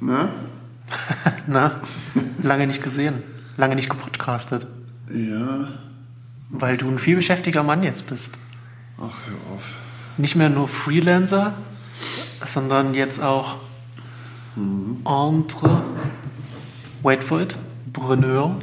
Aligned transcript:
Na? 0.00 0.28
Na, 1.46 1.80
lange 2.42 2.66
nicht 2.66 2.82
gesehen, 2.82 3.22
lange 3.56 3.74
nicht 3.76 3.88
gepodcastet, 3.90 4.66
Ja. 5.12 5.68
weil 6.50 6.76
du 6.76 6.88
ein 6.88 6.98
vielbeschäftiger 6.98 7.62
Mann 7.62 7.82
jetzt 7.82 8.06
bist. 8.08 8.36
Ach, 8.98 9.02
hör 9.26 9.54
auf. 9.54 9.72
Nicht 10.16 10.36
mehr 10.36 10.50
nur 10.50 10.68
Freelancer, 10.68 11.54
sondern 12.44 12.94
jetzt 12.94 13.22
auch 13.22 13.56
Entre, 15.06 15.84
wait 17.02 17.22
for 17.22 17.40
it, 17.40 17.56
Preneur, 17.92 18.56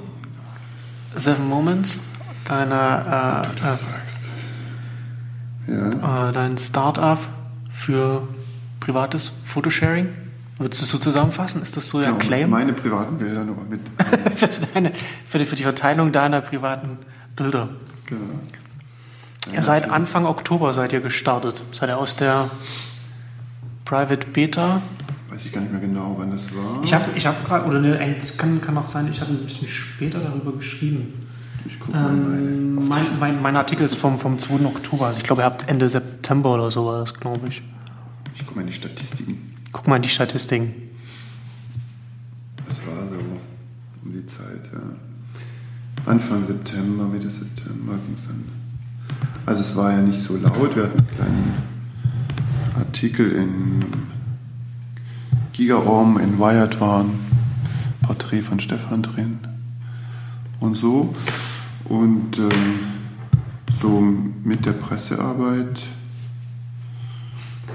Seven 1.15 1.47
Moments, 1.47 1.99
deine, 2.45 3.45
äh, 3.47 3.59
Das 3.61 3.79
sagst. 3.81 4.29
Ja. 5.65 6.29
äh, 6.29 6.33
dein 6.33 6.57
Startup 6.57 7.19
für 7.71 8.27
privates 8.79 9.29
Photosharing. 9.45 10.09
Würdest 10.59 10.81
du 10.81 10.85
es 10.85 10.91
so 10.91 10.97
zusammenfassen? 10.97 11.61
Ist 11.61 11.77
das 11.77 11.89
so 11.89 11.99
der 11.99 12.09
Genau, 12.09 12.19
Claim? 12.19 12.49
Meine 12.49 12.73
privaten 12.73 13.17
Bilder 13.17 13.43
nur 13.43 13.57
mit. 13.69 13.81
für, 14.35 14.49
deine, 14.73 14.91
für, 15.27 15.37
die, 15.39 15.45
für 15.45 15.55
die 15.55 15.63
Verteilung 15.63 16.11
deiner 16.11 16.41
privaten 16.41 16.97
Bilder. 17.35 17.69
genau. 18.05 18.21
Ihr 19.53 19.61
seid 19.61 19.89
Anfang 19.89 20.25
Oktober 20.25 20.73
seid 20.73 20.91
ihr 20.91 20.99
gestartet. 20.99 21.63
Seid 21.71 21.89
ihr 21.89 21.97
aus 21.97 22.15
der 22.17 22.49
Private 23.85 24.27
Beta? 24.27 24.81
Weiß 25.29 25.45
ich 25.45 25.53
gar 25.53 25.61
nicht 25.61 25.71
mehr 25.71 25.79
genau, 25.79 26.15
wann 26.17 26.31
das 26.31 26.53
war. 26.53 26.83
Ich 26.83 26.93
habe 26.93 27.05
ich 27.15 27.25
hab 27.25 27.45
gerade, 27.45 27.65
oder 27.65 27.79
ne, 27.79 28.15
das 28.19 28.37
kann, 28.37 28.59
kann 28.59 28.77
auch 28.77 28.87
sein, 28.87 29.07
ich 29.09 29.21
habe 29.21 29.31
ein 29.31 29.45
bisschen 29.45 29.67
später 29.69 30.19
darüber 30.19 30.51
geschrieben. 30.53 31.27
Ich 31.65 31.79
guck 31.79 31.93
mal. 31.93 32.09
Ähm, 32.09 32.75
mein, 32.87 33.05
mein, 33.19 33.41
mein 33.41 33.55
Artikel 33.55 33.85
ist 33.85 33.95
vom, 33.95 34.19
vom 34.19 34.39
2. 34.39 34.65
Oktober. 34.65 35.07
Also 35.07 35.19
ich 35.19 35.23
glaube, 35.23 35.43
ihr 35.43 35.45
habt 35.45 35.69
Ende 35.69 35.87
September 35.87 36.55
oder 36.55 36.69
so 36.71 36.85
war 36.85 36.99
das, 36.99 37.13
glaube 37.13 37.47
ich. 37.47 37.61
Ich 38.35 38.45
guck 38.45 38.55
mal 38.55 38.61
in 38.63 38.67
die 38.67 38.73
Statistiken. 38.73 39.56
Guck 39.71 39.87
mal 39.87 39.99
die 39.99 40.09
Statistiken. 40.09 40.73
Das 42.67 42.85
war 42.87 43.07
so 43.07 43.15
um 43.15 44.11
die 44.11 44.25
Zeit, 44.25 44.69
ja. 44.73 46.11
Anfang 46.11 46.47
September, 46.47 47.05
Mitte 47.05 47.29
September 47.29 47.93
ging 48.05 48.15
es 48.15 48.27
dann. 48.27 48.45
Also 49.45 49.61
es 49.61 49.75
war 49.75 49.91
ja 49.91 50.01
nicht 50.01 50.21
so 50.21 50.37
laut. 50.37 50.75
Wir 50.75 50.83
hatten 50.83 50.99
einen 50.99 51.15
kleinen 51.15 51.53
Artikel 52.75 53.31
in 53.31 53.83
Gigaorm, 55.53 56.17
in 56.17 56.39
Wired 56.39 56.79
waren 56.79 57.19
Porträt 58.01 58.41
von 58.41 58.59
Stefan 58.59 59.03
drin 59.03 59.39
und 60.59 60.75
so. 60.75 61.13
Und 61.85 62.37
ähm, 62.37 62.79
so 63.81 64.01
mit 64.43 64.65
der 64.65 64.73
Pressearbeit 64.73 65.79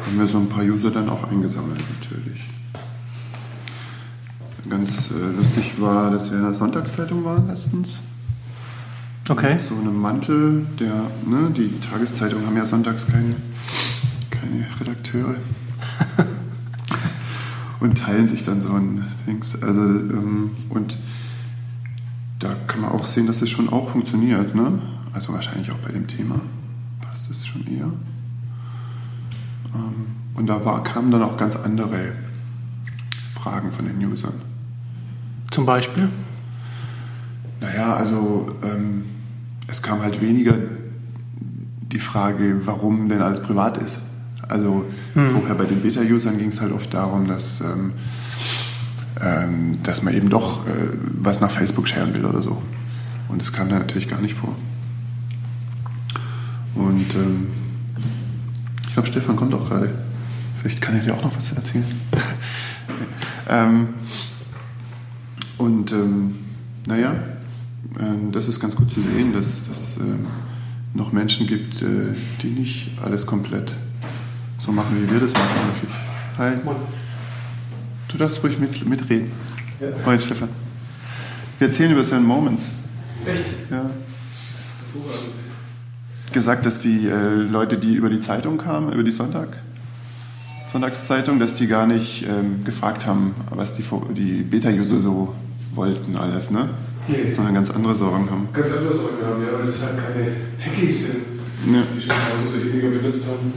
haben 0.04 0.18
wir 0.18 0.26
so 0.26 0.38
ein 0.38 0.48
paar 0.48 0.64
User 0.64 0.90
dann 0.90 1.08
auch 1.08 1.24
eingesammelt 1.24 1.80
natürlich. 2.00 2.48
Ganz 4.68 5.10
äh, 5.10 5.36
lustig 5.36 5.74
war, 5.78 6.10
dass 6.10 6.30
wir 6.30 6.38
in 6.38 6.44
der 6.44 6.54
Sonntagszeitung 6.54 7.24
waren 7.24 7.48
letztens. 7.48 8.00
Okay. 9.28 9.58
So 9.68 9.74
einem 9.76 10.00
Mantel, 10.00 10.66
der, 10.78 10.94
ne, 11.26 11.50
die 11.56 11.78
Tageszeitungen 11.80 12.46
haben 12.46 12.56
ja 12.56 12.64
sonntags 12.64 13.06
keine, 13.06 13.36
keine 14.30 14.66
Redakteure. 14.80 15.36
und 17.80 17.98
teilen 17.98 18.26
sich 18.26 18.44
dann 18.44 18.60
so 18.60 18.72
ein 18.72 19.04
Dings. 19.26 19.62
Also, 19.62 19.80
ähm, 19.80 20.50
und 20.68 20.96
da 22.38 22.54
kann 22.66 22.80
man 22.80 22.90
auch 22.90 23.04
sehen, 23.04 23.26
dass 23.26 23.42
es 23.42 23.50
schon 23.50 23.68
auch 23.68 23.90
funktioniert, 23.90 24.54
ne? 24.54 24.80
Also 25.12 25.32
wahrscheinlich 25.32 25.70
auch 25.70 25.78
bei 25.78 25.92
dem 25.92 26.06
Thema 26.06 26.40
passt 27.00 27.30
es 27.30 27.46
schon 27.46 27.66
eher. 27.66 27.92
Ähm, 29.74 30.06
und 30.34 30.46
da 30.46 30.64
war, 30.64 30.82
kamen 30.82 31.10
dann 31.10 31.22
auch 31.22 31.36
ganz 31.36 31.56
andere 31.56 32.12
Fragen 33.34 33.72
von 33.72 33.86
den 33.86 34.04
Usern. 34.04 34.34
Zum 35.50 35.66
Beispiel? 35.66 36.08
Naja, 37.60 37.94
also 37.94 38.54
ähm, 38.62 39.04
es 39.68 39.82
kam 39.82 40.02
halt 40.02 40.20
weniger 40.20 40.54
die 41.92 41.98
Frage, 41.98 42.62
warum 42.64 43.08
denn 43.08 43.20
alles 43.20 43.40
privat 43.40 43.78
ist. 43.78 43.98
Also 44.48 44.84
vorher 45.14 45.54
bei 45.54 45.64
den 45.64 45.80
Beta-Usern 45.80 46.36
ging 46.36 46.48
es 46.48 46.60
halt 46.60 46.72
oft 46.72 46.92
darum, 46.92 47.26
dass, 47.26 47.60
ähm, 47.60 47.92
ähm, 49.20 49.82
dass 49.82 50.02
man 50.02 50.14
eben 50.14 50.28
doch 50.28 50.66
äh, 50.66 50.88
was 51.20 51.40
nach 51.40 51.50
Facebook 51.50 51.88
sharen 51.88 52.14
will 52.14 52.24
oder 52.24 52.42
so. 52.42 52.60
Und 53.28 53.40
das 53.40 53.52
kam 53.52 53.68
da 53.68 53.78
natürlich 53.78 54.08
gar 54.08 54.20
nicht 54.20 54.34
vor. 54.34 54.54
Und 56.74 57.14
ähm, 57.14 57.46
ich 58.92 58.94
glaube, 58.94 59.08
Stefan 59.08 59.36
kommt 59.36 59.54
auch 59.54 59.66
gerade. 59.66 59.88
Vielleicht 60.60 60.82
kann 60.82 60.94
er 60.94 61.00
dir 61.00 61.14
auch 61.14 61.22
noch 61.22 61.34
was 61.34 61.50
erzählen. 61.52 61.82
ähm, 63.48 63.94
und 65.56 65.92
ähm, 65.92 66.34
naja, 66.86 67.14
ähm, 67.98 68.32
das 68.32 68.48
ist 68.48 68.60
ganz 68.60 68.76
gut 68.76 68.90
zu 68.92 69.00
sehen, 69.00 69.32
dass 69.32 69.66
es 69.72 69.96
ähm, 69.96 70.26
noch 70.92 71.10
Menschen 71.10 71.46
gibt, 71.46 71.80
äh, 71.80 72.14
die 72.42 72.48
nicht 72.48 72.90
alles 73.02 73.24
komplett 73.24 73.74
so 74.58 74.72
machen, 74.72 75.02
wie 75.02 75.10
wir 75.10 75.20
das 75.20 75.32
machen. 75.32 75.48
häufig. 75.70 75.88
Hi. 76.36 76.52
Du 78.08 78.18
darfst 78.18 78.44
ruhig 78.44 78.58
mit, 78.58 78.86
mitreden. 78.86 79.30
Ja. 79.80 79.88
Moin, 80.04 80.20
Stefan. 80.20 80.50
Wir 81.58 81.68
erzählen 81.68 81.92
über 81.92 82.04
Seven 82.04 82.24
Moments. 82.26 82.64
Echt? 83.24 83.70
Ja. 83.70 83.86
Hervorragend. 84.92 85.41
Gesagt, 86.32 86.64
dass 86.64 86.78
die 86.78 87.08
äh, 87.08 87.34
Leute, 87.42 87.76
die 87.76 87.94
über 87.94 88.08
die 88.08 88.20
Zeitung 88.20 88.56
kamen, 88.56 88.90
über 88.92 89.02
die 89.02 89.12
Sonntag, 89.12 89.48
Sonntagszeitung, 90.72 91.38
dass 91.38 91.52
die 91.54 91.66
gar 91.66 91.86
nicht 91.86 92.24
ähm, 92.26 92.64
gefragt 92.64 93.06
haben, 93.06 93.34
was 93.50 93.74
die, 93.74 93.84
die 94.14 94.42
Beta-User 94.42 95.00
so 95.02 95.34
wollten 95.74 96.16
alles, 96.16 96.50
ne? 96.50 96.70
Nee. 97.08 97.28
Sondern 97.28 97.54
ganz 97.54 97.68
andere 97.70 97.94
Sorgen 97.94 98.30
haben. 98.30 98.48
Ganz 98.52 98.68
anders 98.72 98.94
Sorgen 98.94 99.16
haben, 99.26 99.42
ja, 99.42 99.58
weil 99.58 99.66
das 99.66 99.82
halt 99.82 99.98
keine 99.98 100.28
Techies 100.56 101.08
sind, 101.08 101.22
Ja. 101.74 101.82
die 101.94 102.00
schon 102.00 102.14
tausend 102.14 102.48
solche 102.50 102.66
Dinger 102.78 102.90
benutzt 102.96 103.24
haben. 103.26 103.52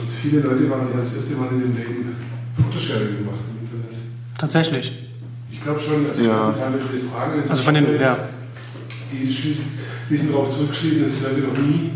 Und 0.00 0.10
viele 0.20 0.40
Leute 0.40 0.68
waren 0.68 0.88
ja 0.92 0.98
das 1.00 1.14
erste 1.14 1.36
Mal 1.36 1.48
in 1.52 1.60
ihrem 1.60 1.76
Leben 1.76 2.16
Photosharing 2.56 3.16
gemacht 3.18 3.40
im 3.48 3.64
Internet. 3.66 3.96
Tatsächlich. 4.36 5.08
Ich 5.50 5.62
glaube 5.62 5.80
schon, 5.80 6.04
also 6.10 6.22
Ja. 6.22 6.52
die 6.52 7.08
Frage, 7.08 7.40
Also 7.48 7.62
von 7.62 7.74
den- 7.74 7.86
ist, 7.86 8.02
ja. 8.02 8.16
die 9.12 9.32
schließen, 9.32 9.78
ließen 10.08 10.30
darauf 10.30 10.54
zurückschließen, 10.54 11.02
dass 11.02 11.18
die 11.18 11.24
Leute 11.24 11.40
noch 11.40 11.58
nie 11.58 11.90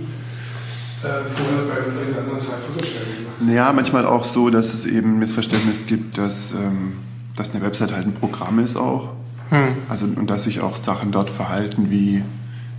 äh, 1.03 1.29
vorher 1.29 1.65
bei 1.69 1.79
irgendeiner 1.79 2.19
anderen 2.19 2.39
Seite 2.39 2.63
Photosharing 2.73 3.17
gemacht 3.17 3.37
haben. 3.41 3.53
Ja, 3.53 3.73
manchmal 3.73 4.07
auch 4.07 4.25
so, 4.25 4.51
dass 4.51 4.75
es 4.75 4.85
eben 4.85 5.19
Missverständnis 5.19 5.87
gibt, 5.87 6.19
dass, 6.19 6.53
ähm, 6.53 6.95
dass 7.37 7.55
eine 7.55 7.65
Website 7.65 7.93
halt 7.93 8.07
ein 8.07 8.15
Programm 8.15 8.59
ist 8.59 8.77
auch. 8.77 9.11
Hm. 9.51 9.69
Also, 9.89 10.07
und 10.07 10.31
dass 10.31 10.45
sich 10.45 10.61
auch 10.61 10.77
Sachen 10.77 11.13
dort 11.13 11.29
verhalten 11.29 11.91
wie 11.91 12.23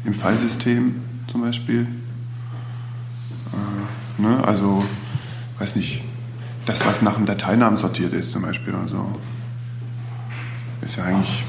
im 0.06 0.14
Filesystem 0.14 0.96
zum 1.32 1.42
Beispiel. 1.42 1.88
Äh, 3.52 4.22
ne? 4.22 4.44
Also, 4.46 4.84
weiß 5.60 5.76
nicht, 5.76 6.04
das, 6.66 6.86
was 6.86 7.02
nach 7.02 7.16
dem 7.16 7.26
Dateinamen 7.26 7.78
sortiert 7.78 8.14
ist 8.14 8.32
zum 8.32 8.44
Beispiel. 8.44 8.74
Also, 8.76 9.20
ist 10.82 10.98
ja 10.98 11.04
eigentlich 11.04 11.44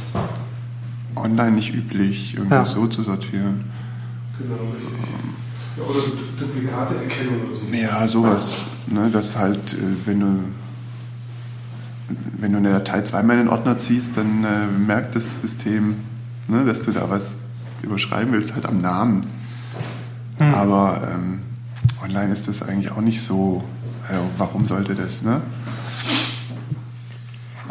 online 1.16 1.52
nicht 1.52 1.75
üblich, 1.75 2.34
irgendwas 2.36 2.70
Ja. 2.75 2.80
so 2.80 2.86
zu 2.86 3.02
sortieren. 3.02 3.64
Genau, 4.38 4.54
richtig. 4.76 4.98
Ja, 5.76 5.82
oder 5.84 6.00
Du- 6.00 6.44
Duplikateerkennung 6.47 7.47
oder 7.47 7.54
so. 7.56 7.66
Ja, 7.72 8.08
sowas. 8.08 8.64
Ne, 8.86 9.10
dass 9.10 9.36
halt, 9.38 9.74
äh, 9.74 9.76
wenn 10.06 10.20
du, 10.20 10.44
wenn 12.38 12.53
du 12.53 12.58
eine 12.58 12.70
Datei 12.70 13.03
zweimal 13.03 13.36
in 13.38 13.44
den 13.47 13.48
Ordner 13.48 13.78
ziehst, 13.78 14.16
dann 14.16 14.44
äh, 14.44 14.66
merkt 14.66 15.14
das 15.16 15.41
System, 15.41 15.97
ne, 16.48 16.64
dass 16.64 16.82
du 16.82 16.92
da 16.92 17.08
was 17.08 17.38
überschreiben 17.82 18.32
willst, 18.32 18.54
halt 18.54 18.66
am 18.66 18.78
Namen. 18.78 19.22
Aber 20.38 21.00
ähm, 21.12 21.41
online 22.03 22.32
ist 22.32 22.48
das 22.48 22.62
eigentlich 22.62 22.91
auch 22.92 23.00
nicht 23.00 23.22
so. 23.22 23.62
Ja, 24.12 24.20
warum 24.36 24.66
sollte 24.66 24.94
das, 24.94 25.22
ne? 25.22 25.41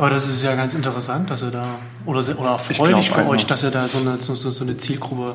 Aber 0.03 0.09
das 0.09 0.27
ist 0.27 0.44
ja 0.44 0.53
ganz 0.53 0.73
interessant, 0.73 1.29
dass 1.29 1.44
ihr 1.44 1.51
da, 1.51 1.75
oder, 2.05 2.19
oder 2.19 2.33
glaub 2.33 2.59
für 2.59 2.77
euch, 2.81 2.94
einfach- 3.17 3.47
dass 3.47 3.63
ihr 3.63 3.71
da 3.71 3.88
so 3.88 4.00
eine, 4.00 4.17
so, 4.19 4.35
so 4.35 4.51
so 4.51 4.65
eine 4.65 4.75
Zielgruppe 4.75 5.33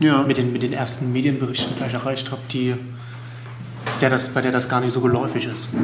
Ja. 0.00 0.22
mit, 0.24 0.36
den, 0.36 0.52
mit 0.52 0.62
den 0.62 0.74
ersten 0.74 1.10
Medienberichten 1.10 1.74
gleich 1.78 1.94
erreicht 1.94 2.30
habt, 2.30 2.52
die, 2.52 2.74
der 4.02 4.10
das, 4.10 4.28
bei 4.28 4.42
der 4.42 4.52
das 4.52 4.68
gar 4.68 4.82
nicht 4.82 4.92
so 4.92 5.00
geläufig 5.00 5.46
ist. 5.46 5.70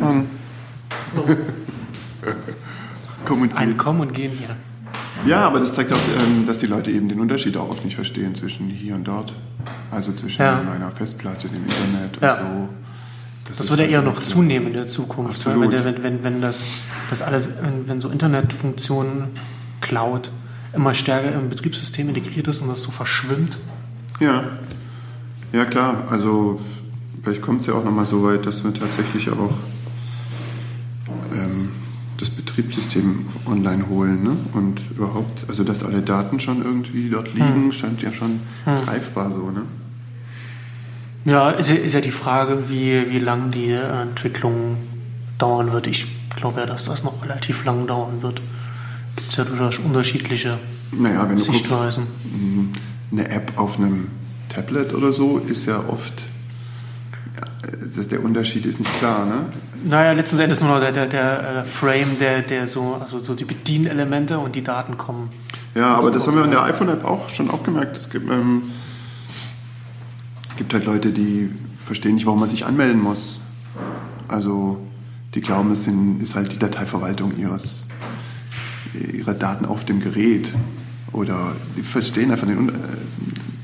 Komm 3.24 3.40
und 3.40 3.56
Ein. 3.56 3.78
Kommen 3.78 4.00
und 4.00 4.12
Gehen 4.12 4.32
hier. 4.36 4.54
Ja, 5.24 5.46
aber 5.46 5.58
das 5.58 5.72
zeigt 5.72 5.90
auch, 5.94 5.98
ähm, 6.20 6.44
dass 6.46 6.58
die 6.58 6.66
Leute 6.66 6.90
eben 6.90 7.08
den 7.08 7.20
Unterschied 7.20 7.56
auch 7.56 7.70
oft 7.70 7.86
nicht 7.86 7.94
verstehen 7.94 8.34
zwischen 8.34 8.68
hier 8.68 8.96
und 8.96 9.04
dort. 9.08 9.32
Also 9.90 10.12
zwischen 10.12 10.42
Ja. 10.42 10.62
meiner 10.62 10.90
Festplatte, 10.90 11.48
dem 11.48 11.64
Internet 11.64 12.18
Ja. 12.20 12.34
und 12.34 12.40
so. 12.40 12.68
Das 13.48 13.60
ist 13.60 13.70
wird 13.70 13.80
ja 13.80 13.84
halt 13.84 13.92
eher 13.92 14.02
noch 14.02 14.14
wirklich- 14.14 14.28
zunehmen 14.28 14.68
in 14.68 14.74
der 14.74 14.86
Zukunft. 14.88 15.46
ne? 15.46 15.52
Absolut. 15.52 15.72
Wenn, 15.72 15.84
wenn, 15.84 16.02
wenn, 16.02 16.24
wenn 16.24 16.40
das, 16.40 16.64
das 17.10 17.22
alles, 17.22 17.50
wenn, 17.62 17.88
wenn 17.88 18.00
so 18.00 18.08
Internetfunktionen, 18.08 19.28
Cloud 19.80 20.30
immer 20.72 20.94
stärker 20.94 21.32
im 21.32 21.48
Betriebssystem 21.48 22.08
integriert 22.08 22.48
ist 22.48 22.60
und 22.60 22.68
das 22.68 22.82
so 22.82 22.90
verschwimmt. 22.90 23.56
Ja, 24.20 24.44
ja 25.52 25.64
klar. 25.64 26.04
Also 26.10 26.60
vielleicht 27.22 27.42
kommt 27.42 27.60
es 27.60 27.66
ja 27.66 27.74
auch 27.74 27.84
nochmal 27.84 28.06
so 28.06 28.22
weit, 28.24 28.46
dass 28.46 28.64
wir 28.64 28.74
tatsächlich 28.74 29.30
auch 29.30 29.54
ähm, 31.32 31.70
das 32.18 32.30
Betriebssystem 32.30 32.46
Betriebssystem 32.56 33.26
online 33.46 33.88
holen. 33.88 34.22
Ne? 34.22 34.36
Und 34.54 34.80
überhaupt, 34.96 35.44
also 35.48 35.62
dass 35.62 35.84
alle 35.84 36.00
Daten 36.00 36.40
schon 36.40 36.64
irgendwie 36.64 37.10
dort 37.10 37.34
liegen, 37.34 37.64
hm. 37.64 37.72
scheint 37.72 38.00
ja 38.00 38.12
schon 38.12 38.40
hm. 38.64 38.84
greifbar 38.84 39.30
so. 39.30 39.50
Ne? 39.50 39.62
Ja, 41.26 41.50
ist 41.50 41.68
ja, 41.68 41.74
ist 41.74 41.92
ja 41.92 42.00
die 42.00 42.12
Frage, 42.12 42.68
wie, 42.68 43.10
wie 43.10 43.18
lang 43.18 43.50
die 43.50 43.72
Entwicklung 43.72 44.76
dauern 45.38 45.72
wird. 45.72 45.88
Ich 45.88 46.06
glaube 46.36 46.60
ja, 46.60 46.66
dass 46.66 46.84
das 46.84 47.02
noch 47.02 47.22
relativ 47.22 47.64
lang 47.64 47.86
dauern 47.86 48.22
wird. 48.22 48.40
Gibt 49.16 49.30
es 49.30 49.36
ja 49.36 49.44
durchaus 49.44 49.78
unterschiedliche 49.78 50.58
naja, 50.92 51.28
wenn 51.28 51.36
du 51.36 51.42
Sichtweisen. 51.42 52.06
Guckst, 52.06 52.42
mhm. 52.42 52.72
eine 53.10 53.28
App 53.28 53.52
auf 53.56 53.78
einem 53.78 54.08
Tablet 54.48 54.94
oder 54.94 55.12
so 55.12 55.38
ist 55.38 55.66
ja 55.66 55.84
oft, 55.88 56.14
der 58.10 58.22
Unterschied 58.22 58.64
ist 58.64 58.78
nicht 58.78 58.98
klar, 58.98 59.26
ne? 59.26 59.46
Naja, 59.84 60.12
letzten 60.12 60.38
Endes 60.38 60.60
nur 60.60 60.70
noch 60.70 60.80
der, 60.80 60.92
der, 60.92 61.06
der 61.06 61.56
äh, 61.56 61.64
Frame, 61.64 62.18
der, 62.20 62.42
der 62.42 62.68
so, 62.68 62.98
also 63.00 63.18
so 63.18 63.34
die 63.34 63.44
Bedienelemente 63.44 64.38
und 64.38 64.54
die 64.54 64.62
Daten 64.62 64.96
kommen. 64.96 65.30
Ja, 65.74 65.96
aber 65.96 66.10
das 66.10 66.26
haben 66.26 66.36
wir 66.36 66.44
in 66.44 66.50
der 66.50 66.62
iPhone-App 66.62 67.04
auch 67.04 67.28
schon 67.28 67.50
aufgemerkt. 67.50 67.96
Es 67.96 68.10
gibt, 68.10 68.30
ähm, 68.30 68.70
gibt 70.56 70.74
halt 70.74 70.84
Leute, 70.84 71.12
die 71.12 71.50
verstehen 71.72 72.14
nicht, 72.14 72.26
warum 72.26 72.40
man 72.40 72.48
sich 72.48 72.66
anmelden 72.66 73.00
muss. 73.00 73.40
Also 74.28 74.80
die 75.34 75.40
glauben, 75.40 75.70
es 75.70 75.86
ist 75.86 76.34
halt 76.34 76.52
die 76.52 76.58
Dateiverwaltung 76.58 77.36
ihres, 77.36 77.86
ihrer 78.94 79.34
Daten 79.34 79.66
auf 79.66 79.84
dem 79.84 80.00
Gerät. 80.00 80.52
Oder 81.12 81.52
die 81.76 81.82
verstehen 81.82 82.30
einfach 82.30 82.46
den, 82.46 82.72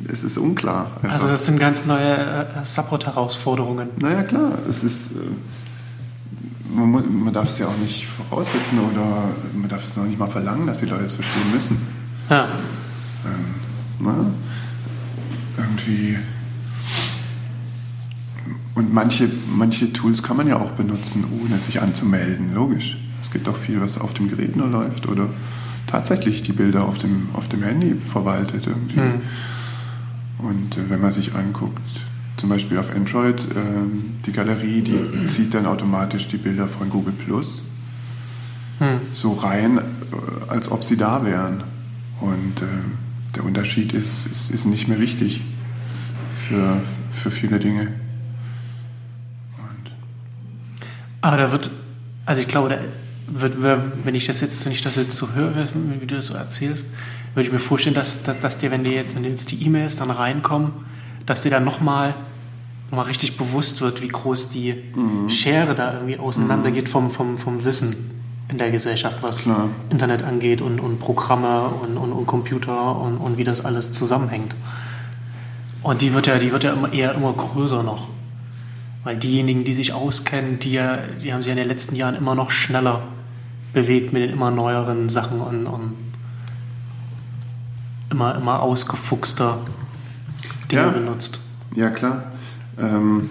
es 0.09 0.23
ist 0.25 0.39
unklar. 0.39 0.91
Einfach. 0.97 1.13
Also 1.13 1.29
das 1.29 1.47
sind 1.47 1.59
ganz 1.59 1.87
neue 1.87 2.17
äh, 2.17 2.45
Support-Herausforderungen. 2.65 3.89
Naja, 3.99 4.23
klar. 4.23 4.59
Es 4.69 4.85
ist, 4.85 5.13
äh, 5.13 6.75
man, 6.75 6.91
muss, 6.91 7.05
man, 7.09 7.33
darf 7.33 7.49
es 7.49 7.59
ja 7.59 7.67
auch 7.67 7.79
nicht 7.79 8.07
voraussetzen 8.07 8.79
oder 8.79 9.25
man 9.55 9.69
darf 9.69 9.85
es 9.85 9.97
noch 9.97 10.05
nicht 10.05 10.19
mal 10.19 10.29
verlangen, 10.29 10.67
dass 10.67 10.79
die 10.79 10.87
Leute 10.87 11.05
es 11.05 11.13
verstehen 11.13 11.51
müssen. 11.51 11.79
Ja. 12.29 12.45
Ähm, 13.25 13.55
na, 14.01 14.27
irgendwie. 15.57 16.19
Und 18.75 18.93
manche, 18.93 19.31
manche 19.55 19.93
Tools 19.93 20.23
kann 20.23 20.37
man 20.37 20.49
ja 20.49 20.59
auch 20.59 20.73
benutzen, 20.73 21.25
ohne 21.43 21.61
sich 21.61 21.83
anzumelden. 21.83 22.55
Logisch. 22.55 22.97
Es 23.21 23.31
gibt 23.31 23.49
auch 23.49 23.57
viel, 23.57 23.81
was 23.81 23.99
auf 23.99 24.15
dem 24.15 24.29
Gerät 24.29 24.57
nur 24.57 24.67
läuft 24.67 25.07
oder 25.07 25.29
tatsächlich 25.87 26.43
die 26.43 26.53
Bilder 26.53 26.85
auf 26.85 26.99
dem, 26.99 27.29
auf 27.35 27.49
dem 27.49 27.63
Handy 27.63 28.01
verwaltet 28.01 28.67
irgendwie. 28.67 29.01
Hm. 29.01 29.21
Und 30.39 30.77
äh, 30.77 30.91
wenn 30.91 31.01
man 31.01 31.13
sich 31.13 31.35
anguckt, 31.35 31.81
zum 32.37 32.49
Beispiel 32.49 32.79
auf 32.79 32.95
Android, 32.95 33.41
äh, 33.55 33.65
die 34.27 34.33
Galerie, 34.33 34.83
die 34.83 35.25
zieht 35.25 35.55
dann 35.55 35.67
automatisch 35.67 36.29
die 36.29 36.39
Bilder 36.39 36.67
von 36.67 36.91
Google 36.91 37.13
Plus 37.13 37.63
hm. 38.79 39.01
so 39.13 39.33
rein, 39.35 39.79
äh, 39.79 39.83
als 40.49 40.71
ob 40.71 40.83
sie 40.83 40.97
da 40.97 41.25
wären. 41.25 41.63
Und 42.21 42.63
äh, 42.63 42.67
der 43.37 43.45
Unterschied 43.45 43.93
ist, 43.93 44.27
ist, 44.27 44.51
ist 44.51 44.65
nicht 44.65 44.89
mehr 44.89 44.99
wichtig 44.99 45.43
für, 46.49 46.81
für 47.11 47.31
viele 47.31 47.59
Dinge. 47.59 47.89
Und 49.59 49.91
Aber 51.23 51.37
da 51.39 51.53
wird, 51.53 51.71
also 52.27 52.43
ich 52.43 52.49
glaube, 52.49 52.69
da 52.69 52.79
wird, 53.27 53.55
wenn 54.05 54.15
ich 54.15 54.27
das 54.27 54.43
jetzt, 54.43 54.65
wenn 54.67 54.73
ich 54.73 54.83
das 54.83 54.97
jetzt 54.97 55.17
so 55.17 55.33
höre, 55.33 55.55
wie 56.01 56.07
du 56.07 56.17
das 56.17 56.27
so 56.27 56.35
erzählst, 56.35 56.89
würde 57.35 57.47
ich 57.47 57.53
mir 57.53 57.59
vorstellen, 57.59 57.95
dass, 57.95 58.25
dass, 58.25 58.39
dass 58.41 58.59
dir, 58.59 58.71
wenn 58.71 58.85
dir 58.85 58.93
jetzt, 58.93 59.17
wenn 59.17 59.25
jetzt 59.25 59.51
die 59.51 59.65
E-Mails 59.65 59.97
dann 59.97 60.11
reinkommen, 60.11 60.73
dass 61.25 61.43
dir 61.43 61.51
dann 61.51 61.65
nochmal 61.65 62.15
noch 62.91 62.97
mal 62.97 63.03
richtig 63.05 63.39
bewusst 63.39 63.81
wird, 63.81 64.03
wie 64.03 64.09
groß 64.09 64.51
die 64.51 64.75
mhm. 64.95 65.31
Schere 65.31 65.75
da 65.75 65.95
irgendwie 65.95 66.19
auseinandergeht 66.19 66.91
vom, 66.91 67.11
vom, 67.11 67.39
vom 67.39 67.65
Wissen 67.65 67.97
in 68.51 68.59
der 68.59 68.71
Gesellschaft, 68.71 69.23
was 69.23 69.45
Klar. 69.45 69.71
Internet 69.89 70.23
angeht 70.23 70.61
und, 70.61 70.79
und 70.79 70.99
Programme 70.99 71.69
und, 71.69 71.97
und, 71.97 72.13
und 72.13 72.27
Computer 72.27 73.01
und, 73.01 73.17
und 73.17 73.39
wie 73.39 73.45
das 73.45 73.65
alles 73.65 73.93
zusammenhängt. 73.93 74.55
Und 75.83 76.03
die 76.03 76.13
wird 76.13 76.27
ja, 76.27 76.39
die 76.39 76.53
wird 76.53 76.65
ja 76.65 76.75
immer, 76.75 76.93
eher 76.93 77.15
immer 77.15 77.33
größer 77.33 77.83
noch. 77.83 78.09
Weil 79.05 79.17
diejenigen, 79.17 79.65
die 79.65 79.75
sich 79.75 79.93
auskennen, 79.93 80.59
die, 80.61 80.73
ja, 80.73 80.99
die 81.23 81.33
haben 81.33 81.43
sich 81.43 81.51
in 81.51 81.57
den 81.57 81.67
letzten 81.67 81.97
Jahren 81.97 82.15
immer 82.15 82.35
noch 82.35 82.51
schneller 82.51 83.03
bewegt 83.73 84.13
mit 84.13 84.23
den 84.23 84.31
immer 84.31 84.51
neueren 84.51 85.09
Sachen 85.09 85.41
und, 85.41 85.67
und 85.67 85.95
immer, 88.11 88.37
immer 88.37 88.61
ausgefuchster 88.61 89.59
Dinge 90.71 90.83
ja. 90.83 90.91
benutzt. 90.91 91.41
Ja, 91.75 91.91
klar. 91.91 92.33
Ähm, 92.79 93.31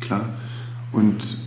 klar. 0.00 0.28
Und 0.92 1.38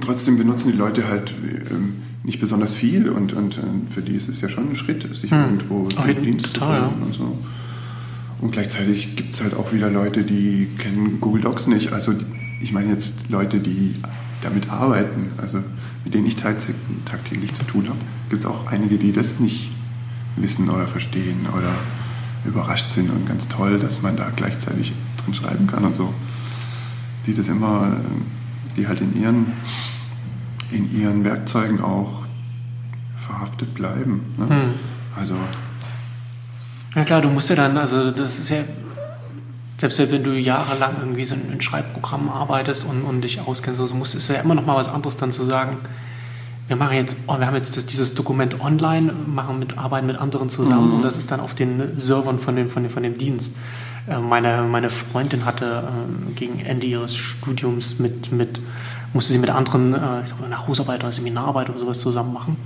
trotzdem 0.00 0.38
benutzen 0.38 0.72
die 0.72 0.78
Leute 0.78 1.08
halt 1.08 1.34
ähm, 1.70 2.02
nicht 2.22 2.40
besonders 2.40 2.74
viel 2.74 3.08
und, 3.08 3.32
und, 3.32 3.58
und, 3.58 3.88
für 3.90 4.02
die 4.02 4.14
ist 4.14 4.28
es 4.28 4.40
ja 4.40 4.48
schon 4.48 4.70
ein 4.70 4.76
Schritt, 4.76 5.14
sich 5.16 5.30
hm. 5.30 5.38
irgendwo 5.38 5.88
den 5.88 6.22
Dienst 6.22 6.54
zu 6.54 6.60
ja. 6.60 6.92
und 7.00 7.14
so. 7.14 7.38
Und 8.40 8.52
gleichzeitig 8.52 9.16
gibt 9.16 9.34
es 9.34 9.42
halt 9.42 9.54
auch 9.54 9.72
wieder 9.72 9.90
Leute, 9.90 10.22
die 10.22 10.68
kennen 10.78 11.20
Google 11.20 11.42
Docs 11.42 11.66
nicht. 11.66 11.92
Also 11.92 12.14
ich 12.60 12.72
meine 12.72 12.90
jetzt 12.90 13.30
Leute, 13.30 13.60
die 13.60 13.96
damit 14.42 14.70
arbeiten, 14.70 15.32
also 15.38 15.62
mit 16.04 16.14
denen 16.14 16.26
ich 16.26 16.36
tagtäglich 16.36 17.52
zu 17.52 17.64
tun 17.64 17.88
habe, 17.88 17.98
gibt 18.30 18.44
es 18.44 18.48
auch 18.48 18.66
einige, 18.66 18.98
die 18.98 19.12
das 19.12 19.40
nicht 19.40 19.70
wissen 20.36 20.70
oder 20.70 20.86
verstehen 20.86 21.46
oder 21.52 21.74
überrascht 22.44 22.90
sind 22.90 23.10
und 23.10 23.26
ganz 23.26 23.48
toll, 23.48 23.80
dass 23.80 24.02
man 24.02 24.16
da 24.16 24.30
gleichzeitig 24.34 24.92
drin 25.22 25.34
schreiben 25.34 25.66
kann 25.66 25.84
und 25.84 25.96
so. 25.96 26.14
Die 27.26 27.34
das 27.34 27.48
immer, 27.48 27.96
die 28.76 28.86
halt 28.86 29.00
in 29.00 29.20
ihren, 29.20 29.52
in 30.70 30.96
ihren 30.96 31.24
Werkzeugen 31.24 31.80
auch 31.80 32.22
verhaftet 33.16 33.74
bleiben. 33.74 34.20
Ne? 34.38 34.48
Hm. 34.48 34.70
Also. 35.16 35.34
Ja 36.94 37.04
klar, 37.04 37.20
du 37.20 37.28
musst 37.28 37.50
ja 37.50 37.56
dann, 37.56 37.76
also 37.76 38.10
das 38.10 38.38
ist 38.38 38.48
ja 38.50 38.64
selbst 39.78 39.98
wenn 40.10 40.24
du 40.24 40.32
jahrelang 40.32 40.96
irgendwie 40.98 41.24
so 41.24 41.36
in 41.36 41.60
Schreibprogrammen 41.60 42.28
arbeitest 42.28 42.84
und, 42.84 43.02
und 43.02 43.20
dich 43.22 43.40
auskennst, 43.40 43.80
also 43.80 43.94
muss 43.94 44.14
es 44.14 44.28
ja 44.28 44.36
immer 44.36 44.54
noch 44.54 44.66
mal 44.66 44.76
was 44.76 44.88
anderes 44.88 45.16
dann 45.16 45.32
zu 45.32 45.44
sagen. 45.44 45.78
Wir 46.66 46.76
machen 46.76 46.96
jetzt, 46.96 47.16
wir 47.26 47.46
haben 47.46 47.54
jetzt 47.54 47.76
das, 47.76 47.86
dieses 47.86 48.14
Dokument 48.14 48.60
online, 48.60 49.12
machen 49.12 49.58
mit, 49.58 49.78
arbeiten 49.78 50.06
mit 50.06 50.18
anderen 50.18 50.50
zusammen 50.50 50.88
mhm. 50.88 50.94
und 50.96 51.02
das 51.02 51.16
ist 51.16 51.30
dann 51.30 51.40
auf 51.40 51.54
den 51.54 51.98
Servern 51.98 52.40
von 52.40 52.56
dem, 52.56 52.68
von 52.68 52.82
dem, 52.82 52.90
von 52.90 53.02
dem 53.02 53.16
Dienst. 53.16 53.54
Äh, 54.08 54.18
meine, 54.18 54.62
meine 54.62 54.90
Freundin 54.90 55.44
hatte 55.44 55.84
äh, 55.88 56.32
gegen 56.32 56.60
Ende 56.60 56.86
ihres 56.86 57.16
Studiums 57.16 57.98
mit, 58.00 58.32
mit 58.32 58.60
musste 59.12 59.32
sie 59.32 59.38
mit 59.38 59.50
anderen, 59.50 59.94
äh, 59.94 60.22
ich 60.22 60.26
glaube, 60.26 60.44
eine 60.44 60.66
Hausarbeit 60.66 61.00
oder 61.00 61.12
Seminararbeit 61.12 61.70
oder 61.70 61.78
sowas 61.78 62.00
zusammen 62.00 62.34
machen. 62.34 62.56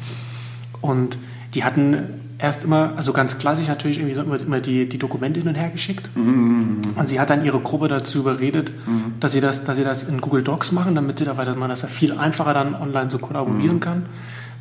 Und 0.80 1.18
die 1.54 1.62
hatten 1.62 2.31
erst 2.42 2.64
immer, 2.64 2.92
also 2.96 3.12
ganz 3.12 3.38
klassisch 3.38 3.68
natürlich, 3.68 3.98
irgendwie 3.98 4.14
so 4.14 4.22
immer, 4.22 4.40
immer 4.40 4.60
die, 4.60 4.88
die 4.88 4.98
Dokumente 4.98 5.40
hin 5.40 5.48
und 5.48 5.54
her 5.54 5.70
geschickt. 5.70 6.10
Mhm. 6.16 6.82
Und 6.96 7.08
sie 7.08 7.20
hat 7.20 7.30
dann 7.30 7.44
ihre 7.44 7.60
Gruppe 7.60 7.88
dazu 7.88 8.18
überredet, 8.18 8.72
mhm. 8.86 9.14
dass, 9.20 9.32
sie 9.32 9.40
das, 9.40 9.64
dass 9.64 9.76
sie 9.76 9.84
das 9.84 10.02
in 10.04 10.20
Google 10.20 10.42
Docs 10.42 10.72
machen, 10.72 10.96
damit 10.96 11.20
sie 11.20 11.24
da, 11.24 11.36
weil 11.36 11.54
man 11.54 11.70
das 11.70 11.82
ja 11.82 11.88
viel 11.88 12.18
einfacher 12.18 12.52
dann 12.52 12.74
online 12.74 13.10
so 13.10 13.18
kollaborieren 13.18 13.76
mhm. 13.76 13.80
kann 13.80 14.06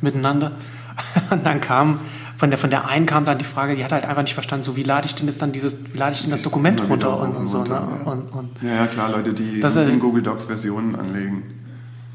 miteinander. 0.00 0.52
Und 1.30 1.44
dann 1.44 1.60
kam 1.60 2.00
von 2.36 2.50
der, 2.50 2.58
von 2.58 2.70
der 2.70 2.88
einen 2.88 3.06
kam 3.06 3.24
dann 3.24 3.38
die 3.38 3.44
Frage, 3.44 3.76
die 3.76 3.84
hat 3.84 3.92
halt 3.92 4.04
einfach 4.04 4.22
nicht 4.22 4.34
verstanden, 4.34 4.64
so 4.64 4.76
wie 4.76 4.82
lade 4.82 5.06
ich 5.06 5.14
denn 5.14 5.26
jetzt 5.26 5.40
dann 5.42 5.52
dieses, 5.52 5.92
wie 5.92 5.98
lade 5.98 6.12
ich 6.14 6.22
denn 6.22 6.30
das 6.30 6.42
Dokument 6.42 6.88
runter 6.88 7.20
und, 7.20 7.36
und, 7.36 7.46
so. 7.46 7.58
Runter, 7.58 7.80
ne? 7.80 8.00
ja. 8.04 8.10
Und, 8.10 8.32
und 8.32 8.50
ja, 8.62 8.86
klar, 8.86 9.10
Leute, 9.10 9.32
die 9.32 9.60
in, 9.60 9.88
in 9.88 9.98
Google 9.98 10.22
Docs 10.22 10.46
Versionen 10.46 10.96
anlegen. 10.96 11.44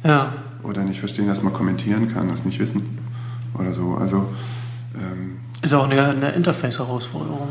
Ja. 0.04 0.34
Oder 0.64 0.84
nicht 0.84 1.00
verstehen, 1.00 1.28
dass 1.28 1.44
man 1.44 1.54
kommentieren 1.54 2.14
kann, 2.14 2.30
das 2.30 2.46
nicht 2.46 2.60
wissen. 2.60 3.00
Oder 3.58 3.74
so. 3.74 3.96
Also 3.96 4.28
ähm, 4.96 5.37
ist 5.62 5.74
auch 5.74 5.90
eine, 5.90 6.10
eine 6.10 6.30
Interface-Herausforderung. 6.32 7.50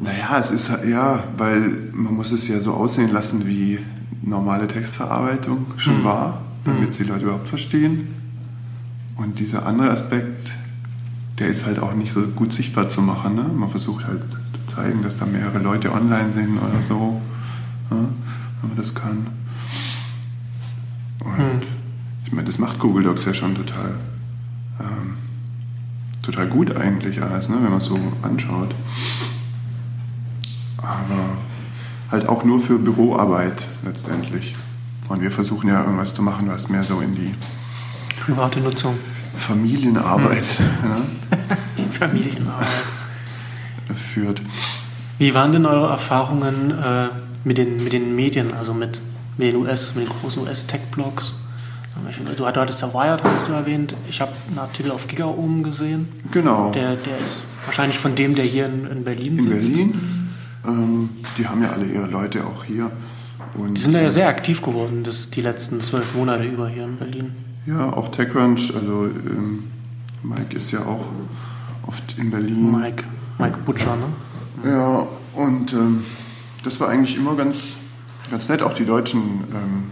Naja, 0.00 0.38
es 0.38 0.50
ist 0.50 0.70
ja, 0.86 1.22
weil 1.36 1.90
man 1.92 2.14
muss 2.14 2.32
es 2.32 2.48
ja 2.48 2.60
so 2.60 2.74
aussehen 2.74 3.10
lassen, 3.10 3.46
wie 3.46 3.78
normale 4.22 4.66
Textverarbeitung 4.66 5.66
schon 5.76 6.00
mhm. 6.00 6.04
war, 6.04 6.42
damit 6.64 6.90
mhm. 6.90 6.94
die 6.94 7.04
Leute 7.04 7.24
überhaupt 7.24 7.48
verstehen. 7.48 8.08
Und 9.16 9.38
dieser 9.38 9.66
andere 9.66 9.90
Aspekt, 9.90 10.56
der 11.38 11.48
ist 11.48 11.66
halt 11.66 11.78
auch 11.78 11.94
nicht 11.94 12.12
so 12.12 12.22
gut 12.22 12.52
sichtbar 12.52 12.88
zu 12.88 13.00
machen. 13.00 13.34
Ne? 13.34 13.42
Man 13.42 13.68
versucht 13.68 14.06
halt 14.06 14.22
zu 14.22 14.74
zeigen, 14.74 15.02
dass 15.02 15.16
da 15.16 15.26
mehrere 15.26 15.58
Leute 15.58 15.92
online 15.92 16.32
sind 16.32 16.58
oder 16.58 16.82
so, 16.82 17.20
ne? 17.90 18.08
wenn 18.60 18.68
man 18.68 18.76
das 18.76 18.94
kann. 18.94 19.28
Und 21.20 21.38
mhm. 21.38 21.62
ich 22.24 22.32
meine, 22.32 22.46
das 22.46 22.58
macht 22.58 22.78
Google 22.78 23.04
Docs 23.04 23.24
ja 23.24 23.34
schon 23.34 23.54
total. 23.54 23.94
Ähm, 24.80 25.14
total 26.24 26.46
gut 26.46 26.76
eigentlich 26.76 27.22
alles, 27.22 27.48
ne, 27.48 27.56
wenn 27.56 27.70
man 27.70 27.78
es 27.78 27.84
so 27.84 27.98
anschaut. 28.22 28.74
Aber 30.78 31.36
halt 32.10 32.28
auch 32.28 32.44
nur 32.44 32.60
für 32.60 32.78
Büroarbeit 32.78 33.66
letztendlich. 33.84 34.54
Und 35.08 35.20
wir 35.20 35.30
versuchen 35.30 35.68
ja 35.68 35.80
irgendwas 35.82 36.14
zu 36.14 36.22
machen, 36.22 36.48
was 36.48 36.68
mehr 36.68 36.82
so 36.82 37.00
in 37.00 37.14
die 37.14 37.34
private 38.20 38.60
Nutzung. 38.60 38.96
Familienarbeit. 39.36 40.46
Hm. 40.46 40.64
Ne? 40.88 41.02
die 41.78 41.84
Familienarbeit. 41.98 42.68
Führt. 43.94 44.40
Wie 45.18 45.34
waren 45.34 45.52
denn 45.52 45.66
eure 45.66 45.90
Erfahrungen 45.90 46.70
äh, 46.70 47.08
mit, 47.44 47.58
den, 47.58 47.84
mit 47.84 47.92
den 47.92 48.16
Medien, 48.16 48.54
also 48.54 48.72
mit, 48.72 49.00
mit 49.36 49.48
den 49.48 49.56
US, 49.56 49.94
mit 49.94 50.06
den 50.06 50.12
großen 50.12 50.42
US-Tech-Blogs? 50.42 51.34
Du, 52.26 52.32
du 52.34 52.46
hattest 52.46 52.82
ja 52.82 52.92
Wired, 52.92 53.22
hast 53.22 53.48
du 53.48 53.52
erwähnt. 53.52 53.94
Ich 54.08 54.20
habe 54.20 54.32
einen 54.48 54.58
Artikel 54.58 54.90
auf 54.90 55.06
Giga 55.06 55.26
oben 55.26 55.62
gesehen. 55.62 56.08
Genau. 56.30 56.72
Der, 56.72 56.96
der 56.96 57.18
ist 57.18 57.44
wahrscheinlich 57.66 57.98
von 57.98 58.14
dem, 58.14 58.34
der 58.34 58.44
hier 58.44 58.66
in, 58.66 58.86
in 58.86 59.04
Berlin 59.04 59.38
In 59.38 59.42
sitzt. 59.44 59.68
Berlin. 59.72 60.00
Ähm, 60.66 61.10
die 61.38 61.46
haben 61.46 61.62
ja 61.62 61.70
alle 61.70 61.86
ihre 61.86 62.06
Leute 62.06 62.44
auch 62.44 62.64
hier. 62.64 62.90
Und 63.56 63.76
Die 63.76 63.80
sind 63.82 63.92
ja 63.94 64.10
sehr 64.10 64.28
aktiv 64.28 64.62
geworden, 64.62 65.02
das, 65.04 65.30
die 65.30 65.40
letzten 65.40 65.80
zwölf 65.80 66.14
Monate 66.14 66.44
über 66.44 66.68
hier 66.68 66.84
in 66.84 66.96
Berlin. 66.96 67.32
Ja, 67.66 67.92
auch 67.92 68.08
TechCrunch, 68.08 68.74
also 68.74 69.04
ähm, 69.06 69.64
Mike 70.22 70.56
ist 70.56 70.72
ja 70.72 70.80
auch 70.80 71.06
oft 71.86 72.18
in 72.18 72.30
Berlin. 72.30 72.72
Mike, 72.72 73.04
Mike 73.38 73.58
Butcher, 73.64 73.96
ne? 73.96 74.70
Ja, 74.70 75.06
und 75.34 75.72
ähm, 75.72 76.04
das 76.64 76.80
war 76.80 76.88
eigentlich 76.88 77.16
immer 77.16 77.36
ganz, 77.36 77.74
ganz 78.30 78.48
nett, 78.48 78.62
auch 78.62 78.72
die 78.72 78.84
deutschen, 78.84 79.20
ähm, 79.52 79.84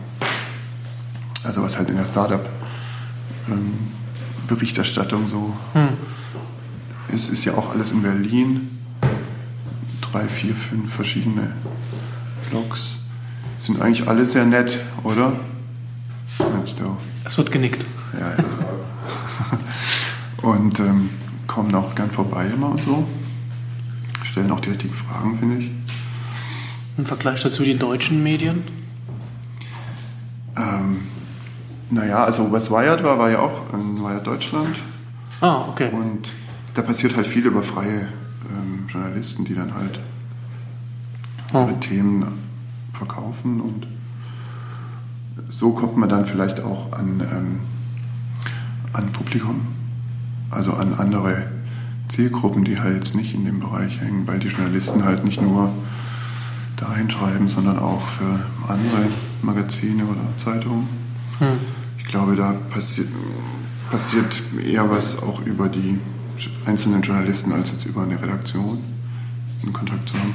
also 1.45 1.63
was 1.63 1.77
halt 1.77 1.89
in 1.89 1.97
der 1.97 2.07
Startup 2.07 2.49
ähm, 3.49 3.73
so 5.27 5.55
ist, 7.09 7.31
ist 7.31 7.45
ja 7.45 7.55
auch 7.55 7.71
alles 7.71 7.93
in 7.93 8.03
Berlin. 8.03 8.79
Drei, 10.01 10.25
vier, 10.25 10.55
fünf 10.55 10.93
verschiedene 10.93 11.55
Blogs. 12.51 12.99
Sind 13.59 13.81
eigentlich 13.81 14.09
alle 14.09 14.27
sehr 14.27 14.45
nett, 14.45 14.81
oder? 15.03 15.33
Meinst 16.39 16.81
du? 16.81 16.97
Es 17.25 17.39
wird 17.39 17.51
genickt. 17.51 17.85
Ja, 18.13 18.31
ja. 18.31 18.45
Und 20.43 20.81
ähm, 20.81 21.11
kommen 21.47 21.75
auch 21.75 21.95
gern 21.95 22.11
vorbei 22.11 22.47
immer 22.47 22.71
und 22.71 22.83
so. 22.83 23.07
Stellen 24.23 24.51
auch 24.51 24.61
die 24.61 24.71
richtigen 24.71 24.95
Fragen, 24.95 25.39
finde 25.39 25.59
ich. 25.59 25.71
Im 26.99 27.05
Vergleich 27.05 27.43
dazu 27.43 27.63
die 27.63 27.79
deutschen 27.79 28.23
Medien. 28.23 28.65
Ähm, 30.57 31.03
naja, 31.93 32.25
also 32.25 32.51
was 32.51 32.71
Wired 32.71 33.03
war, 33.05 33.19
war 33.19 33.31
ja 33.31 33.39
auch 33.41 33.73
in 33.73 34.03
Wired 34.03 34.27
Deutschland. 34.27 34.77
Ah, 35.41 35.59
okay. 35.69 35.91
Und 35.93 36.29
da 36.75 36.83
passiert 36.83 37.17
halt 37.17 37.27
viel 37.27 37.47
über 37.47 37.63
freie 37.63 38.09
ähm, 38.51 38.87
Journalisten, 38.89 39.45
die 39.45 39.55
dann 39.55 39.75
halt 39.75 40.01
Oh. 41.55 41.67
ihre 41.67 41.81
Themen 41.81 42.25
verkaufen 42.95 43.61
und 43.61 43.87
so 45.51 45.73
kommt 45.73 45.99
man 45.99 46.09
dann 46.09 46.25
vielleicht 46.25 46.61
auch 46.63 46.93
an, 46.93 47.21
ähm, 47.31 47.61
an 48.95 49.13
Publikum, 49.13 49.61
also 50.51 50.73
an 50.73 50.95
andere 50.95 51.45
Zielgruppen, 52.09 52.65
die 52.65 52.81
halt 52.81 52.95
jetzt 52.95 53.15
nicht 53.15 53.35
in 53.35 53.45
dem 53.45 53.61
Bereich 53.61 54.01
hängen, 54.01 54.27
weil 54.27 54.39
die 54.39 54.49
Journalisten 54.49 55.05
halt 55.05 55.25
nicht 55.25 55.43
nur 55.43 55.71
dahin 56.79 57.11
schreiben, 57.11 57.49
sondern 57.49 57.79
auch 57.79 58.07
für 58.07 58.41
andere 58.67 59.09
Magazine 59.43 60.05
oder 60.05 60.21
Zeitungen. 60.39 60.89
Hm. 61.39 61.59
Ich 62.13 62.19
glaube, 62.19 62.37
da 62.37 62.53
passiert, 62.69 63.09
passiert 63.91 64.43
eher 64.63 64.91
was 64.91 65.23
auch 65.23 65.47
über 65.47 65.71
die 65.71 65.99
einzelnen 66.67 67.01
Journalisten 67.01 67.53
als 67.53 67.73
jetzt 67.73 67.87
über 67.87 68.03
eine 68.03 68.21
Redaktion 68.21 68.85
in 69.63 69.73
Kontakt 69.73 70.11
zu 70.11 70.19
haben. 70.19 70.35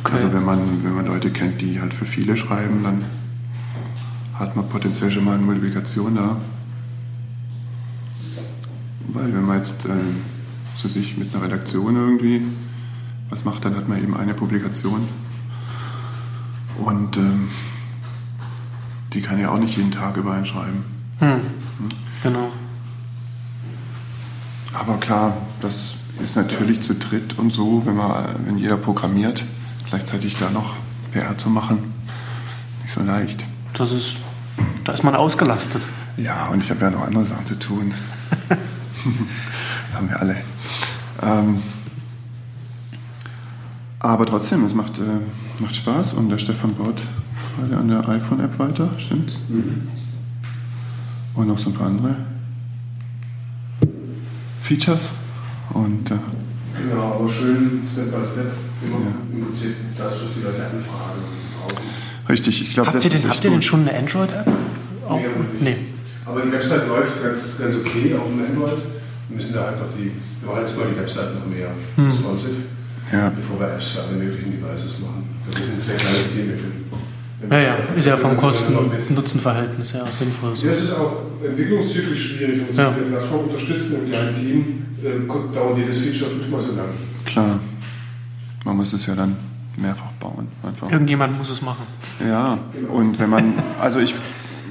Okay. 0.00 0.16
Also 0.16 0.34
wenn 0.34 0.44
man, 0.44 0.84
wenn 0.84 0.94
man 0.94 1.06
Leute 1.06 1.30
kennt, 1.30 1.62
die 1.62 1.80
halt 1.80 1.94
für 1.94 2.04
viele 2.04 2.36
schreiben, 2.36 2.82
dann 2.82 3.06
hat 4.34 4.54
man 4.54 4.68
potenziell 4.68 5.10
schon 5.10 5.24
mal 5.24 5.36
eine 5.36 5.44
Multiplikation 5.44 6.14
da. 6.14 6.36
Weil 9.14 9.32
wenn 9.32 9.46
man 9.46 9.56
jetzt 9.56 9.86
äh, 9.86 9.94
so 10.76 10.88
sich 10.88 11.16
mit 11.16 11.34
einer 11.34 11.42
Redaktion 11.42 11.96
irgendwie 11.96 12.42
was 13.30 13.46
macht, 13.46 13.64
dann 13.64 13.76
hat 13.76 13.88
man 13.88 14.02
eben 14.02 14.14
eine 14.14 14.34
Publikation. 14.34 15.08
Und 16.84 17.16
ähm, 17.16 17.48
die 19.16 19.22
kann 19.22 19.40
ja 19.40 19.50
auch 19.50 19.58
nicht 19.58 19.78
jeden 19.78 19.90
Tag 19.90 20.18
über 20.18 20.32
einen 20.32 20.44
schreiben. 20.44 20.84
Hm. 21.20 21.40
Genau. 22.22 22.50
Aber 24.74 24.98
klar, 24.98 25.38
das 25.62 25.94
ist 26.22 26.36
natürlich 26.36 26.82
zu 26.82 26.94
dritt 26.94 27.38
und 27.38 27.50
so, 27.50 27.82
wenn, 27.86 27.96
man, 27.96 28.26
wenn 28.44 28.58
jeder 28.58 28.76
programmiert, 28.76 29.46
gleichzeitig 29.88 30.36
da 30.36 30.50
noch 30.50 30.74
PR 31.12 31.38
zu 31.38 31.48
machen, 31.48 31.94
nicht 32.82 32.92
so 32.92 33.02
leicht. 33.02 33.42
Das 33.72 33.90
ist, 33.90 34.18
da 34.84 34.92
ist 34.92 35.02
man 35.02 35.14
ausgelastet. 35.14 35.86
Ja, 36.18 36.48
und 36.48 36.62
ich 36.62 36.70
habe 36.70 36.82
ja 36.82 36.90
noch 36.90 37.06
andere 37.06 37.24
Sachen 37.24 37.46
zu 37.46 37.58
tun. 37.58 37.94
haben 39.94 40.10
wir 40.10 40.20
alle. 40.20 40.36
Ähm, 41.22 41.62
aber 43.98 44.26
trotzdem, 44.26 44.62
es 44.66 44.74
macht, 44.74 44.98
äh, 44.98 45.20
macht 45.58 45.74
Spaß 45.74 46.12
und 46.12 46.28
der 46.28 46.36
Stefan 46.36 46.74
baut 46.74 47.00
gerade 47.56 47.76
an 47.76 47.88
der 47.88 48.08
iPhone-App 48.08 48.58
weiter, 48.58 48.90
stimmt's? 48.98 49.38
Und 51.34 51.48
noch 51.48 51.58
so 51.58 51.70
ein 51.70 51.74
paar 51.74 51.86
andere 51.88 52.16
Features. 54.60 55.10
Und 55.70 56.10
äh, 56.10 56.14
Genau, 56.78 57.14
aber 57.14 57.28
schön 57.28 57.82
Step 57.90 58.10
by 58.10 58.24
Step. 58.26 58.52
Immer 58.84 58.96
im 59.32 59.44
Prinzip 59.46 59.74
das, 59.96 60.22
was 60.22 60.34
die 60.34 60.42
Leute 60.42 60.62
anfragen, 60.64 61.22
was 61.32 61.42
sie 61.42 61.48
brauchen. 61.74 61.86
richtig, 62.28 62.60
ich 62.62 62.74
glaube, 62.74 62.88
Habt 62.88 62.96
das 62.98 63.04
ihr, 63.06 63.12
ist 63.12 63.24
echt 63.24 63.34
habt 63.34 63.44
ihr 63.44 63.50
denn 63.50 63.62
schon 63.62 63.88
eine 63.88 63.98
Android-App? 63.98 64.46
Auch- 65.08 65.18
Nee, 65.18 65.26
nee. 65.60 65.76
Aber 66.26 66.42
die 66.42 66.52
Website 66.52 66.86
läuft 66.88 67.22
ganz, 67.22 67.58
ganz 67.58 67.74
okay, 67.76 68.14
auch 68.14 68.26
im 68.28 68.44
Android. 68.44 68.82
Wir 69.28 69.36
müssen 69.36 69.54
da 69.54 69.62
halt 69.66 69.80
noch 69.80 69.88
die, 69.96 70.12
wir 70.40 70.48
wollen 70.48 70.60
jetzt 70.60 70.76
mal 70.76 70.86
die 70.92 71.00
Website 71.00 71.34
noch 71.34 71.46
mehr 71.46 71.70
responsive, 71.98 72.56
Ja. 73.12 73.30
bevor 73.30 73.58
wir 73.60 73.68
Apps 73.74 73.88
für 73.88 74.02
alle 74.02 74.16
möglichen 74.16 74.50
Devices 74.52 75.00
machen. 75.00 75.24
Wir 75.54 75.64
sind 75.64 75.74
ein 75.74 75.80
sehr 75.80 75.96
kleines 75.96 76.34
können- 76.34 76.84
Ja, 77.50 77.58
ja, 77.58 77.74
ist 77.94 78.06
ja 78.06 78.16
vom 78.16 78.36
Kosten-Nutzen-Verhältnis 78.36 79.92
ja 79.92 80.10
sinnvoll. 80.10 80.56
So. 80.56 80.66
Ja, 80.66 80.72
es 80.72 80.84
ist 80.84 80.92
auch 80.94 81.16
entwicklungszyklisch 81.44 82.36
schwierig 82.36 82.62
und 82.70 82.76
Ja. 82.76 82.84
ja. 82.84 82.96
wenn 82.96 83.10
wir 83.10 83.20
das 83.20 83.30
mal 83.30 83.36
unterstützen 83.36 83.96
im 84.02 84.10
kleinen 84.10 84.34
Team, 84.34 84.86
äh, 85.04 85.54
dauert 85.54 85.76
jedes 85.78 86.00
Feature 86.00 86.30
fünfmal 86.30 86.62
so 86.62 86.74
lang. 86.74 86.88
Klar, 87.26 87.60
man 88.64 88.76
muss 88.76 88.92
es 88.94 89.04
ja 89.06 89.14
dann 89.14 89.36
mehrfach 89.76 90.10
bauen. 90.18 90.48
Einfach. 90.62 90.90
Irgendjemand 90.90 91.36
muss 91.36 91.50
es 91.50 91.60
machen. 91.60 91.84
Ja, 92.26 92.58
und 92.88 93.18
wenn 93.18 93.28
man, 93.28 93.54
also 93.78 93.98
ich, 94.00 94.14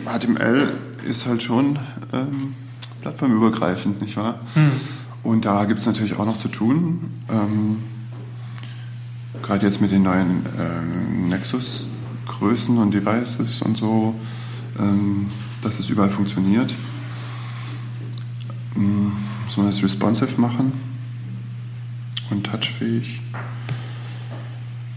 HTML 0.06 0.70
ist 1.08 1.28
halt 1.28 1.44
schon 1.44 1.78
ähm, 2.14 2.54
plattformübergreifend, 3.02 4.02
nicht 4.02 4.18
wahr? 4.18 4.40
Und 5.22 5.46
da 5.46 5.66
gibt 5.66 5.80
es 5.80 5.86
natürlich 5.86 6.18
auch 6.18 6.26
noch 6.26 6.38
zu 6.38 6.48
tun. 6.48 7.12
Ähm, 7.32 7.84
Gerade 9.44 9.66
jetzt 9.66 9.82
mit 9.82 9.92
den 9.92 10.04
neuen 10.04 10.46
ähm, 10.60 11.30
Nexus-Größen 12.26 12.78
und 12.78 12.94
Devices 12.94 13.62
und 13.62 13.78
so, 13.78 14.16
ähm, 14.80 15.28
dass 15.62 15.80
es 15.80 15.90
überall 15.90 16.10
funktioniert. 16.10 16.76
Ähm, 18.76 19.14
muss 19.44 19.58
man 19.58 19.68
das 19.68 19.82
responsive 19.84 20.40
machen 20.40 20.74
und 22.30 22.46
touchfähig. 22.46 23.22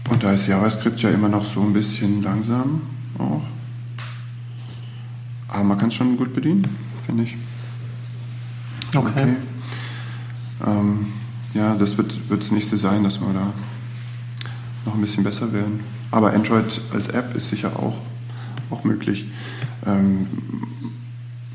Und 0.09 0.23
da 0.23 0.31
ist 0.31 0.47
JavaScript 0.47 1.01
ja 1.01 1.11
immer 1.11 1.29
noch 1.29 1.45
so 1.45 1.61
ein 1.61 1.71
bisschen 1.71 2.23
langsam 2.23 2.81
auch. 3.17 3.43
Aber 5.47 5.63
man 5.63 5.77
kann 5.77 5.89
es 5.89 5.95
schon 5.95 6.17
gut 6.17 6.33
bedienen, 6.33 6.67
finde 7.05 7.23
ich. 7.23 7.37
Okay. 8.95 9.35
Ähm, 10.65 11.07
ja, 11.53 11.75
das 11.75 11.97
wird, 11.97 12.29
wird 12.29 12.41
das 12.41 12.51
nächste 12.51 12.75
sein, 12.75 13.03
dass 13.03 13.21
wir 13.21 13.31
da 13.33 13.53
noch 14.85 14.95
ein 14.95 15.01
bisschen 15.01 15.23
besser 15.23 15.53
werden. 15.53 15.79
Aber 16.11 16.33
Android 16.33 16.81
als 16.93 17.07
App 17.07 17.35
ist 17.35 17.49
sicher 17.49 17.71
auch, 17.77 17.97
auch 18.69 18.83
möglich. 18.83 19.27
Ähm, 19.85 20.27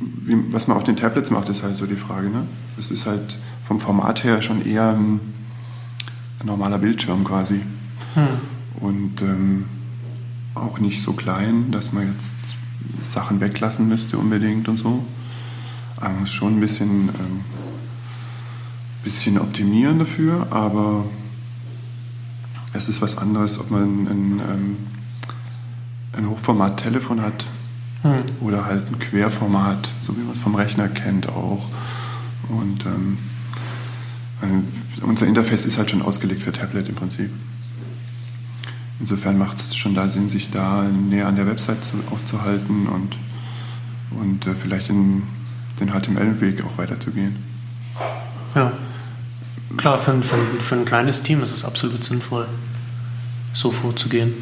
wie, 0.00 0.36
was 0.52 0.68
man 0.68 0.76
auf 0.76 0.84
den 0.84 0.96
Tablets 0.96 1.30
macht, 1.30 1.48
ist 1.48 1.62
halt 1.62 1.76
so 1.76 1.86
die 1.86 1.96
Frage. 1.96 2.28
Ne? 2.28 2.46
Es 2.78 2.90
ist 2.90 3.06
halt 3.06 3.38
vom 3.62 3.80
Format 3.80 4.24
her 4.24 4.42
schon 4.42 4.64
eher 4.64 4.90
ein, 4.90 5.20
ein 6.40 6.46
normaler 6.46 6.78
Bildschirm 6.78 7.24
quasi. 7.24 7.60
Hm. 8.14 8.26
Und 8.80 9.22
ähm, 9.22 9.64
auch 10.54 10.78
nicht 10.78 11.02
so 11.02 11.12
klein, 11.12 11.70
dass 11.70 11.92
man 11.92 12.12
jetzt 12.12 12.34
Sachen 13.00 13.40
weglassen 13.40 13.88
müsste 13.88 14.18
unbedingt 14.18 14.68
und 14.68 14.78
so. 14.78 15.04
Aber 15.96 16.10
man 16.10 16.20
muss 16.20 16.32
schon 16.32 16.56
ein 16.56 16.60
bisschen, 16.60 17.08
ähm, 17.08 17.40
bisschen 19.02 19.38
optimieren 19.38 19.98
dafür, 19.98 20.46
aber 20.50 21.04
es 22.74 22.88
ist 22.88 23.00
was 23.00 23.16
anderes, 23.16 23.58
ob 23.58 23.70
man 23.70 23.82
ein, 23.82 24.40
ein, 24.40 24.76
ein 26.12 26.28
Hochformat-Telefon 26.28 27.22
hat 27.22 27.46
Hm. 28.04 28.22
oder 28.42 28.66
halt 28.66 28.86
ein 28.86 28.98
Querformat, 28.98 29.88
so 30.00 30.14
wie 30.14 30.20
man 30.20 30.32
es 30.32 30.38
vom 30.38 30.54
Rechner 30.54 30.88
kennt 30.88 31.30
auch. 31.30 31.66
Und 32.50 32.84
ähm, 32.84 33.16
äh, 34.42 35.02
unser 35.04 35.26
Interface 35.26 35.64
ist 35.64 35.78
halt 35.78 35.90
schon 35.90 36.02
ausgelegt 36.02 36.42
für 36.42 36.52
Tablet 36.52 36.86
im 36.86 36.96
Prinzip. 36.96 37.30
Insofern 39.00 39.38
macht 39.38 39.56
es 39.56 39.74
schon 39.74 39.94
da 39.94 40.08
Sinn, 40.08 40.28
sich 40.28 40.50
da 40.50 40.82
näher 40.84 41.26
an 41.26 41.36
der 41.36 41.46
Website 41.46 41.82
zu, 41.82 41.94
aufzuhalten 42.10 42.88
und, 42.88 43.16
und 44.20 44.46
äh, 44.46 44.54
vielleicht 44.54 44.90
in 44.90 45.22
den 45.80 45.88
HTML-Weg 45.88 46.62
auch 46.62 46.76
weiterzugehen. 46.76 47.36
Ja. 48.54 48.70
Klar, 49.76 49.98
für, 49.98 50.12
ein- 50.12 50.22
für, 50.22 50.36
ein- 50.36 50.60
für 50.60 50.74
ein 50.76 50.84
kleines 50.84 51.22
Team 51.22 51.42
ist 51.42 51.52
es 51.52 51.64
absolut 51.64 52.04
sinnvoll, 52.04 52.46
so 53.52 53.70
vorzugehen. 53.72 54.32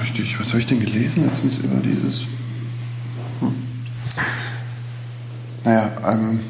Richtig, 0.00 0.38
was 0.38 0.48
habe 0.48 0.58
ich 0.58 0.66
denn 0.66 0.80
gelesen 0.80 1.24
letztens 1.26 1.56
über 1.56 1.76
dieses? 1.82 2.22
Hm. 3.40 3.54
Naja, 5.64 5.90
ähm, 6.06 6.40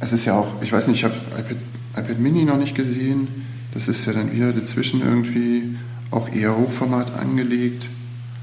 es 0.00 0.12
ist 0.12 0.24
ja 0.26 0.34
auch, 0.34 0.60
ich 0.62 0.72
weiß 0.72 0.86
nicht, 0.88 0.98
ich 0.98 1.04
habe 1.04 1.14
iPad, 1.38 1.56
iPad 1.96 2.18
Mini 2.18 2.44
noch 2.44 2.58
nicht 2.58 2.74
gesehen. 2.74 3.28
Das 3.72 3.88
ist 3.88 4.04
ja 4.06 4.12
dann 4.12 4.30
wieder 4.32 4.52
dazwischen 4.52 5.00
irgendwie 5.00 5.76
auch 6.10 6.28
eher 6.30 6.56
Hochformat 6.56 7.16
angelegt. 7.18 7.88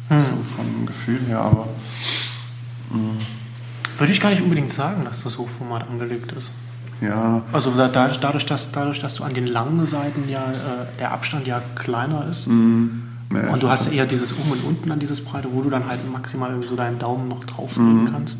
Hm. 0.09 0.23
So 0.25 0.43
vom 0.43 0.85
Gefühl 0.85 1.19
her, 1.27 1.39
aber. 1.39 1.67
Mh, 2.89 3.13
Würde 3.97 4.11
ich 4.11 4.19
gar 4.19 4.31
nicht 4.31 4.41
unbedingt 4.41 4.73
sagen, 4.73 5.05
dass 5.05 5.23
das 5.23 5.37
Hochformat 5.37 5.87
angelegt 5.87 6.31
ist. 6.33 6.51
Ja, 7.01 7.41
Also 7.51 7.71
da, 7.71 7.87
da- 7.87 8.07
dadurch, 8.09 8.45
dass, 8.45 8.71
dadurch, 8.71 8.99
dass 8.99 9.15
du 9.15 9.23
an 9.23 9.33
den 9.33 9.47
langen 9.47 9.85
Seiten 9.85 10.29
ja 10.29 10.51
äh, 10.51 10.85
der 10.99 11.11
Abstand 11.11 11.47
ja 11.47 11.61
kleiner 11.75 12.27
ist 12.29 12.47
mh, 12.47 12.53
mehr- 13.29 13.51
und 13.51 13.63
du 13.63 13.69
hast 13.69 13.87
ja 13.87 13.91
eher 13.93 14.05
dieses 14.05 14.33
oben 14.37 14.51
und 14.51 14.63
unten 14.63 14.91
an 14.91 14.99
dieses 14.99 15.23
Breite, 15.23 15.47
wo 15.51 15.61
du 15.61 15.69
dann 15.69 15.87
halt 15.87 15.99
maximal 16.11 16.49
irgendwie 16.49 16.67
so 16.69 16.75
deinen 16.75 16.99
Daumen 16.99 17.27
noch 17.27 17.43
drauflegen 17.45 18.09
kannst. 18.11 18.37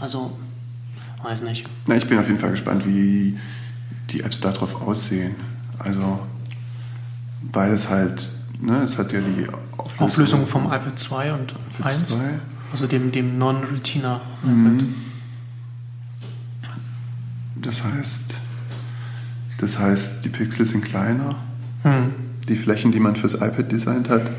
Also, 0.00 0.36
weiß 1.22 1.42
nicht. 1.42 1.66
Na, 1.86 1.94
ich 1.96 2.06
bin 2.06 2.18
auf 2.18 2.26
jeden 2.28 2.38
Fall 2.40 2.50
gespannt, 2.50 2.86
wie 2.86 3.38
die 4.10 4.20
Apps 4.22 4.40
darauf 4.40 4.82
aussehen. 4.82 5.34
Also, 5.78 6.20
weil 7.52 7.70
es 7.72 7.88
halt, 7.88 8.30
ne, 8.60 8.82
es 8.82 8.98
hat 8.98 9.12
ja 9.12 9.20
die 9.20 9.46
Auflösung, 9.78 10.06
Auflösung 10.06 10.46
vom 10.46 10.66
iPad 10.66 10.98
2 10.98 11.32
und 11.32 11.52
iPad 11.78 11.86
1, 11.92 12.06
2. 12.08 12.16
also 12.72 12.86
dem, 12.86 13.12
dem 13.12 13.38
Non-Retina 13.38 14.20
iPad. 14.42 14.86
Das 17.62 17.82
heißt, 17.82 18.22
das 19.58 19.78
heißt, 19.78 20.24
die 20.24 20.28
Pixel 20.28 20.66
sind 20.66 20.84
kleiner. 20.84 21.36
Hm. 21.82 22.12
Die 22.48 22.56
Flächen, 22.56 22.92
die 22.92 23.00
man 23.00 23.16
fürs 23.16 23.34
iPad 23.34 23.72
designt 23.72 24.08
hat, 24.08 24.32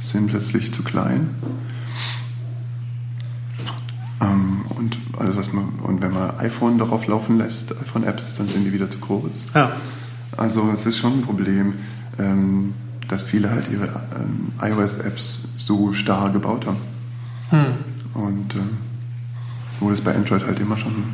sind 0.00 0.26
plötzlich 0.26 0.72
zu 0.72 0.82
klein. 0.82 1.30
Ähm, 4.20 4.62
und 4.76 4.98
alles, 5.18 5.36
was 5.36 5.52
man, 5.52 5.68
und 5.82 6.02
wenn 6.02 6.12
man 6.12 6.38
iPhone 6.38 6.78
darauf 6.78 7.06
laufen 7.06 7.38
lässt, 7.38 7.72
iPhone-Apps, 7.72 8.34
dann 8.34 8.48
sind 8.48 8.64
die 8.64 8.72
wieder 8.72 8.90
zu 8.90 8.98
groß. 8.98 9.46
Ja. 9.54 9.72
Also 10.36 10.70
es 10.72 10.86
ist 10.86 10.98
schon 10.98 11.18
ein 11.18 11.22
Problem, 11.22 11.74
ähm, 12.18 12.74
dass 13.08 13.22
viele 13.22 13.50
halt 13.50 13.70
ihre 13.70 13.86
ähm, 14.16 14.52
iOS-Apps 14.60 15.48
so 15.56 15.92
starr 15.92 16.30
gebaut 16.30 16.66
haben. 16.66 16.78
Hm. 17.50 17.66
Und 18.14 18.54
ähm, 18.54 18.78
wo 19.80 19.90
das 19.90 20.00
bei 20.00 20.14
Android 20.14 20.46
halt 20.46 20.58
immer 20.60 20.76
schon 20.76 21.04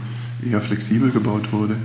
eher 0.45 0.61
flexibel 0.61 1.11
gebaut 1.11 1.53
wurde. 1.53 1.77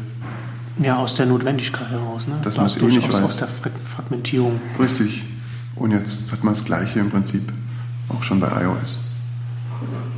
ja, 0.81 0.97
aus 0.97 1.15
der 1.15 1.25
Notwendigkeit 1.25 1.89
heraus. 1.89 2.27
Ne? 2.27 2.35
Dass 2.43 2.55
Da 2.55 2.61
man 2.61 2.67
es 2.69 2.77
eh 2.77 2.85
nicht 2.85 3.07
weiß. 3.11 3.21
Aus 3.21 3.37
der 3.37 3.47
Fra- 3.47 3.69
Fragmentierung. 3.95 4.59
Richtig. 4.79 5.25
Und 5.75 5.91
jetzt 5.91 6.31
hat 6.31 6.43
man 6.43 6.53
das 6.53 6.63
gleiche 6.65 6.99
im 6.99 7.09
Prinzip 7.09 7.51
auch 8.09 8.23
schon 8.23 8.39
bei 8.39 8.47
iOS. 8.63 8.99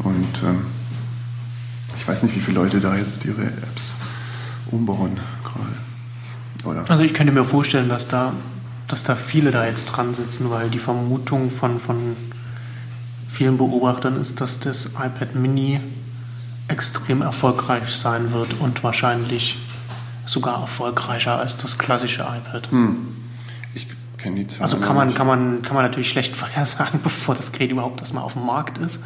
Und 0.04 0.28
ähm, 0.46 0.62
ich 1.98 2.08
weiß 2.08 2.24
nicht, 2.24 2.36
wie 2.36 2.40
viele 2.40 2.60
Leute 2.60 2.80
da 2.80 2.96
jetzt 2.96 3.26
ihre 3.26 3.44
Apps 3.46 3.96
umbauen 4.72 5.18
gerade. 5.44 6.70
Oder? 6.80 6.90
Also 6.90 7.04
ich 7.04 7.14
könnte 7.14 7.34
mir 7.34 7.44
vorstellen, 7.44 7.90
dass 7.90 8.08
da, 8.08 8.34
dass 8.88 9.04
da 9.04 9.16
viele 9.16 9.52
da 9.52 9.66
jetzt 9.66 9.86
dran 9.86 10.14
sitzen, 10.14 10.50
weil 10.50 10.70
die 10.70 10.80
Vermutung 10.80 11.50
von, 11.52 11.80
von 11.80 11.98
vielen 13.30 13.58
Beobachtern 13.58 14.16
ist, 14.18 14.40
dass 14.42 14.60
das 14.60 14.88
iPad 14.88 15.36
Mini 15.36 15.80
extrem 16.68 17.22
erfolgreich 17.22 17.96
sein 17.96 18.32
wird 18.34 18.56
und 18.60 18.84
wahrscheinlich 18.84 19.58
sogar 20.26 20.62
erfolgreicher 20.62 21.40
als 21.40 21.58
das 21.58 21.78
klassische 21.78 22.24
iPad. 22.24 22.70
Hm. 22.72 23.16
Ich 23.74 23.88
kenne 24.18 24.38
die 24.38 24.48
Zahlen. 24.48 24.64
Also 24.64 24.78
kann 24.78 24.96
man, 24.96 25.14
kann, 25.14 25.28
man, 25.28 25.62
kann 25.62 25.76
man 25.76 25.86
natürlich 25.86 26.10
schlecht 26.10 26.36
vorhersagen, 26.36 27.02
bevor 27.02 27.36
das 27.36 27.52
Gerät 27.52 27.72
überhaupt 27.72 28.02
erstmal 28.02 28.24
auf 28.24 28.34
dem 28.34 28.46
Markt 28.46 28.78
ist. 28.78 28.98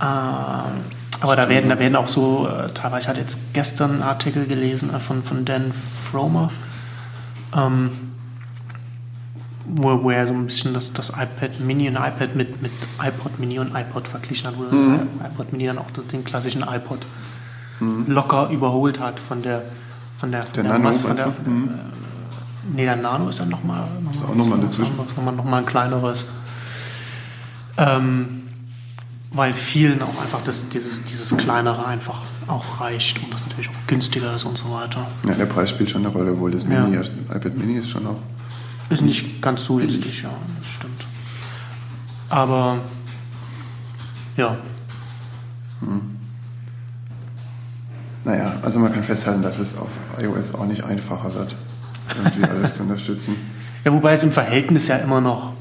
Äh, 0.00 0.04
aber 0.04 1.36
da 1.36 1.48
werden, 1.48 1.70
da 1.70 1.78
werden 1.78 1.96
auch 1.96 2.08
so, 2.08 2.48
äh, 2.48 2.72
teilweise, 2.72 3.02
ich 3.02 3.08
hatte 3.08 3.20
jetzt 3.20 3.38
gestern 3.52 3.92
einen 3.92 4.02
Artikel 4.02 4.46
gelesen 4.46 4.92
äh, 4.94 4.98
von, 4.98 5.22
von 5.22 5.44
Dan 5.44 5.72
Fromer, 5.72 6.48
ähm, 7.54 8.13
wo, 9.66 10.02
wo 10.02 10.10
er 10.10 10.26
so 10.26 10.34
ein 10.34 10.46
bisschen 10.46 10.74
das, 10.74 10.92
das 10.92 11.10
iPad 11.10 11.60
Mini 11.60 11.88
und 11.88 11.96
iPad 11.96 12.34
mit, 12.36 12.60
mit 12.62 12.72
iPod 13.02 13.38
Mini 13.38 13.58
und 13.58 13.74
iPod 13.74 14.06
verglichen 14.08 14.46
hat, 14.48 14.58
wo 14.58 14.62
Mhm. 14.64 14.98
der 15.20 15.30
iPod 15.30 15.52
Mini 15.52 15.66
dann 15.66 15.78
auch 15.78 15.86
den 16.12 16.24
klassischen 16.24 16.62
iPod 16.62 17.06
locker 18.06 18.50
überholt 18.50 19.00
hat 19.00 19.18
von 19.20 19.42
der 19.42 19.62
von 20.18 20.30
der, 20.30 20.42
von 20.44 20.52
Der 20.54 20.64
Nano, 20.64 20.78
Masse, 20.84 21.06
von 21.06 21.16
der? 21.16 21.26
Mhm. 21.44 21.70
Nee, 22.74 22.84
der 22.84 22.96
Nano 22.96 23.28
ist 23.28 23.40
dann 23.40 23.48
nochmal 23.50 23.86
noch 24.02 24.10
Ist 24.12 24.22
mal 24.22 24.30
auch 24.30 24.34
noch 24.36 24.46
mal 24.46 24.58
was 24.58 24.70
dazwischen. 24.70 24.92
anderes, 24.92 25.16
Noch 25.16 25.24
mal, 25.24 25.32
noch 25.32 25.44
mal 25.44 25.58
ein 25.58 25.66
kleineres. 25.66 26.26
Ähm, 27.76 28.42
weil 29.32 29.52
vielen 29.52 30.00
auch 30.02 30.20
einfach 30.22 30.40
das, 30.44 30.68
dieses, 30.68 31.04
dieses 31.04 31.36
kleinere 31.36 31.84
einfach 31.86 32.22
auch 32.46 32.80
reicht 32.80 33.20
und 33.22 33.34
das 33.34 33.44
natürlich 33.44 33.68
auch 33.68 33.86
günstiger 33.88 34.34
ist 34.36 34.44
und 34.44 34.56
so 34.56 34.70
weiter. 34.72 35.08
Ja, 35.26 35.34
der 35.34 35.46
Preis 35.46 35.70
spielt 35.70 35.90
schon 35.90 36.06
eine 36.06 36.14
Rolle, 36.14 36.32
obwohl 36.32 36.52
das 36.52 36.62
Ja. 36.64 36.86
Mini, 36.86 36.96
iPad 37.34 37.56
Mini 37.58 37.78
ist 37.78 37.90
schon 37.90 38.06
auch. 38.06 38.16
Ist 38.90 39.02
nicht 39.02 39.40
ganz 39.42 39.64
so 39.64 39.76
günstig, 39.76 40.22
ja, 40.22 40.30
das 40.58 40.68
stimmt. 40.68 41.06
Aber 42.28 42.78
ja, 44.36 44.56
Naja, 48.24 48.54
also 48.62 48.78
man 48.78 48.92
kann 48.92 49.02
festhalten, 49.02 49.42
dass 49.42 49.58
es 49.58 49.76
auf 49.76 50.00
iOS 50.18 50.54
auch 50.54 50.66
nicht 50.66 50.82
einfacher 50.84 51.34
wird, 51.34 51.54
irgendwie 52.16 52.44
alles 52.50 52.74
zu 52.74 52.82
unterstützen. 52.82 53.36
ja, 53.84 53.92
wobei 53.92 54.14
es 54.14 54.22
im 54.22 54.32
Verhältnis 54.32 54.88
ja 54.88 54.96
immer 54.96 55.20
noch 55.20 55.52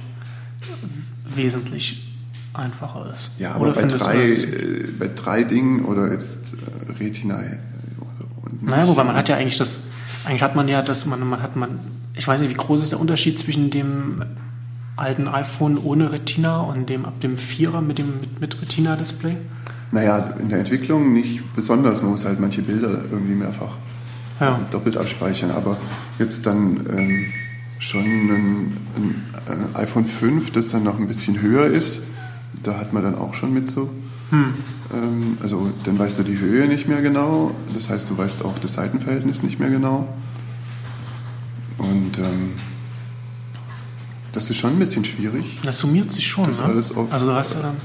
wesentlich 1.27 2.15
einfacher 2.53 3.12
ist. 3.13 3.31
Ja, 3.38 3.55
aber 3.55 3.71
bei 3.73 3.83
drei, 3.83 4.31
äh, 4.31 4.88
bei 4.97 5.09
drei 5.13 5.43
Dingen 5.43 5.83
oder 5.83 6.12
jetzt 6.12 6.53
äh, 6.53 6.91
Retina 6.93 7.41
äh, 7.41 7.59
und 8.43 8.63
Naja, 8.63 8.88
wobei 8.88 9.03
man 9.03 9.15
hat 9.15 9.27
ja 9.27 9.36
eigentlich 9.36 9.57
das, 9.57 9.79
eigentlich 10.23 10.43
hat 10.43 10.55
man 10.55 10.67
ja 10.69 10.81
das, 10.81 11.05
man, 11.05 11.19
man 11.27 11.41
hat 11.41 11.55
man, 11.57 11.79
ich 12.15 12.28
weiß 12.28 12.41
nicht, 12.41 12.49
wie 12.49 12.56
groß 12.56 12.82
ist 12.84 12.91
der 12.91 12.99
Unterschied 12.99 13.39
zwischen 13.39 13.69
dem 13.69 14.23
alten 14.95 15.28
iPhone 15.28 15.78
ohne 15.78 16.12
Retina 16.12 16.62
und 16.62 16.88
dem 16.89 17.06
ab 17.06 17.19
dem 17.21 17.38
Vierer 17.38 17.82
mit 17.82 17.97
dem 17.97 18.19
mit, 18.21 18.39
mit 18.41 18.62
Retina-Display? 18.62 19.36
Naja, 19.91 20.34
in 20.39 20.49
der 20.49 20.60
Entwicklung 20.60 21.13
nicht 21.13 21.41
besonders. 21.56 22.02
Man 22.02 22.12
muss 22.12 22.26
halt 22.26 22.39
manche 22.39 22.62
Bilder 22.62 23.04
irgendwie 23.12 23.36
mehrfach 23.36 23.78
Ja. 24.39 24.60
doppelt 24.71 24.97
abspeichern. 24.97 25.52
Aber 25.52 25.78
jetzt 26.19 26.45
dann 26.45 26.78
ähm, 26.89 27.26
schon 27.80 28.02
ein, 28.02 28.78
ein 28.95 29.26
äh, 29.76 29.80
iPhone 29.80 30.06
5, 30.06 30.52
das 30.52 30.69
dann 30.69 30.84
noch 30.84 30.99
ein 30.99 31.08
bisschen 31.08 31.41
höher 31.41 31.65
ist, 31.65 32.04
da 32.63 32.78
hat 32.80 32.93
man 32.93 33.04
dann 33.04 33.15
auch 33.15 33.34
schon 33.34 33.54
mit 33.54 33.69
so. 33.69 33.91
Hm. 34.32 34.54
Ähm, 34.93 35.38
also 35.41 35.69
dann 35.84 35.99
weißt 35.99 36.19
du 36.19 36.23
die 36.23 36.39
Höhe 36.39 36.67
nicht 36.67 36.88
mehr 36.88 37.02
genau. 37.02 37.52
Das 37.73 37.89
heißt, 37.89 38.10
du 38.10 38.17
weißt 38.17 38.45
auch 38.45 38.58
das 38.60 38.73
Seitenverhältnis 38.73 39.43
nicht 39.43 39.60
mehr 39.60 39.69
genau. 39.69 40.08
Und 41.89 42.17
ähm, 42.17 42.51
das 44.31 44.49
ist 44.49 44.57
schon 44.57 44.71
ein 44.73 44.79
bisschen 44.79 45.05
schwierig. 45.05 45.59
Das 45.63 45.79
summiert 45.79 46.11
sich 46.11 46.27
schon, 46.27 46.45
Das 46.47 46.59
ne? 46.59 46.65
alles 46.65 46.95
auf- 46.95 47.11
also 47.13 47.27
du 47.27 47.33
hast 47.33 47.53
ja 47.53 47.61
dann, 47.61 47.75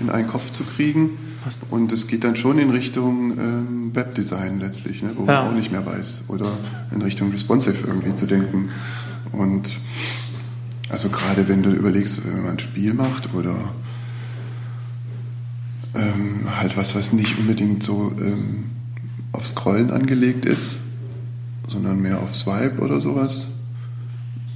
in 0.00 0.10
einen 0.10 0.28
Kopf 0.28 0.50
zu 0.50 0.62
kriegen. 0.64 1.10
Was? 1.44 1.58
Und 1.70 1.90
es 1.92 2.06
geht 2.06 2.22
dann 2.24 2.36
schon 2.36 2.58
in 2.58 2.70
Richtung 2.70 3.36
ähm, 3.38 3.90
Webdesign 3.94 4.60
letztlich, 4.60 5.02
ne, 5.02 5.10
wo 5.16 5.26
Ja. 5.26 5.42
man 5.42 5.50
auch 5.52 5.56
nicht 5.56 5.72
mehr 5.72 5.84
weiß. 5.84 6.24
Oder 6.28 6.52
in 6.92 7.02
Richtung 7.02 7.30
Responsive 7.32 7.84
irgendwie 7.86 8.14
zu 8.14 8.26
denken. 8.26 8.68
Und 9.32 9.76
also 10.88 11.08
gerade 11.08 11.48
wenn 11.48 11.62
du 11.62 11.70
überlegst, 11.70 12.20
wenn 12.24 12.42
man 12.42 12.52
ein 12.52 12.58
Spiel 12.60 12.94
macht 12.94 13.34
oder 13.34 13.54
ähm, 15.94 16.46
halt 16.58 16.76
was, 16.76 16.94
was 16.94 17.12
nicht 17.12 17.38
unbedingt 17.38 17.82
so 17.82 18.12
ähm, 18.20 18.64
auf 19.32 19.46
Scrollen 19.46 19.90
angelegt 19.90 20.44
ist, 20.44 20.78
sondern 21.68 22.00
mehr 22.00 22.20
auf 22.20 22.34
Swipe 22.36 22.80
oder 22.80 23.00
sowas, 23.00 23.48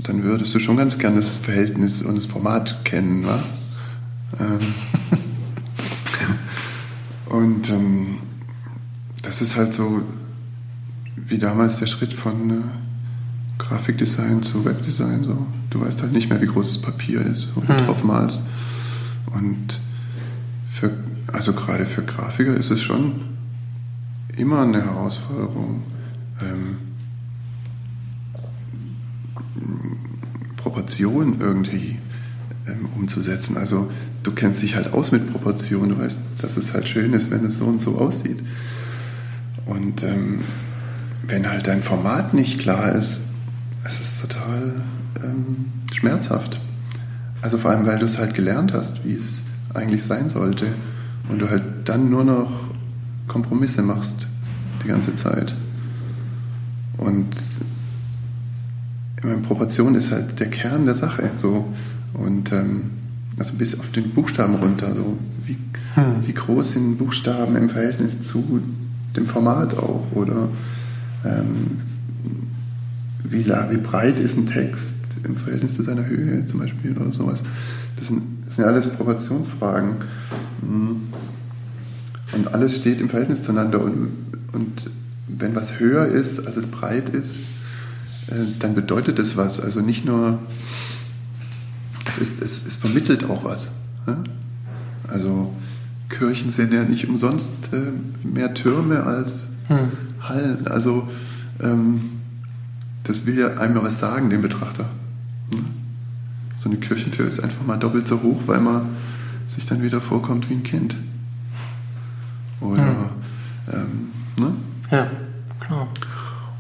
dann 0.03 0.23
würdest 0.23 0.55
du 0.55 0.59
schon 0.59 0.77
ganz 0.77 0.99
gerne 0.99 1.17
das 1.17 1.37
Verhältnis 1.39 2.03
und 2.03 2.17
das 2.17 2.27
Format 2.27 2.85
kennen. 2.85 3.27
wa? 3.27 3.43
Ähm, 4.39 4.75
und 7.27 7.71
ähm, 7.71 8.19
das 9.23 9.43
ist 9.43 9.57
halt 9.57 9.73
so 9.75 10.03
wie 11.17 11.39
damals 11.39 11.79
der 11.79 11.87
Schritt 11.87 12.13
von 12.13 12.51
äh, 12.51 12.55
Grafikdesign 13.59 14.43
zu 14.43 14.65
Webdesign. 14.65 15.25
So. 15.25 15.47
Du 15.71 15.81
weißt 15.81 16.03
halt 16.03 16.13
nicht 16.13 16.29
mehr, 16.31 16.41
wie 16.41 16.47
groß 16.47 16.75
das 16.75 16.83
Papier 16.83 17.21
ist, 17.23 17.49
wo 17.55 17.61
du 17.63 17.69
Hm. 17.69 17.87
drauf 17.87 18.05
malst. 18.05 18.41
Und 19.35 19.81
für, 20.69 20.93
also 21.33 21.53
gerade 21.53 21.87
für 21.87 22.03
Grafiker 22.03 22.55
ist 22.55 22.71
es 22.71 22.81
schon 22.83 23.13
immer 24.37 24.63
eine 24.63 24.85
Herausforderung, 24.85 25.83
ähm, 26.43 26.77
Proportionen 30.57 31.41
irgendwie 31.41 31.99
ähm, 32.67 32.89
umzusetzen. 32.97 33.57
Also 33.57 33.91
du 34.23 34.33
kennst 34.33 34.63
dich 34.63 34.75
halt 34.75 34.93
aus 34.93 35.13
mit 35.13 35.31
Proportionen, 35.31 35.91
du 35.91 35.99
weißt, 35.99 36.21
dass 36.41 36.57
es 36.57 36.75
halt 36.75 36.89
schön 36.89 37.13
ist, 37.13 37.31
wenn 37.31 37.45
es 37.45 37.59
so 37.59 37.65
und 37.65 37.81
so 37.81 37.99
aussieht. 37.99 38.43
Und 39.67 40.03
ähm, 40.03 40.41
wenn 41.27 41.49
halt 41.49 41.67
dein 41.67 41.83
Format 41.83 42.35
nicht 42.35 42.59
klar 42.61 42.93
ist, 42.93 43.23
es 43.85 44.01
ist 44.01 44.21
total 44.21 44.75
ähm, 45.23 45.67
schmerzhaft. 45.93 46.61
Also 47.43 47.59
vor 47.59 47.71
allem, 47.71 47.87
weil 47.87 47.99
du 47.99 48.07
es 48.07 48.19
halt 48.19 48.35
gelernt 48.35 48.73
hast, 48.73 49.05
wie 49.05 49.15
es 49.15 49.43
eigentlich 49.75 50.05
sein 50.05 50.29
sollte. 50.29 50.75
Und 51.29 51.41
du 51.41 51.51
halt 51.51 51.63
dann 51.85 52.11
nur 52.11 52.25
noch 52.25 52.51
Kompromisse 53.29 53.83
machst 53.83 54.27
die 54.83 54.89
ganze 54.89 55.15
Zeit. 55.15 55.55
Und 56.99 57.27
meine, 59.25 59.39
Proportion 59.39 59.95
ist 59.95 60.11
halt 60.11 60.39
der 60.41 60.49
Kern 60.49 60.87
der 60.87 60.95
Sache. 60.95 61.31
So. 61.37 61.67
Und 62.15 62.53
ähm, 62.53 62.91
also 63.39 63.55
bis 63.55 63.79
auf 63.79 63.91
den 63.91 64.11
Buchstaben 64.11 64.55
runter. 64.55 64.95
So. 64.95 65.17
Wie, 65.45 65.59
hm. 65.95 66.27
wie 66.27 66.33
groß 66.33 66.73
sind 66.73 66.97
Buchstaben 66.97 67.57
im 67.57 67.69
Verhältnis 67.69 68.21
zu 68.21 68.63
dem 69.17 69.27
Format 69.27 69.77
auch? 69.77 70.07
Oder 70.15 70.49
ähm, 71.25 71.81
wie, 73.25 73.47
wie 73.47 73.79
breit 73.79 74.21
ist 74.21 74.37
ein 74.37 74.47
Text 74.47 74.95
im 75.25 75.35
Verhältnis 75.35 75.75
zu 75.75 75.83
seiner 75.83 76.07
Höhe 76.07 76.47
zum 76.47 76.61
Beispiel 76.61 76.97
oder 76.97 77.13
sowas? 77.13 77.43
Das 77.97 78.09
sind, 78.09 78.23
das 78.45 78.55
sind 78.55 78.65
ja 78.65 78.71
alles 78.71 78.87
Proportionsfragen. 78.87 79.97
Hm. 80.61 81.03
Und 82.33 82.53
alles 82.53 82.77
steht 82.77 83.01
im 83.01 83.09
Verhältnis 83.09 83.43
zueinander. 83.43 83.83
Und, 83.83 84.11
und 84.53 84.91
wenn 85.29 85.55
was 85.55 85.79
höher 85.79 86.07
ist, 86.07 86.47
als 86.47 86.57
es 86.57 86.67
breit 86.67 87.09
ist, 87.11 87.45
dann 88.59 88.75
bedeutet 88.75 89.19
es 89.19 89.37
was. 89.37 89.61
Also 89.61 89.81
nicht 89.81 90.05
nur, 90.05 90.39
es, 92.21 92.35
es, 92.41 92.67
es 92.67 92.77
vermittelt 92.77 93.29
auch 93.29 93.45
was. 93.45 93.73
Also 95.09 95.53
Kirchen 96.09 96.51
sind 96.51 96.73
ja 96.73 96.85
nicht 96.85 97.09
umsonst 97.09 97.73
äh, 97.73 98.27
mehr 98.27 98.55
Türme 98.55 99.05
als 99.05 99.43
hm. 99.69 99.91
Hallen. 100.21 100.67
Also 100.69 101.09
ähm, 101.61 102.01
das 103.05 103.27
will 103.27 103.39
ja 103.39 103.57
einmal 103.57 103.85
was 103.85 104.01
sagen, 104.01 104.31
dem 104.31 104.43
Betrachter. 104.43 104.89
So 106.61 106.69
eine 106.69 106.79
Kirchentür 106.79 107.29
ist 107.29 107.39
einfach 107.41 107.65
mal 107.65 107.77
doppelt 107.77 108.09
so 108.09 108.23
hoch, 108.23 108.43
weil 108.47 108.61
man 108.61 108.97
sich 109.47 109.67
dann 109.67 109.83
wieder 109.83 110.01
vorkommt 110.01 110.51
wie 110.51 110.55
ein 110.55 110.63
Kind. 110.65 110.97
Oder, 112.61 112.87
hm. 112.87 112.95
ähm, 113.73 114.09
ne? 114.41 114.55
Ja, 114.91 115.11
klar. 115.61 115.89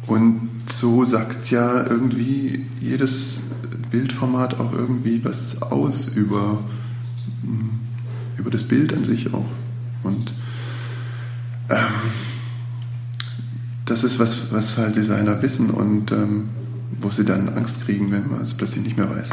Und 0.06 0.48
so 0.70 1.04
sagt 1.04 1.50
ja 1.50 1.86
irgendwie 1.86 2.66
jedes 2.80 3.42
Bildformat 3.90 4.58
auch 4.60 4.72
irgendwie 4.72 5.24
was 5.24 5.62
aus 5.62 6.08
über, 6.08 6.62
hm, 7.42 7.70
über 8.36 8.50
das 8.50 8.64
Bild 8.64 8.92
an 8.94 9.04
sich 9.04 9.32
auch. 9.32 9.46
Und 10.02 10.34
ähm, 11.68 12.10
das 13.84 14.04
ist 14.04 14.18
was, 14.18 14.52
was 14.52 14.78
halt 14.78 14.96
Designer 14.96 15.40
wissen 15.42 15.70
und 15.70 16.12
ähm, 16.12 16.48
wo 17.00 17.10
sie 17.10 17.24
dann 17.24 17.48
Angst 17.48 17.82
kriegen, 17.82 18.10
wenn 18.10 18.28
man 18.28 18.42
es 18.42 18.54
plötzlich 18.54 18.84
nicht 18.84 18.96
mehr 18.96 19.10
weiß. 19.10 19.30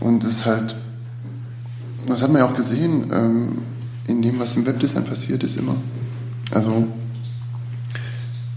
Und 0.00 0.24
es 0.24 0.44
halt, 0.44 0.76
das 2.06 2.22
hat 2.22 2.30
man 2.30 2.40
ja 2.40 2.48
auch 2.48 2.54
gesehen, 2.54 3.10
ähm, 3.12 3.58
in 4.06 4.22
dem, 4.22 4.38
was 4.38 4.56
im 4.56 4.66
Webdesign 4.66 5.04
passiert 5.04 5.42
ist 5.42 5.56
immer. 5.56 5.76
Also, 6.52 6.86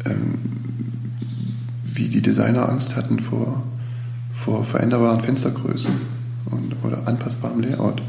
ähm, 0.06 0.67
wie 1.98 2.08
die 2.08 2.22
Designer 2.22 2.70
Angst 2.70 2.96
hatten 2.96 3.20
vor, 3.20 3.64
vor 4.32 4.64
veränderbaren 4.64 5.20
Fenstergrößen 5.20 5.94
und, 6.46 6.76
oder 6.84 7.08
anpassbarem 7.08 7.62
Layout, 7.62 8.02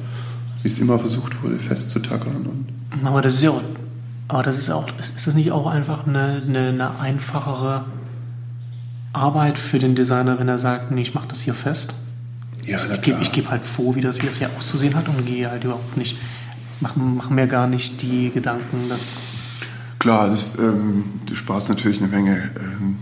wie 0.62 0.68
es 0.68 0.79
immer 0.79 0.98
versucht 0.98 1.42
wurde, 1.42 1.59
festzutackern. 1.59 2.46
Und 2.46 3.07
aber 3.07 3.22
das 3.22 3.35
ist 3.35 3.42
ja 3.42 3.51
auch, 3.51 3.62
aber 4.29 4.42
das 4.42 4.59
ist 4.59 4.70
auch, 4.70 4.88
ist 4.98 5.27
das 5.27 5.35
nicht 5.35 5.53
auch 5.53 5.66
einfach 5.66 6.07
eine, 6.07 6.42
eine, 6.46 6.68
eine 6.68 7.01
einfachere 7.01 7.85
Arbeit 9.12 9.59
für 9.59 9.79
den 9.79 9.94
Designer, 9.94 10.38
wenn 10.38 10.48
er 10.48 10.59
sagt, 10.59 10.90
nee, 10.90 11.03
ich 11.03 11.14
mache 11.14 11.29
das 11.29 11.40
hier 11.40 11.55
fest? 11.55 11.94
Ja, 12.64 12.81
ich 12.92 13.01
gebe 13.01 13.18
geb 13.33 13.48
halt 13.48 13.64
vor, 13.64 13.94
wie 13.94 14.03
das, 14.03 14.20
wie 14.20 14.27
das 14.27 14.37
hier 14.37 14.51
auszusehen 14.59 14.94
hat 14.94 15.09
und 15.09 15.24
gehe 15.24 15.51
halt 15.51 15.64
überhaupt 15.64 15.96
nicht, 15.96 16.18
mache 16.81 16.98
mach 16.98 17.31
mir 17.31 17.46
gar 17.46 17.66
nicht 17.66 18.03
die 18.03 18.31
Gedanken, 18.31 18.88
dass 18.90 19.14
Klar, 19.98 20.29
das, 20.29 20.46
ähm, 20.59 21.05
du 21.27 21.35
sparst 21.35 21.70
natürlich 21.70 21.98
eine 21.98 22.09
Menge, 22.09 22.53
ähm, 22.57 22.98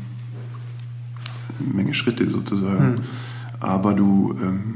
Menge 1.60 1.94
Schritte 1.94 2.28
sozusagen. 2.28 2.96
Hm. 2.96 3.02
Aber 3.60 3.94
du, 3.94 4.36
ähm, 4.42 4.74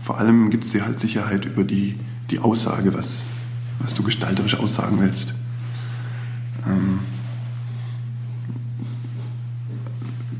vor 0.00 0.18
allem 0.18 0.50
gibt 0.50 0.64
es 0.64 0.70
dir 0.70 0.84
halt 0.84 0.98
Sicherheit 1.00 1.44
über 1.44 1.64
die, 1.64 1.96
die 2.30 2.38
Aussage, 2.38 2.94
was, 2.94 3.22
was 3.80 3.94
du 3.94 4.02
gestalterisch 4.02 4.56
aussagen 4.58 4.98
willst. 5.00 5.34
Ähm, 6.66 7.00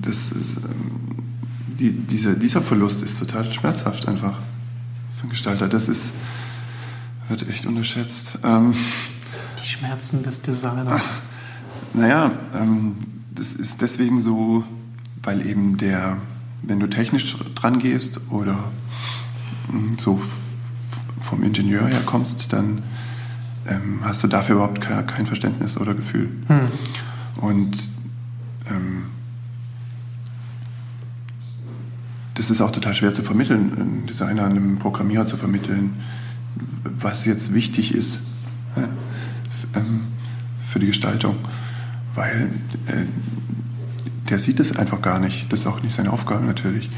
das 0.03 0.33
ist, 0.33 0.57
ähm, 0.57 1.25
die, 1.79 1.93
diese, 1.93 2.37
dieser 2.37 2.63
Verlust 2.63 3.03
ist 3.03 3.19
total 3.19 3.45
schmerzhaft 3.53 4.09
einfach 4.09 4.39
für 5.15 5.23
einen 5.23 5.31
Gestalter. 5.31 5.69
Das 5.69 5.89
ist, 5.89 6.15
wird 7.29 7.49
echt 7.49 7.67
unterschätzt. 7.67 8.39
Ähm, 8.43 8.75
die 9.63 9.69
Schmerzen 9.69 10.23
des 10.23 10.43
Designers? 10.43 11.03
Naja, 11.95 12.33
ähm, 12.55 12.97
das 13.35 13.55
ist 13.55 13.81
deswegen 13.81 14.21
so, 14.21 14.63
weil 15.23 15.47
eben 15.47 15.77
der, 15.77 16.19
wenn 16.63 16.81
du 16.81 16.87
technisch 16.87 17.37
dran 17.55 17.79
gehst 17.79 18.21
oder 18.31 18.71
hm, 19.71 19.99
so 19.99 20.21
vom 21.19 21.43
Ingenieur 21.43 21.87
her 21.87 22.01
kommst, 22.05 22.53
dann 22.53 22.83
ähm, 23.67 24.01
hast 24.03 24.23
du 24.23 24.29
dafür 24.29 24.57
überhaupt 24.57 24.81
kein 24.81 25.27
Verständnis 25.27 25.77
oder 25.77 25.95
Gefühl. 25.95 26.31
Hm. 26.47 26.69
Und 27.41 27.77
ähm, 28.71 29.05
das 32.35 32.51
ist 32.51 32.61
auch 32.61 32.71
total 32.71 32.95
schwer 32.95 33.13
zu 33.13 33.23
vermitteln, 33.23 33.73
einem 33.75 34.07
Designer, 34.07 34.45
einem 34.45 34.79
Programmierer 34.79 35.27
zu 35.27 35.37
vermitteln, 35.37 35.95
was 36.85 37.25
jetzt 37.25 37.53
wichtig 37.53 37.95
ist 37.95 38.23
ähm, 39.75 40.01
für 40.63 40.79
die 40.79 40.87
Gestaltung, 40.87 41.37
weil 42.15 42.51
äh, 42.87 43.07
der 44.31 44.39
sieht 44.39 44.61
es 44.61 44.77
einfach 44.77 45.01
gar 45.01 45.19
nicht. 45.19 45.53
Das 45.53 45.61
ist 45.61 45.67
auch 45.67 45.83
nicht 45.83 45.95
seine 45.95 46.13
Aufgabe 46.13 46.45
natürlich. 46.45 46.91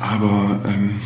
Aber 0.00 0.60
ähm, 0.64 1.00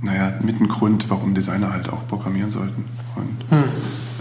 naja, 0.00 0.32
mit 0.42 0.60
ein 0.60 0.68
Grund, 0.68 1.08
warum 1.10 1.34
Designer 1.34 1.72
halt 1.72 1.88
auch 1.88 2.06
programmieren 2.06 2.50
sollten 2.50 2.84
und 3.16 3.44
hm. 3.50 3.64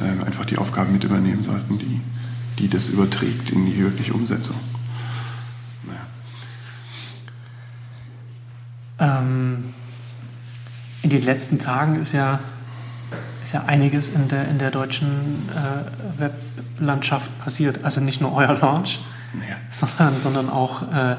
ähm, 0.03 0.23
einfach 0.23 0.45
die 0.45 0.57
Aufgaben 0.57 0.93
mit 0.93 1.03
übernehmen 1.03 1.43
sollten, 1.43 1.77
die, 1.77 2.01
die 2.59 2.69
das 2.69 2.89
überträgt 2.89 3.51
in 3.51 3.65
die 3.65 3.77
wirkliche 3.77 4.13
Umsetzung. 4.13 4.55
Naja. 8.99 9.19
Ähm, 9.19 9.73
in 11.01 11.09
den 11.09 11.23
letzten 11.23 11.59
Tagen 11.59 11.99
ist 12.01 12.11
ja 12.13 12.39
ist 13.47 13.53
ja 13.53 13.63
einiges 13.63 14.09
in 14.09 14.27
der, 14.27 14.45
in 14.49 14.59
der 14.59 14.71
deutschen 14.71 15.47
äh, 15.55 16.19
Weblandschaft 16.19 17.29
passiert. 17.39 17.79
Also 17.85 18.01
nicht 18.01 18.19
nur 18.19 18.33
euer 18.33 18.53
Launch, 18.59 18.99
ja. 19.35 19.55
sondern, 19.71 20.19
sondern 20.19 20.49
auch 20.49 20.81
äh, 20.91 21.15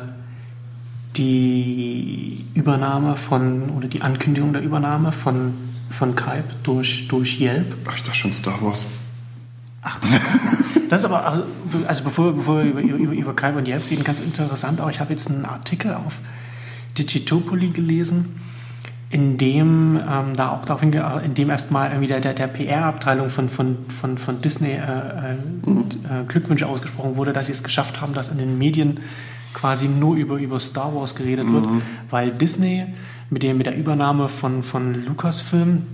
die 1.16 2.44
Übernahme 2.52 3.16
von 3.16 3.70
oder 3.70 3.88
die 3.88 4.02
Ankündigung 4.02 4.52
der 4.52 4.60
Übernahme 4.60 5.10
von, 5.10 5.54
von 5.90 6.16
Kype 6.16 6.44
durch, 6.64 7.08
durch 7.08 7.40
Yelp. 7.40 7.74
Ach, 7.88 7.96
ich 7.96 8.02
dachte 8.02 8.18
schon 8.18 8.32
Star 8.32 8.60
Wars. 8.60 8.84
Ach, 9.80 9.98
das 10.90 11.00
ist 11.00 11.04
aber, 11.06 11.24
also, 11.24 11.44
also 11.86 12.04
bevor, 12.04 12.34
bevor 12.34 12.58
wir 12.58 12.64
über, 12.64 12.80
über, 12.82 13.14
über 13.14 13.34
Kype 13.34 13.56
und 13.56 13.66
Yelp 13.66 13.90
reden, 13.90 14.04
ganz 14.04 14.20
interessant, 14.20 14.82
auch 14.82 14.90
ich 14.90 15.00
habe 15.00 15.14
jetzt 15.14 15.30
einen 15.30 15.46
Artikel 15.46 15.94
auf 15.94 16.16
Digitopoly 16.98 17.70
gelesen 17.70 18.38
in 19.10 19.38
dem 19.38 19.96
ähm, 19.96 20.36
da 20.36 20.50
auch 20.50 20.64
darauf 20.64 20.80
hinge 20.80 21.22
in 21.24 21.34
dem 21.34 21.48
erstmal 21.48 21.90
irgendwie 21.90 22.08
der, 22.08 22.20
der, 22.20 22.34
der 22.34 22.46
PR-Abteilung 22.46 23.30
von, 23.30 23.48
von, 23.48 23.78
von, 24.00 24.18
von 24.18 24.42
Disney 24.42 24.72
äh, 24.72 25.68
mhm. 25.68 25.84
äh, 26.04 26.24
Glückwünsche 26.26 26.66
ausgesprochen 26.66 27.16
wurde, 27.16 27.32
dass 27.32 27.46
sie 27.46 27.52
es 27.52 27.62
geschafft 27.62 28.00
haben, 28.02 28.12
dass 28.12 28.28
in 28.28 28.38
den 28.38 28.58
Medien 28.58 29.00
quasi 29.54 29.88
nur 29.88 30.14
über, 30.16 30.36
über 30.36 30.60
Star 30.60 30.94
Wars 30.94 31.14
geredet 31.14 31.46
mhm. 31.46 31.52
wird, 31.54 31.66
weil 32.10 32.30
Disney 32.32 32.86
mit, 33.30 33.42
dem, 33.42 33.56
mit 33.56 33.66
der 33.66 33.76
Übernahme 33.76 34.28
von, 34.28 34.62
von 34.62 35.06
Lucasfilm 35.06 35.84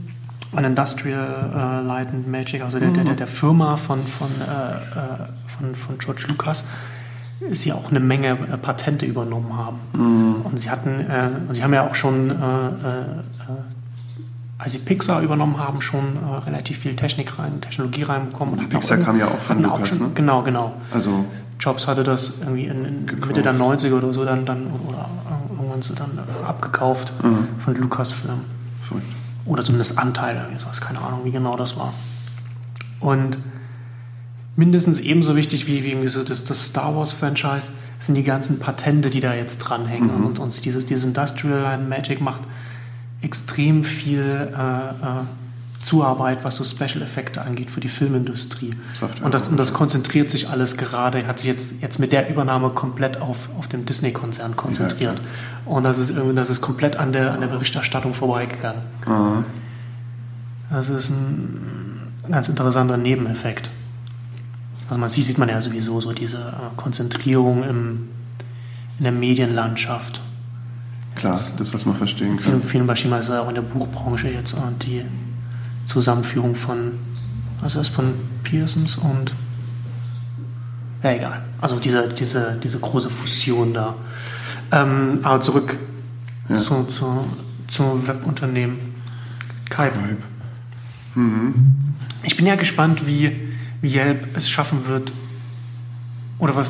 und 0.50 0.64
Industrial 0.64 1.82
äh, 1.82 1.86
Light 1.86 2.08
and 2.08 2.28
Magic, 2.28 2.62
also 2.62 2.80
der, 2.80 2.88
mhm. 2.88 3.04
der, 3.04 3.14
der, 3.14 3.26
Firma 3.28 3.76
von, 3.76 4.06
von, 4.06 4.30
äh, 4.40 4.44
äh, 4.44 5.26
von, 5.46 5.74
von 5.74 5.98
George 5.98 6.24
Lucas, 6.28 6.66
sie 7.50 7.72
auch 7.72 7.90
eine 7.90 8.00
Menge 8.00 8.30
äh, 8.30 8.56
Patente 8.56 9.06
übernommen 9.06 9.56
haben. 9.56 9.78
Mhm. 9.92 10.42
Und 10.44 10.60
sie 10.60 10.70
hatten, 10.70 11.00
äh, 11.00 11.30
sie 11.54 11.62
haben 11.62 11.74
ja 11.74 11.86
auch 11.86 11.94
schon, 11.94 12.30
äh, 12.30 12.32
äh, 12.32 13.04
als 14.58 14.72
sie 14.72 14.78
Pixar 14.78 15.20
übernommen 15.22 15.58
haben, 15.58 15.80
schon 15.80 16.16
äh, 16.16 16.44
relativ 16.46 16.78
viel 16.78 16.96
Technik 16.96 17.38
rein, 17.38 17.60
Technologie 17.60 18.02
reinbekommen. 18.02 18.58
Und 18.58 18.68
Pixar 18.68 18.98
auch, 18.98 19.04
kam 19.04 19.18
ja 19.18 19.26
auch 19.26 19.38
von 19.38 19.62
Lucas, 19.62 19.80
auch 19.80 19.86
schon, 19.86 19.98
ne? 19.98 20.10
Genau, 20.14 20.42
genau. 20.42 20.72
Also 20.90 21.24
Jobs 21.60 21.86
hatte 21.86 22.02
das 22.02 22.40
irgendwie 22.40 22.64
in, 22.64 22.84
in 22.84 23.04
Mitte 23.26 23.42
der 23.42 23.54
90er 23.54 23.94
oder 23.94 24.12
so 24.12 24.24
dann, 24.24 24.44
dann 24.44 24.66
oder 24.88 25.08
irgendwann 25.50 25.82
so 25.82 25.94
dann 25.94 26.18
abgekauft 26.46 27.12
mhm. 27.22 27.48
von 27.60 27.74
Lucasfilm. 27.74 28.40
Oder 29.46 29.64
zumindest 29.64 29.98
Anteile, 29.98 30.48
keine 30.80 31.00
Ahnung, 31.00 31.20
wie 31.24 31.30
genau 31.30 31.56
das 31.56 31.76
war. 31.76 31.92
Und 33.00 33.38
mindestens 34.56 35.00
ebenso 35.00 35.36
wichtig 35.36 35.66
wie, 35.66 35.84
wie 35.84 36.08
so 36.08 36.22
das, 36.22 36.44
das 36.44 36.66
Star 36.66 36.94
Wars-Franchise 36.94 37.70
sind 38.00 38.14
die 38.14 38.22
ganzen 38.22 38.58
Patente, 38.58 39.10
die 39.10 39.20
da 39.20 39.34
jetzt 39.34 39.58
dranhängen. 39.58 40.18
Mhm. 40.18 40.26
Und, 40.26 40.38
und 40.38 40.64
dieses, 40.64 40.86
dieses 40.86 41.04
Industrial 41.04 41.60
Light 41.60 41.88
Magic 41.88 42.20
macht 42.20 42.42
extrem 43.22 43.84
viel 43.84 44.20
äh, 44.20 44.60
äh, 44.60 45.24
Zuarbeit, 45.80 46.44
was 46.44 46.56
so 46.56 46.64
Special-Effekte 46.64 47.42
angeht 47.42 47.70
für 47.70 47.80
die 47.80 47.88
Filmindustrie. 47.88 48.74
Software. 48.94 49.26
Und 49.26 49.34
das, 49.34 49.48
und 49.48 49.58
das 49.58 49.72
konzentriert 49.72 50.30
sich 50.30 50.48
alles 50.48 50.76
gerade, 50.76 51.26
hat 51.26 51.38
sich 51.38 51.48
jetzt, 51.48 51.82
jetzt 51.82 51.98
mit 51.98 52.12
der 52.12 52.30
Übernahme 52.30 52.70
komplett 52.70 53.20
auf, 53.20 53.48
auf 53.58 53.66
den 53.68 53.84
Disney-Konzern 53.84 54.56
konzentriert. 54.56 55.20
und 55.66 55.84
das 55.84 55.98
ist 55.98 56.10
irgendwie, 56.10 56.34
das 56.34 56.48
ist 56.48 56.60
komplett 56.60 56.96
an 56.96 57.12
der, 57.12 57.32
an 57.32 57.40
der 57.40 57.48
Berichterstattung 57.48 58.14
vorbeigegangen. 58.14 58.80
Aha. 59.06 59.44
Das 60.70 60.88
ist 60.88 61.10
ein 61.10 62.14
ganz 62.30 62.48
interessanter 62.48 62.96
Nebeneffekt. 62.96 63.70
Also 64.88 65.00
man 65.00 65.08
sieht, 65.08 65.24
sieht 65.24 65.38
man 65.38 65.48
ja 65.48 65.60
sowieso 65.60 66.00
so 66.00 66.12
diese 66.12 66.38
äh, 66.38 66.76
Konzentrierung 66.76 67.62
im, 67.64 68.08
in 68.98 69.02
der 69.04 69.12
Medienlandschaft. 69.12 70.20
Klar, 71.14 71.40
das, 71.56 71.72
was 71.72 71.86
man 71.86 71.94
verstehen 71.94 72.38
Vielen, 72.38 72.60
kann. 72.60 72.68
vielen 72.68 72.86
beispielsweise 72.86 73.40
auch 73.40 73.48
in 73.48 73.54
der 73.54 73.62
Buchbranche 73.62 74.28
jetzt 74.28 74.52
äh, 74.54 74.56
die 74.82 75.02
Zusammenführung 75.86 76.54
von, 76.54 76.92
also 77.62 77.78
das 77.78 77.88
von 77.88 78.14
Pearsons 78.42 78.96
und 78.96 79.32
ja 81.02 81.12
egal. 81.12 81.42
Also 81.60 81.76
diese, 81.78 82.08
diese, 82.08 82.58
diese 82.62 82.78
große 82.78 83.10
Fusion 83.10 83.72
da. 83.74 83.94
Ähm, 84.72 85.20
aber 85.22 85.40
zurück 85.40 85.76
Ja. 86.48 86.56
zu, 86.56 86.84
zu, 86.84 87.24
zum 87.68 88.06
Webunternehmen 88.06 88.76
Kype. 89.70 90.16
Mhm. 91.14 91.54
Ich 92.22 92.36
bin 92.36 92.46
ja 92.46 92.56
gespannt, 92.56 93.06
wie 93.06 93.32
Yelp 93.84 94.36
es 94.36 94.48
schaffen 94.50 94.86
wird, 94.86 95.12
oder 96.38 96.56
was, 96.56 96.66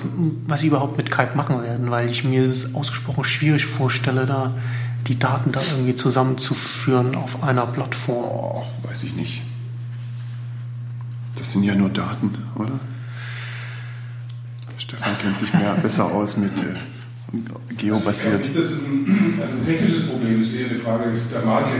was 0.47 0.61
sie 0.61 0.69
überhaupt 0.69 0.97
mit 0.99 1.11
Kype 1.11 1.37
machen 1.37 1.63
werden, 1.63 1.91
weil 1.91 2.09
ich 2.09 2.25
mir 2.25 2.47
das 2.47 2.75
ausgesprochen 2.75 3.25
schwierig 3.25 3.67
vorstelle, 3.67 4.27
da 4.27 4.53
die 5.07 5.19
Daten 5.19 5.53
da 5.53 5.61
irgendwie 5.71 5.95
zusammenzuführen 5.95 7.15
auf 7.15 7.43
einer 7.43 7.67
Plattform. 7.67 8.25
Oh, 8.25 8.67
weiß 8.89 9.05
ich 9.05 9.15
nicht. 9.15 9.43
Das 11.37 11.51
sind 11.51 11.63
ja 11.65 11.75
nur 11.75 11.91
Daten, 11.91 12.35
oder? 12.55 12.81
Stefan 14.79 15.19
kennt 15.19 15.37
sich 15.37 15.53
mehr 15.53 15.75
besser 15.75 16.07
aus 16.07 16.37
mit 16.37 16.53
äh, 16.63 17.75
geobasiert. 17.77 18.49
Das 18.55 18.65
ist 18.65 18.87
ein, 18.87 19.39
also 19.41 19.55
ein 19.55 19.65
technisches 19.65 20.09
Problem, 20.09 20.41
das 20.41 20.49
ist 20.49 20.55
eher 20.55 20.71
eine 20.71 20.79
Frage 20.79 21.05
ist 21.11 21.33
der 21.33 21.43
Marke. 21.43 21.73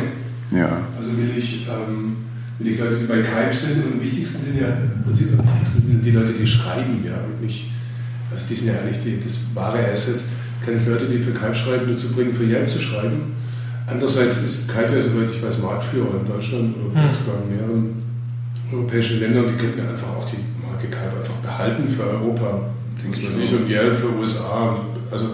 Ja, 0.51 0.79
Also 0.99 1.17
will 1.17 1.37
ich, 1.37 1.67
ähm, 1.69 2.17
will 2.59 2.69
ich 2.69 2.79
Leute, 2.79 2.97
die 2.97 3.07
bei 3.07 3.21
Kype 3.23 3.55
sind, 3.55 3.85
und 3.85 3.95
am 3.95 4.01
wichtigsten 4.01 4.45
sind 4.45 4.61
ja, 4.61 4.69
im 4.69 5.03
Prinzip 5.05 5.39
am 5.39 5.45
wichtigsten 5.47 5.83
sind 5.83 6.05
die 6.05 6.11
Leute, 6.11 6.33
die 6.33 6.47
schreiben, 6.47 7.05
ja, 7.05 7.15
und 7.15 7.45
nicht, 7.45 7.71
also 8.31 8.45
die 8.49 8.55
sind 8.55 8.69
ja 8.69 8.75
eigentlich 8.75 9.01
die, 9.01 9.19
das 9.19 9.39
wahre 9.55 9.79
Asset. 9.91 10.21
Kann 10.65 10.77
ich 10.77 10.87
Leute, 10.87 11.07
die 11.07 11.19
für 11.19 11.33
Kype 11.33 11.55
schreiben, 11.55 11.87
dazu 11.91 12.09
bringen, 12.09 12.33
für 12.33 12.45
Yelp 12.45 12.69
zu 12.69 12.79
schreiben? 12.79 13.35
Andererseits 13.87 14.39
ist 14.39 14.69
Kype 14.69 14.97
ja, 14.97 15.03
soweit 15.03 15.29
ich 15.31 15.43
weiß, 15.43 15.59
Marktführer 15.59 16.21
in 16.21 16.27
Deutschland 16.27 16.75
oder 16.77 16.91
vielleicht 16.93 17.21
sogar 17.21 17.43
in 17.43 17.57
mehreren 17.57 18.03
europäischen 18.73 19.21
Ländern. 19.21 19.47
Die 19.49 19.57
könnten 19.57 19.79
ja 19.79 19.89
einfach 19.89 20.09
auch 20.09 20.25
die 20.25 20.39
Marke 20.67 20.87
Kype 20.87 21.21
einfach 21.21 21.35
behalten 21.43 21.89
für 21.89 22.05
Europa, 22.05 22.63
weiß 23.07 23.19
ich, 23.45 23.53
und 23.53 23.69
Yelp 23.69 23.99
für 23.99 24.17
USA. 24.19 24.83
Also 25.11 25.31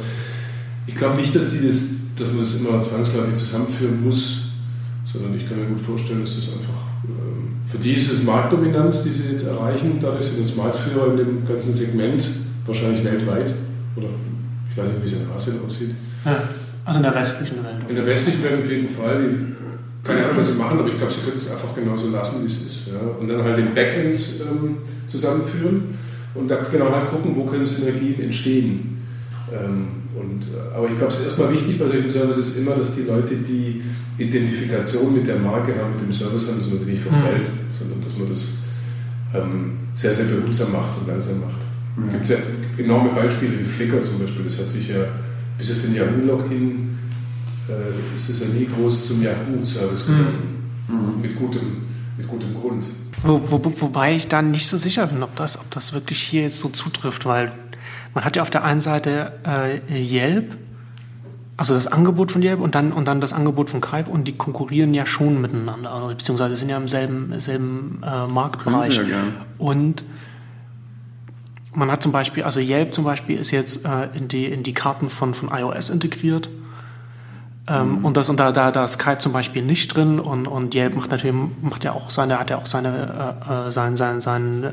ich 0.87 0.97
glaube 0.97 1.21
nicht, 1.21 1.35
dass, 1.35 1.53
die 1.53 1.65
das, 1.65 1.91
dass 2.19 2.29
man 2.29 2.41
das 2.41 2.55
immer 2.57 2.81
zwangsläufig 2.81 3.37
zusammenführen 3.37 4.03
muss, 4.03 4.40
sondern 5.13 5.35
ich 5.35 5.49
kann 5.49 5.59
mir 5.59 5.67
gut 5.67 5.81
vorstellen, 5.81 6.21
dass 6.23 6.37
das 6.37 6.49
einfach, 6.53 6.87
ähm, 7.05 7.57
für 7.67 7.79
die 7.79 7.95
ist 7.95 8.11
es 8.13 8.23
Marktdominanz, 8.23 9.03
die 9.03 9.11
sie 9.11 9.31
jetzt 9.31 9.47
erreichen, 9.47 9.99
dadurch 10.01 10.27
sind 10.27 10.39
jetzt 10.39 10.57
Marktführer 10.57 11.09
in 11.13 11.17
dem 11.17 11.47
ganzen 11.47 11.73
Segment, 11.73 12.29
wahrscheinlich 12.67 13.05
weltweit, 13.05 13.53
oder 13.97 14.09
ich 14.69 14.77
weiß 14.77 14.89
nicht, 14.89 15.03
wie 15.03 15.07
es 15.07 15.13
in 15.13 15.31
Asien 15.35 15.57
aussieht. 15.67 15.91
Ja, 16.25 16.43
also 16.85 16.99
in 16.99 17.03
der 17.03 17.15
restlichen 17.15 17.65
Welt. 17.65 17.89
In 17.89 17.97
der 17.97 18.07
westlichen 18.07 18.43
Welt 18.45 18.61
auf 18.61 18.71
jeden 18.71 18.89
Fall, 18.89 19.19
die, 19.19 20.07
keine 20.07 20.25
Ahnung, 20.25 20.39
was 20.39 20.49
sie 20.49 20.55
machen, 20.55 20.79
aber 20.79 20.89
ich 20.89 20.97
glaube, 20.97 21.13
sie 21.13 21.21
könnten 21.21 21.39
es 21.39 21.51
einfach 21.51 21.75
genauso 21.75 22.09
lassen, 22.09 22.43
wie 22.43 22.47
es 22.47 22.63
ist. 22.63 22.87
Ja. 22.87 23.01
Und 23.19 23.29
dann 23.29 23.43
halt 23.43 23.59
den 23.59 23.75
Backend 23.75 24.19
ähm, 24.41 24.77
zusammenführen 25.07 25.99
und 26.35 26.49
da 26.49 26.59
genau 26.71 26.91
halt 26.91 27.11
gucken, 27.11 27.35
wo 27.35 27.45
können 27.45 27.67
Synergien 27.67 28.21
entstehen. 28.21 29.03
Ähm, 29.53 30.00
und, 30.15 30.43
äh, 30.43 30.77
aber 30.77 30.89
ich 30.89 30.97
glaube, 30.97 31.13
es 31.13 31.19
ist 31.19 31.27
erstmal 31.27 31.53
wichtig 31.53 31.79
bei 31.79 31.87
solchen 31.87 32.09
Services 32.09 32.57
immer, 32.57 32.75
dass 32.75 32.95
die 32.95 33.03
Leute 33.03 33.37
die 33.37 33.83
Identifikation 34.19 35.15
mit 35.15 35.27
der 35.27 35.39
Marke 35.39 35.75
haben, 35.77 35.93
mit 35.93 36.01
dem 36.01 36.13
Service 36.13 36.49
haben, 36.49 36.59
dass 36.59 36.69
man 36.69 36.79
die 36.81 36.93
nicht 36.93 37.03
verprellt, 37.03 37.49
sondern 37.79 38.01
dass 38.03 38.17
man 38.17 38.29
das 38.29 38.53
ähm, 39.35 39.73
sehr, 39.95 40.13
sehr 40.13 40.27
behutsam 40.27 40.73
macht 40.73 40.99
und 40.99 41.09
langsam 41.09 41.41
macht. 41.41 41.61
Es 42.07 42.13
gibt 42.13 42.29
ja 42.29 42.37
enorme 42.85 43.11
Beispiele 43.11 43.59
wie 43.61 43.65
Flickr 43.65 44.01
zum 44.01 44.19
Beispiel, 44.19 44.45
das 44.45 44.59
hat 44.59 44.69
sich 44.69 44.89
ja 44.89 45.05
bis 45.59 45.71
auf 45.71 45.81
den 45.81 45.95
Yahoo-Login 45.95 46.99
äh, 47.69 48.17
ist 48.17 48.29
es 48.31 48.41
ja 48.41 48.47
nie 48.47 48.67
groß 48.67 49.09
zum 49.09 49.23
Yahoo-Service 49.23 50.07
gegangen. 50.07 50.61
Mit, 51.23 51.39
gutem, 51.39 51.83
mit 52.19 52.27
gutem 52.27 52.53
Grund. 52.55 52.85
Wo, 53.23 53.41
wo, 53.45 53.63
wobei 53.81 54.17
ich 54.17 54.27
da 54.27 54.43
nicht 54.43 54.67
so 54.67 54.77
sicher 54.77 55.07
bin, 55.07 55.23
ob 55.23 55.37
das, 55.37 55.59
ob 55.59 55.71
das 55.71 55.93
wirklich 55.93 56.21
hier 56.21 56.43
jetzt 56.43 56.59
so 56.59 56.69
zutrifft, 56.69 57.27
weil 57.27 57.53
man 58.15 58.25
hat 58.25 58.37
ja 58.37 58.43
auf 58.43 58.51
der 58.51 58.65
einen 58.65 58.81
Seite 58.81 59.33
äh, 59.47 59.79
Yelp, 59.93 60.57
also 61.57 61.75
das 61.75 61.87
Angebot 61.87 62.33
von 62.33 62.43
Yelp 62.43 62.61
und 62.61 62.75
dann, 62.75 62.93
und 62.93 63.07
dann 63.07 63.21
das 63.21 63.33
Angebot 63.33 63.69
von 63.71 63.81
Kype 63.81 64.11
und 64.11 64.27
die 64.27 64.37
konkurrieren 64.37 64.95
ja 64.95 65.05
schon 65.07 65.41
miteinander, 65.41 65.93
also, 65.93 66.09
beziehungsweise 66.09 66.57
sind 66.57 66.71
ja 66.71 66.77
im 66.77 66.89
selben, 66.89 67.39
selben 67.39 68.03
äh, 68.03 68.33
Marktbereich. 68.33 68.97
Ja. 68.97 69.03
Und 69.59 70.05
man 71.75 71.91
hat 71.91 72.03
zum 72.03 72.13
Beispiel, 72.13 72.45
also 72.45 72.61
Yelp 72.61 72.95
zum 72.95 73.05
Beispiel 73.05 73.39
ist 73.39 73.51
jetzt 73.51 73.85
äh, 73.85 74.09
in, 74.17 74.29
die, 74.29 74.47
in 74.47 74.63
die 74.63 74.73
Karten 74.73 75.09
von, 75.11 75.35
von 75.35 75.51
iOS 75.51 75.91
integriert. 75.91 76.49
Ähm, 77.69 78.05
Und 78.05 78.17
das 78.17 78.29
und 78.31 78.41
da, 78.41 78.53
da, 78.53 78.73
da 78.73 78.87
ist 78.87 78.95
Skype 78.95 79.19
zum 79.21 79.33
Beispiel 79.33 79.63
nicht 79.63 79.95
drin 79.95 80.19
und, 80.19 80.49
und 80.49 80.75
Yelp 80.75 80.97
macht 80.97 81.11
natürlich 81.11 81.37
macht 81.61 81.85
ja 81.85 81.93
auch 81.93 82.11
seine, 82.11 82.39
hat 82.39 82.51
ja 82.51 82.57
auch 82.57 82.67
seine 82.67 83.37
äh, 83.49 83.69
äh, 83.69 83.71
sein, 83.71 83.97
sein, 83.97 84.21
sein 84.21 84.65
äh, 84.65 84.71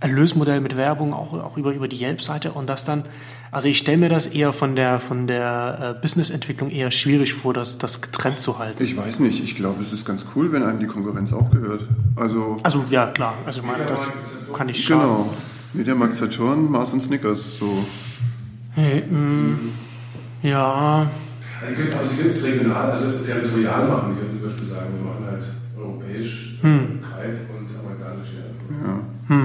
Erlösmodell 0.00 0.60
mit 0.60 0.76
Werbung 0.76 1.14
auch, 1.14 1.32
auch 1.32 1.56
über, 1.56 1.72
über 1.72 1.88
die 1.88 1.96
Yelp-Seite 2.02 2.52
und 2.52 2.68
das 2.68 2.84
dann, 2.84 3.04
also 3.50 3.68
ich 3.68 3.78
stelle 3.78 3.96
mir 3.96 4.08
das 4.10 4.26
eher 4.26 4.52
von 4.52 4.76
der 4.76 5.00
von 5.00 5.26
der 5.26 5.96
äh, 5.96 6.00
Business-Entwicklung 6.02 6.70
eher 6.70 6.90
schwierig 6.90 7.32
vor, 7.32 7.54
das, 7.54 7.78
das 7.78 8.02
getrennt 8.02 8.38
zu 8.38 8.58
halten. 8.58 8.82
ich 8.82 8.94
weiß 8.96 9.20
nicht. 9.20 9.42
Ich 9.42 9.56
glaube, 9.56 9.82
es 9.82 9.92
ist 9.92 10.04
ganz 10.04 10.26
cool, 10.34 10.52
wenn 10.52 10.62
einem 10.62 10.78
die 10.80 10.86
Konkurrenz 10.86 11.32
auch 11.32 11.50
gehört. 11.50 11.86
Also, 12.14 12.58
Also 12.62 12.84
ja 12.90 13.06
klar, 13.06 13.34
also 13.46 13.60
ich 13.60 13.66
meine, 13.66 13.86
das 13.86 14.10
kann 14.52 14.68
ich 14.68 14.84
schaden. 14.84 15.00
genau. 15.02 15.30
Mediamarkt 15.72 16.16
Saturn, 16.16 16.70
Mars 16.70 16.92
und 16.92 17.00
Snickers, 17.00 17.58
so. 17.58 17.84
Hey, 18.74 19.02
mh, 19.10 19.58
ja, 20.42 21.08
Also 21.66 21.82
aber 21.96 22.04
sie 22.06 22.16
könnten 22.16 22.32
es 22.32 22.44
regional, 22.44 22.90
also 22.90 23.12
territorial 23.24 23.88
machen. 23.88 24.14
Die 24.14 24.20
könnten 24.20 24.38
zum 24.40 24.48
Beispiel 24.48 24.64
sagen, 24.66 24.86
wir 24.94 25.10
machen 25.10 25.24
halt 25.30 25.44
europäisch, 25.78 26.58
Kype 26.60 27.46
und 27.56 27.68
amerikanisch. 27.78 28.28
Ja. 28.76 29.34
Ja. 29.34 29.44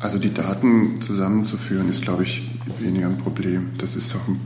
Also 0.00 0.18
die 0.18 0.32
Daten 0.32 1.00
zusammenzuführen 1.00 1.88
ist, 1.88 2.02
glaube 2.02 2.22
ich, 2.22 2.48
weniger 2.78 3.06
ein 3.06 3.18
Problem. 3.18 3.70
Das 3.78 3.96
ist 3.96 4.14
doch 4.14 4.26
im, 4.28 4.40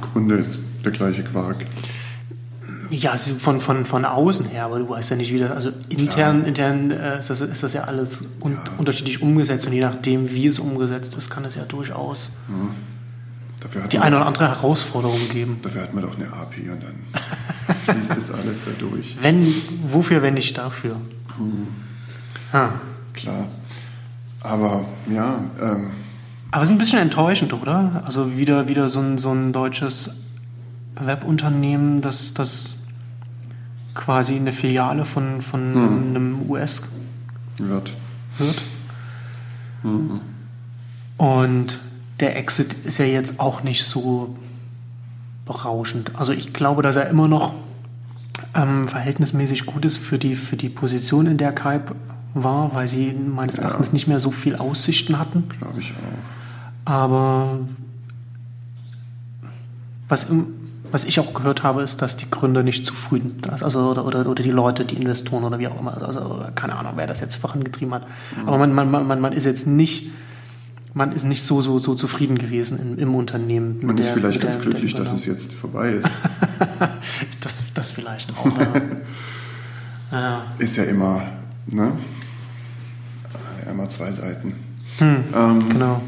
Grunde 0.00 0.44
der 0.84 0.92
gleiche 0.92 1.22
Quark. 1.22 1.64
Ja, 2.90 3.12
also 3.12 3.34
von, 3.34 3.60
von, 3.60 3.84
von 3.84 4.04
außen 4.04 4.46
her, 4.46 4.64
aber 4.66 4.78
du 4.78 4.88
weißt 4.88 5.10
ja 5.10 5.16
nicht, 5.16 5.32
wie 5.32 5.38
das, 5.38 5.50
also 5.50 5.70
intern, 5.88 6.44
intern 6.44 6.90
äh, 6.90 7.18
ist, 7.18 7.30
das, 7.30 7.40
ist 7.40 7.62
das 7.62 7.72
ja 7.72 7.84
alles 7.84 8.22
un 8.40 8.52
Ja. 8.52 8.58
unterschiedlich 8.78 9.22
umgesetzt 9.22 9.66
und 9.66 9.72
je 9.72 9.80
nachdem, 9.80 10.30
wie 10.30 10.46
es 10.46 10.58
umgesetzt 10.58 11.14
ist, 11.16 11.28
kann 11.30 11.44
es 11.44 11.56
ja 11.56 11.64
durchaus 11.64 12.30
Dafür 13.60 13.84
hat, 13.84 13.92
die 13.92 13.98
eine 13.98 14.16
oder 14.16 14.26
andere 14.26 14.48
Herausforderung 14.48 15.28
geben. 15.30 15.58
dafür 15.62 15.82
hat 15.82 15.94
man 15.94 16.04
doch 16.04 16.14
eine 16.16 16.32
API 16.32 16.70
und 16.70 16.82
dann 16.82 16.94
fließt 17.94 18.10
das 18.10 18.30
alles 18.30 18.64
da 18.64 18.70
durch. 18.78 19.16
Wenn, 19.20 19.52
wofür, 19.84 20.22
wenn 20.22 20.34
nicht 20.34 20.56
dafür? 20.56 20.96
Ah. 22.52 22.68
Klar. 23.14 23.48
Aber 24.46 24.84
ja, 25.10 25.40
ähm, 25.60 25.90
Aber 26.50 26.62
es 26.62 26.70
ist 26.70 26.76
ein 26.76 26.78
bisschen 26.78 27.00
enttäuschend, 27.00 27.52
oder? 27.52 28.02
Also 28.04 28.36
wieder, 28.36 28.68
wieder 28.68 28.88
so 28.88 29.00
ein, 29.00 29.18
so 29.18 29.32
ein 29.32 29.52
deutsches 29.52 30.22
Webunternehmen, 30.98 32.00
das, 32.00 32.32
das 32.34 32.76
quasi 33.94 34.36
eine 34.36 34.52
Filiale 34.52 35.04
von, 35.04 35.42
von 35.42 35.60
einem 35.70 36.48
US 36.48 36.82
wird. 37.58 37.96
wird. 38.38 38.62
Und 41.16 41.78
der 42.20 42.36
Exit 42.36 42.74
ist 42.84 42.98
ja 42.98 43.04
jetzt 43.04 43.40
auch 43.40 43.62
nicht 43.62 43.84
so 43.84 44.36
berauschend. 45.44 46.12
Also 46.16 46.32
ich 46.32 46.52
glaube, 46.52 46.82
dass 46.82 46.96
er 46.96 47.08
immer 47.08 47.28
noch 47.28 47.54
ähm, 48.54 48.88
verhältnismäßig 48.88 49.66
gut 49.66 49.84
ist 49.84 49.96
für 49.96 50.18
die, 50.18 50.36
für 50.36 50.56
die 50.56 50.68
Position, 50.68 51.26
in 51.26 51.38
der 51.38 51.52
Kype 51.52 51.94
war, 52.42 52.74
weil 52.74 52.86
sie 52.88 53.12
meines 53.12 53.58
Erachtens 53.58 53.92
nicht 53.92 54.06
mehr 54.06 54.20
so 54.20 54.30
viel 54.30 54.56
Aussichten 54.56 55.18
hatten. 55.18 55.44
Glaube 55.58 55.80
ich 55.80 55.92
auch. 55.92 56.90
Aber 56.90 57.58
was, 60.08 60.24
im- 60.30 60.46
was 60.92 61.04
ich 61.04 61.18
auch 61.18 61.34
gehört 61.34 61.62
habe, 61.62 61.82
ist, 61.82 62.00
dass 62.02 62.16
die 62.16 62.30
Gründer 62.30 62.62
nicht 62.62 62.86
zufrieden 62.86 63.28
sind. 63.30 63.50
Also, 63.50 63.80
oder, 63.90 64.04
oder, 64.04 64.26
oder 64.28 64.42
die 64.42 64.50
Leute, 64.52 64.84
die 64.84 64.94
Investoren 64.96 65.42
oder 65.44 65.58
wie 65.58 65.66
auch 65.68 65.80
immer. 65.80 65.94
Also, 65.94 66.06
Also 66.06 66.44
keine 66.54 66.76
Ahnung, 66.76 66.92
wer 66.96 67.06
das 67.06 67.20
jetzt 67.20 67.36
vorangetrieben 67.36 67.92
hat. 67.94 68.06
Aber 68.46 68.58
man, 68.58 68.72
man, 68.72 68.90
man, 68.90 69.20
man 69.20 69.32
ist 69.32 69.44
jetzt 69.44 69.66
nicht, 69.66 70.10
man 70.94 71.10
ist 71.12 71.24
nicht 71.24 71.42
so, 71.42 71.60
so, 71.60 71.80
so 71.80 71.94
zufrieden 71.96 72.38
gewesen 72.38 72.78
im, 72.78 72.98
im 72.98 73.14
Unternehmen. 73.16 73.80
Man 73.82 73.98
ist 73.98 74.06
der- 74.08 74.14
vielleicht 74.14 74.36
der- 74.42 74.50
ganz 74.50 74.54
der 74.56 74.62
glücklich, 74.62 74.92
dass 74.92 75.00
Übernahme. 75.10 75.18
es 75.18 75.24
jetzt 75.26 75.54
vorbei 75.54 75.90
ist. 75.92 76.08
Das, 77.40 77.62
das 77.74 77.90
vielleicht 77.90 78.30
auch. 78.36 78.46
Ja. 78.46 80.18
Ja. 80.18 80.42
ist 80.58 80.76
ja 80.76 80.84
immer, 80.84 81.20
ne? 81.66 81.92
Ja, 83.66 83.72
immer 83.72 83.88
zwei 83.88 84.10
Seiten. 84.12 84.54
Hm, 84.98 85.24
Ähm, 85.34 85.68
genau. 85.68 86.00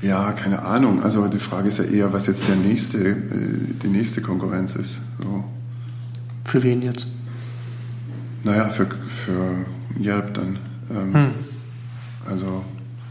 Ja, 0.00 0.30
keine 0.32 0.62
Ahnung. 0.62 1.02
Also 1.02 1.26
die 1.26 1.38
Frage 1.40 1.68
ist 1.68 1.78
ja 1.78 1.84
eher, 1.84 2.12
was 2.12 2.26
jetzt 2.28 2.46
der 2.46 2.54
nächste, 2.54 2.98
äh, 2.98 3.16
die 3.82 3.88
nächste 3.88 4.20
Konkurrenz 4.22 4.76
ist. 4.76 5.00
So. 5.20 5.42
Für 6.44 6.62
wen 6.62 6.82
jetzt? 6.82 7.08
Naja, 8.44 8.68
für, 8.68 8.86
für 9.08 9.64
Yelp 10.00 10.34
dann. 10.34 10.58
Ähm, 10.90 11.14
Hm. 11.14 11.30
Also, 12.30 12.64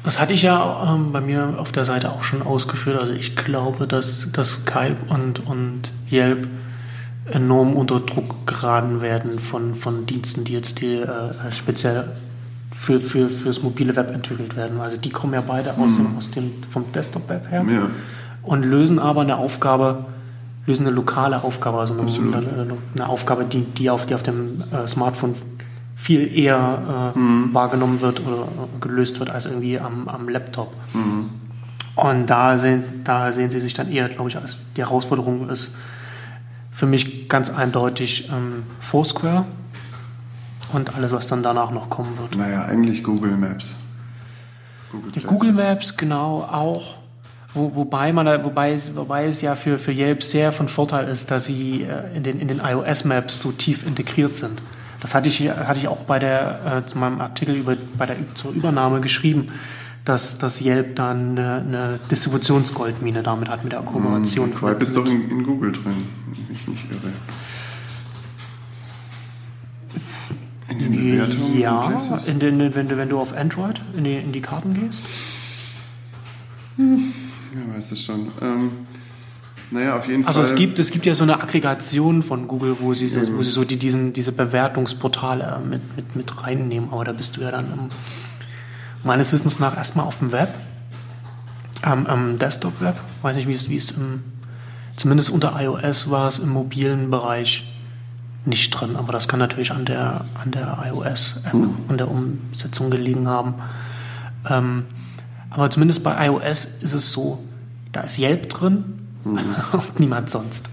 Das 0.04 0.19
hatte 0.19 0.32
ich 0.34 0.43
ja 0.43 0.93
ähm, 0.95 1.12
bei 1.12 1.19
mir 1.19 1.56
auf 1.60 1.71
der 1.73 1.84
Seite 1.84 2.12
auch 2.12 2.23
schon 2.23 2.41
ausgeführt. 2.41 3.00
Also 3.02 3.13
ich 3.13 3.36
glaube, 3.36 3.86
dass, 3.88 4.32
dass 4.32 4.52
Skype 4.62 4.95
und, 5.10 5.45
und 5.45 5.91
Yelp 6.10 6.47
enorm 7.26 7.76
unter 7.76 8.00
Druck 8.00 8.47
geraten 8.47 9.02
werden 9.02 9.39
von, 9.39 9.76
von 9.76 10.06
Diensten, 10.06 10.45
die 10.45 10.54
jetzt 10.54 10.80
die, 10.80 10.93
äh, 10.95 11.52
speziell 11.52 12.06
für, 12.78 13.00
für, 13.00 13.30
fürs 13.30 13.63
mobile 13.63 13.96
Web 13.96 14.13
entwickelt 14.13 14.56
werden. 14.56 14.80
Also 14.80 14.98
die 14.98 15.10
kommen 15.10 15.34
ja 15.34 15.42
beide 15.42 15.76
aus, 15.78 15.98
dem, 15.98 16.16
aus 16.16 16.32
dem, 16.32 16.52
vom 16.70 16.90
Desktop-Web 16.92 17.50
her 17.50 17.66
ja. 17.68 17.88
und 18.44 18.63
lösen 18.63 19.00
aber 19.00 19.22
eine 19.22 19.38
Aufgabe, 19.38 20.06
lösen 20.68 20.86
eine 20.86 20.96
lokale 20.96 21.44
Aufgabe, 21.44 21.80
also 21.80 21.96
eine, 21.96 22.38
eine, 22.38 22.78
eine 22.94 23.10
Aufgabe, 23.10 23.46
die, 23.46 23.62
die, 23.63 23.90
auf, 23.90 24.06
die 24.06 24.13
auf 24.13 24.24
dem 24.24 24.63
äh, 24.72 24.88
Smartphone 24.88 25.36
viel 25.96 26.32
eher 26.34 27.13
äh, 27.16 27.20
wahrgenommen 27.54 28.02
wird 28.02 28.22
oder 28.26 28.44
äh, 28.44 28.80
gelöst 28.80 29.20
wird 29.20 29.32
als 29.32 29.48
irgendwie 29.48 29.80
am, 29.80 30.08
am 30.08 30.30
Laptop. 30.30 30.74
Und 31.96 32.28
da 32.28 32.60
sehen, 32.60 32.84
da 33.04 33.32
sehen 33.32 33.50
sie 33.50 33.60
sich 33.60 33.74
dann 33.74 33.92
eher, 33.92 34.08
glaube 34.08 34.30
ich, 34.30 34.38
als 34.38 34.60
die 34.76 34.82
Herausforderung 34.82 35.50
ist 35.50 35.72
für 36.72 36.86
mich 36.86 37.28
ganz 37.28 37.50
eindeutig 37.50 38.30
ähm, 38.32 38.63
Foursquare 38.80 39.46
und 40.73 40.95
alles, 40.95 41.12
was 41.12 41.27
dann 41.27 41.43
danach 41.43 41.71
noch 41.71 41.89
kommen 41.89 42.17
wird. 42.19 42.36
Naja, 42.36 42.65
eigentlich 42.65 43.03
Google 43.03 43.38
Maps. 43.38 43.73
Google, 44.91 45.12
Places. 45.12 45.30
Google 45.30 45.53
Maps 45.53 45.97
genau 45.97 46.41
auch. 46.41 46.95
Wo, 47.53 47.75
wobei, 47.75 48.13
man, 48.13 48.27
wobei, 48.43 48.73
es, 48.73 48.95
wobei 48.95 49.25
es 49.25 49.41
ja 49.41 49.56
für, 49.56 49.80
für 49.80 49.91
Yelp 49.91 50.21
sehr 50.21 50.51
von 50.51 50.67
Vorteil 50.67 51.08
ist, 51.08 51.32
dass 51.32 51.45
sie 51.45 51.84
äh, 51.84 52.15
in 52.15 52.23
den, 52.23 52.39
in 52.39 52.47
den 52.47 52.60
iOS-Maps 52.60 53.41
so 53.41 53.51
tief 53.51 53.88
integriert 53.88 54.36
sind. 54.36 54.62
Das 54.99 55.15
hatte 55.15 55.30
ich, 55.30 55.49
hatte 55.49 55.80
ich 55.80 55.88
auch 55.88 56.03
bei 56.03 56.19
der, 56.19 56.84
äh, 56.84 56.88
zu 56.88 56.97
meinem 56.97 57.21
Artikel 57.21 57.56
über, 57.56 57.75
bei 57.97 58.06
der, 58.06 58.17
zur 58.36 58.51
Übernahme 58.51 58.99
geschrieben, 58.99 59.49
dass, 60.06 60.38
dass 60.38 60.62
Yelp 60.62 60.95
dann 60.95 61.38
eine, 61.38 61.56
eine 61.56 61.99
Distributionsgoldmine 62.10 63.23
damit 63.23 63.49
hat 63.49 63.63
mit 63.63 63.73
der 63.73 63.82
Kooperation. 63.82 64.53
Quipe 64.53 64.75
Hm, 64.75 64.82
ist 64.82 64.95
doch 64.95 65.06
in, 65.06 65.30
in 65.30 65.43
Google 65.43 65.71
drin, 65.71 65.84
wenn 65.86 66.43
ich 66.43 66.49
mich 66.49 66.67
nicht 66.67 66.91
irre. 66.91 67.12
In 70.80 70.92
den 70.92 71.12
Bewertungen 71.12 71.60
Ja, 71.60 71.92
in 72.26 72.40
den, 72.40 72.76
wenn, 72.76 72.88
du, 72.88 72.98
wenn 72.98 73.10
du 73.10 73.20
auf 73.20 73.36
Android 73.36 73.82
in 73.96 74.04
die, 74.04 74.16
in 74.16 74.32
die 74.32 74.42
Karten 74.42 74.74
gehst. 74.74 75.04
Ja, 76.78 77.76
weiß 77.76 77.92
es 77.92 78.04
schon. 78.04 78.28
Ähm, 78.42 78.72
naja, 79.72 79.98
auf 79.98 80.08
jeden 80.08 80.26
Also 80.26 80.40
Fall. 80.42 80.50
es 80.50 80.56
gibt, 80.56 80.80
es 80.80 80.92
gibt 80.92 81.06
ja 81.06 81.16
so 81.16 81.24
eine 81.24 81.42
Aggregation 81.42 82.24
von 82.24 82.48
Google, 82.48 82.78
wo 82.80 82.94
sie, 82.94 83.12
wo 83.36 83.42
sie 83.44 83.52
so 83.52 83.63
die, 83.66 83.78
diesen, 83.78 84.13
diese 84.13 84.32
Bewertungsportale 84.32 85.60
mit, 85.68 85.82
mit, 85.96 86.16
mit 86.16 86.44
reinnehmen, 86.44 86.90
aber 86.92 87.04
da 87.04 87.12
bist 87.12 87.36
du 87.38 87.42
ja 87.42 87.52
dann 87.52 87.66
im, 87.74 87.80
meines 89.04 89.34
Wissens 89.34 89.60
nach 89.60 89.76
erstmal 89.76 90.06
auf 90.06 90.20
dem 90.20 90.32
Web, 90.32 90.54
am 91.82 92.06
am 92.08 92.40
Desktop-Web, 92.40 92.96
weiß 93.22 93.36
nicht, 93.36 93.48
wie 93.48 93.54
es, 93.54 93.70
wie 93.70 93.78
es 93.78 93.92
im, 93.92 94.24
zumindest 94.96 95.30
unter 95.32 95.60
iOS 95.60 96.10
war 96.10 96.28
es 96.28 96.40
im 96.40 96.50
mobilen 96.50 97.10
Bereich 97.10 97.63
nicht 98.48 98.72
drin, 98.72 98.96
aber 98.96 99.12
das 99.12 99.28
kann 99.28 99.40
natürlich 99.40 99.72
an 99.72 99.86
der, 99.86 100.26
an 100.42 100.52
der 100.52 100.78
iOS-App 100.86 101.54
und 101.54 101.98
der 101.98 102.10
Umsetzung 102.10 102.90
gelegen 102.90 103.28
haben. 103.28 103.56
Ähm, 104.50 104.86
aber 105.50 105.70
zumindest 105.70 106.04
bei 106.04 106.28
iOS 106.28 106.66
ist 106.82 106.94
es 106.94 107.12
so, 107.12 107.44
da 107.92 108.02
ist 108.02 108.18
Yelp 108.20 108.50
drin 108.50 108.84
und 109.24 110.00
niemand 110.00 110.30
sonst, 110.30 110.70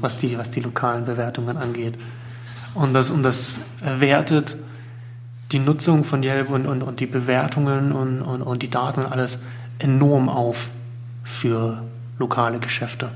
was, 0.00 0.16
die, 0.16 0.38
was 0.38 0.50
die 0.50 0.60
lokalen 0.60 1.04
Bewertungen 1.04 1.56
angeht. 1.56 1.98
Und 2.74 2.94
das, 2.94 3.10
und 3.10 3.22
das 3.22 3.60
wertet 3.82 4.56
die 5.52 5.58
Nutzung 5.58 6.04
von 6.04 6.22
Yelp 6.22 6.48
und, 6.50 6.66
und, 6.66 6.82
und 6.82 7.00
die 7.00 7.06
Bewertungen 7.06 7.92
und, 7.92 8.22
und, 8.22 8.42
und 8.42 8.62
die 8.62 8.70
Daten 8.70 9.00
und 9.00 9.12
alles 9.12 9.40
enorm 9.78 10.28
auf 10.28 10.68
für 11.24 11.82
lokale 12.18 12.58
Geschäfte. 12.60 13.10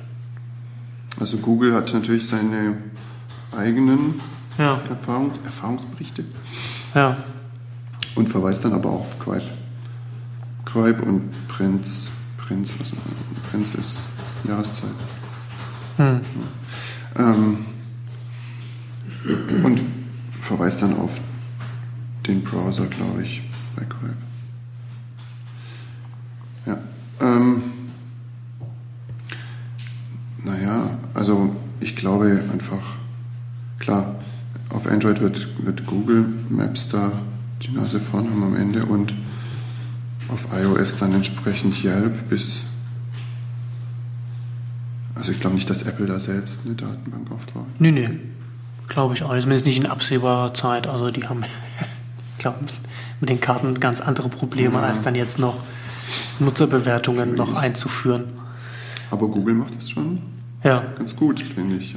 Also 1.21 1.39
Google 1.39 1.75
hat 1.75 1.95
natürlich 1.95 2.27
seine 2.27 2.77
eigenen 3.57 4.21
Ja, 4.59 4.81
Erfahrung, 4.89 5.33
Erfahrungsberichte 5.45 6.25
ja. 6.95 7.17
und 8.15 8.29
verweist 8.29 8.65
dann 8.65 8.73
aber 8.73 8.91
auch 8.91 9.01
auf 9.01 9.19
Quipe. 9.19 9.51
Quipe 10.65 11.03
und 11.03 11.31
Prinz. 11.49 12.11
Prinz, 12.37 12.75
was 12.79 12.93
Prinz 13.51 13.75
ist 13.75 14.07
Jahreszeit. 14.47 14.91
Hm. 15.97 16.21
Ähm, 17.17 17.59
und 19.63 19.81
verweist 20.41 20.83
dann 20.83 20.99
auf 20.99 21.21
den 22.27 22.43
Browser, 22.43 22.87
glaube 22.87 23.23
ich, 23.23 23.43
bei 23.77 23.85
Quipe. 23.85 24.17
Ja. 26.67 26.79
Ähm, 27.21 27.63
naja, 30.43 30.99
also 31.15 31.55
ich 31.81 31.97
glaube 31.97 32.45
einfach, 32.53 32.97
klar, 33.85 34.17
auf 34.71 34.87
Android 34.87 35.21
wird, 35.21 35.49
wird 35.65 35.87
Google 35.87 36.25
Maps 36.49 36.89
da 36.89 37.13
die 37.63 37.71
Nase 37.71 38.01
vorn 38.01 38.29
haben 38.31 38.43
am 38.43 38.57
Ende 38.57 38.85
und 38.85 39.15
auf 40.29 40.49
iOS 40.53 40.97
dann 40.97 41.13
entsprechend 41.13 41.83
Yelp 41.85 42.29
bis. 42.29 42.63
Also 45.15 45.33
ich 45.33 45.41
glaube 45.41 45.55
nicht, 45.55 45.71
dass 45.71 45.83
Apple 45.85 46.07
da 46.07 46.19
selbst 46.19 46.61
eine 46.65 46.75
Datenbank 46.75 47.31
aufbaut. 47.31 47.67
Nee, 47.79 47.93
nee. 47.93 48.11
Glaube 48.89 49.15
ich 49.15 49.23
auch 49.23 49.33
nicht. 49.33 49.43
Zumindest 49.43 49.67
nicht 49.67 49.79
in 49.79 49.87
absehbarer 49.87 50.53
Zeit. 50.55 50.87
Also 50.87 51.11
die 51.11 51.25
haben, 51.25 51.45
glaube, 52.39 52.59
mit 53.21 53.31
den 53.31 53.41
Karten 53.41 53.81
ganz 53.81 54.01
andere 54.01 54.29
Probleme, 54.29 54.81
als 54.81 55.03
dann 55.03 55.15
jetzt 55.15 55.39
noch 55.39 55.57
Nutzerbewertungen 56.39 57.35
noch 57.35 57.55
einzuführen. 57.55 58.25
Aber 59.11 59.29
Google 59.29 59.55
macht 59.55 59.77
das 59.77 59.89
schon 59.89 60.34
Ja. 60.65 60.83
ganz 60.97 61.15
gut, 61.15 61.41
finde 61.43 61.77
ich. 61.77 61.95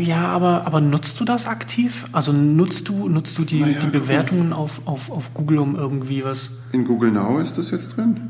Ja, 0.00 0.26
aber, 0.28 0.66
aber 0.66 0.80
nutzt 0.80 1.20
du 1.20 1.24
das 1.24 1.46
aktiv? 1.46 2.04
Also 2.12 2.32
nutzt 2.32 2.88
du, 2.88 3.08
nutzt 3.08 3.38
du 3.38 3.44
die, 3.44 3.60
Naja, 3.60 3.78
die. 3.84 3.90
Bewertungen 3.90 4.52
auf, 4.52 4.80
auf, 4.86 5.10
auf 5.10 5.32
Google, 5.34 5.58
um 5.60 5.76
irgendwie 5.76 6.24
was. 6.24 6.50
In 6.72 6.84
Google 6.84 7.12
Now 7.12 7.38
ist 7.38 7.56
das 7.58 7.70
jetzt 7.70 7.96
drin. 7.96 8.20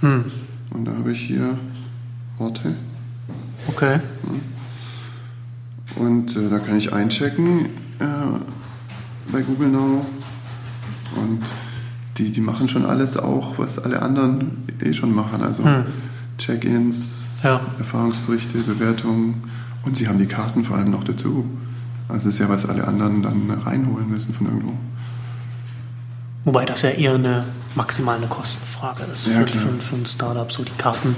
Hm, 0.00 0.24
Und 0.70 0.84
da 0.84 0.92
habe 0.92 1.12
ich 1.12 1.20
hier 1.20 1.56
Orte. 2.38 2.74
okay. 3.68 4.00
Und 5.96 6.36
äh, 6.36 6.48
da 6.48 6.58
kann 6.58 6.76
ich 6.76 6.92
einchecken 6.92 7.66
äh, 7.98 8.04
bei 9.32 9.42
Google 9.42 9.68
Now. 9.68 10.04
Und 11.16 11.40
die, 12.18 12.30
die 12.30 12.40
machen 12.40 12.68
schon 12.68 12.84
alles 12.84 13.16
auch, 13.16 13.58
was 13.58 13.78
alle 13.78 14.02
anderen 14.02 14.62
eh 14.82 14.92
schon 14.92 15.14
machen. 15.14 15.42
Also 15.42 15.64
Hm. 15.64 15.84
Check-ins, 16.38 17.28
Ja. 17.42 17.60
Erfahrungsberichte, 17.78 18.58
Bewertungen. 18.58 19.42
Und 19.84 19.96
sie 19.96 20.08
haben 20.08 20.18
die 20.18 20.26
Karten 20.26 20.62
vor 20.62 20.76
allem 20.76 20.90
noch 20.90 21.04
dazu. 21.04 21.44
Also 22.08 22.26
das 22.26 22.34
ist 22.34 22.38
ja, 22.38 22.48
was 22.48 22.66
alle 22.66 22.86
anderen 22.86 23.22
dann 23.22 23.50
reinholen 23.50 24.08
müssen 24.08 24.34
von 24.34 24.46
irgendwo. 24.46 24.74
Wobei 26.44 26.64
das 26.64 26.82
ja 26.82 26.90
eher 26.90 27.14
eine 27.14 27.44
maximal 27.74 28.16
eine 28.16 28.26
Kostenfrage 28.26 29.04
ist 29.12 29.26
Ja, 29.26 29.40
für, 29.40 29.46
für, 29.46 29.72
für 29.74 29.94
ein 29.96 30.06
Startup, 30.06 30.50
so 30.50 30.64
die 30.64 30.72
Karten. 30.72 31.14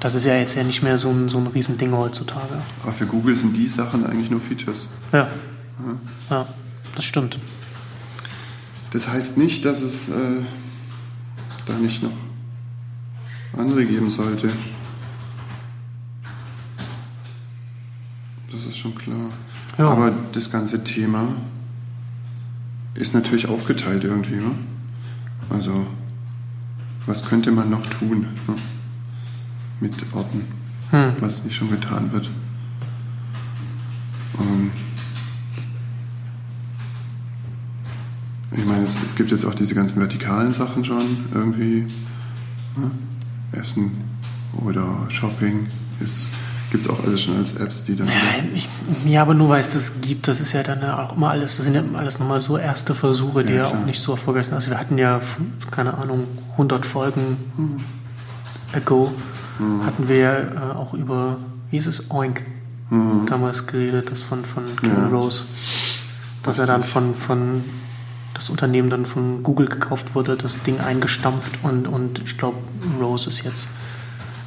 Das 0.00 0.14
ist 0.14 0.24
ja 0.24 0.36
jetzt 0.36 0.54
ja 0.54 0.62
nicht 0.62 0.82
mehr 0.82 0.96
so 0.98 1.10
ein, 1.10 1.28
so 1.28 1.38
ein 1.38 1.48
Riesending 1.48 1.92
heutzutage. 1.92 2.54
Aber 2.82 2.92
für 2.92 3.06
Google 3.06 3.36
sind 3.36 3.56
die 3.56 3.66
Sachen 3.66 4.06
eigentlich 4.06 4.30
nur 4.30 4.40
Features. 4.40 4.86
Ja. 5.12 5.28
Ja, 6.30 6.46
das 6.94 7.04
stimmt. 7.04 7.38
Das 8.92 9.08
heißt 9.08 9.36
nicht, 9.36 9.64
dass 9.64 9.82
es 9.82 10.08
äh, 10.08 10.42
da 11.66 11.74
nicht 11.74 12.02
noch 12.02 12.12
andere 13.56 13.84
geben 13.84 14.10
sollte. 14.10 14.50
Das 18.50 18.64
ist 18.66 18.78
schon 18.78 18.94
klar. 18.94 19.30
Ja. 19.76 19.88
Aber 19.90 20.12
das 20.32 20.50
ganze 20.50 20.82
Thema 20.82 21.28
ist 22.94 23.14
natürlich 23.14 23.46
aufgeteilt 23.48 24.04
irgendwie. 24.04 24.36
Ne? 24.36 24.50
Also, 25.50 25.86
was 27.06 27.24
könnte 27.24 27.52
man 27.52 27.70
noch 27.70 27.86
tun 27.86 28.26
ne? 28.46 28.54
mit 29.80 29.94
Orten, 30.12 30.42
Hm. 30.90 31.12
was 31.20 31.44
nicht 31.44 31.54
schon 31.56 31.70
getan 31.70 32.10
wird? 32.12 32.30
Und 34.38 34.70
ich 38.56 38.64
meine, 38.64 38.82
es, 38.84 38.98
es 39.02 39.14
gibt 39.14 39.30
jetzt 39.30 39.44
auch 39.44 39.54
diese 39.54 39.74
ganzen 39.74 40.00
vertikalen 40.00 40.52
Sachen 40.52 40.84
schon 40.84 41.02
irgendwie. 41.32 41.86
Ne? 42.76 42.90
Essen 43.52 43.92
oder 44.64 44.86
Shopping 45.08 45.66
ist 46.00 46.26
Gibt 46.70 46.84
es 46.84 46.90
auch 46.90 47.02
alles 47.02 47.22
schon 47.22 47.36
als 47.38 47.54
Apps, 47.54 47.82
die 47.82 47.96
dann. 47.96 48.08
Ja, 48.08 48.12
ich, 48.54 48.68
ja, 49.06 49.22
aber 49.22 49.32
nur 49.32 49.48
weil 49.48 49.60
es 49.60 49.72
das 49.72 50.00
gibt, 50.02 50.28
das 50.28 50.40
ist 50.40 50.52
ja 50.52 50.62
dann 50.62 50.84
auch 50.84 51.16
immer 51.16 51.30
alles, 51.30 51.56
das 51.56 51.64
sind 51.64 51.74
ja 51.74 51.82
alles 51.94 52.18
nochmal 52.18 52.42
so 52.42 52.58
erste 52.58 52.94
Versuche, 52.94 53.42
die 53.42 53.54
ja, 53.54 53.62
ja 53.62 53.66
auch 53.68 53.86
nicht 53.86 54.00
so 54.00 54.12
erfolgreich 54.12 54.46
sind. 54.46 54.54
Also 54.54 54.70
wir 54.70 54.78
hatten 54.78 54.98
ja, 54.98 55.20
keine 55.70 55.94
Ahnung, 55.96 56.26
100 56.52 56.84
Folgen 56.84 57.38
hm. 57.56 57.76
ago, 58.74 59.12
hm. 59.56 59.86
hatten 59.86 60.08
wir 60.08 60.52
äh, 60.54 60.76
auch 60.76 60.92
über, 60.92 61.38
wie 61.70 61.78
ist 61.78 61.86
es, 61.86 62.10
Oink, 62.10 62.42
hm. 62.90 63.24
damals 63.26 63.66
geredet, 63.66 64.10
das 64.10 64.22
von, 64.22 64.44
von 64.44 64.64
Kevin 64.76 64.94
ja. 64.94 65.06
Rose, 65.06 65.44
dass 66.42 66.58
er 66.58 66.66
dann 66.66 66.84
von, 66.84 67.14
von 67.14 67.64
das 68.38 68.50
Unternehmen 68.50 68.88
dann 68.88 69.04
von 69.04 69.42
Google 69.42 69.66
gekauft 69.66 70.14
wurde, 70.14 70.36
das 70.36 70.62
Ding 70.62 70.78
eingestampft 70.78 71.58
und, 71.64 71.88
und 71.88 72.20
ich 72.20 72.38
glaube, 72.38 72.58
Rose 73.00 73.28
ist 73.28 73.42
jetzt 73.42 73.68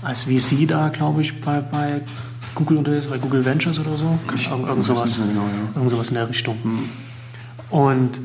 als 0.02 0.24
VC 0.24 0.66
da, 0.66 0.88
glaube 0.88 1.22
ich, 1.22 1.42
bei, 1.42 1.60
bei 1.60 2.02
Google 2.56 2.78
unterwegs, 2.78 3.08
bei 3.08 3.18
Google 3.18 3.44
Ventures 3.44 3.80
oder 3.80 3.98
so. 3.98 4.18
Ich, 4.34 4.50
irgend, 4.50 4.68
irgend, 4.68 4.86
sowas, 4.86 5.16
genau, 5.16 5.42
ja. 5.42 5.76
irgend 5.76 5.92
sowas 5.92 6.08
in 6.08 6.16
der 6.16 6.30
Richtung. 6.30 6.58
Mhm. 6.64 6.89
Und 7.70 8.20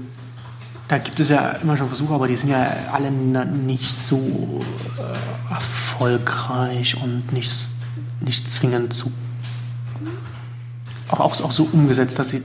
da 0.87 0.99
gibt 0.99 1.19
es 1.19 1.31
ja 1.31 1.51
immer 1.51 1.77
schon 1.77 1.89
Versuche, 1.89 2.14
aber 2.14 2.29
die 2.29 2.37
sind 2.37 2.51
ja 2.51 2.64
alle 2.93 3.11
nicht 3.11 3.93
so 3.93 4.62
äh, 4.99 5.53
erfolgreich 5.53 6.97
und 7.03 7.33
nicht, 7.33 7.71
nicht 8.21 8.53
zwingend 8.53 8.93
so 8.93 9.11
auch, 11.09 11.21
auch, 11.21 11.41
auch 11.41 11.53
so 11.53 11.69
umgesetzt, 11.73 12.19
dass 12.19 12.31
sie, 12.31 12.45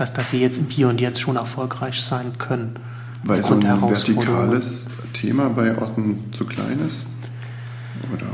dass, 0.00 0.12
dass 0.12 0.30
sie 0.30 0.40
jetzt 0.40 0.58
im 0.58 0.68
Hier 0.68 0.88
und 0.88 1.00
Jetzt 1.00 1.20
schon 1.20 1.36
erfolgreich 1.36 2.00
sein 2.00 2.38
können. 2.38 2.76
Weil 3.24 3.44
so 3.44 3.54
ein 3.54 3.62
vertikales 3.62 4.86
Thema 5.12 5.50
bei 5.50 5.76
Orten 5.76 6.32
zu 6.32 6.46
klein 6.46 6.78
ist? 6.86 7.04
Oder? 8.12 8.26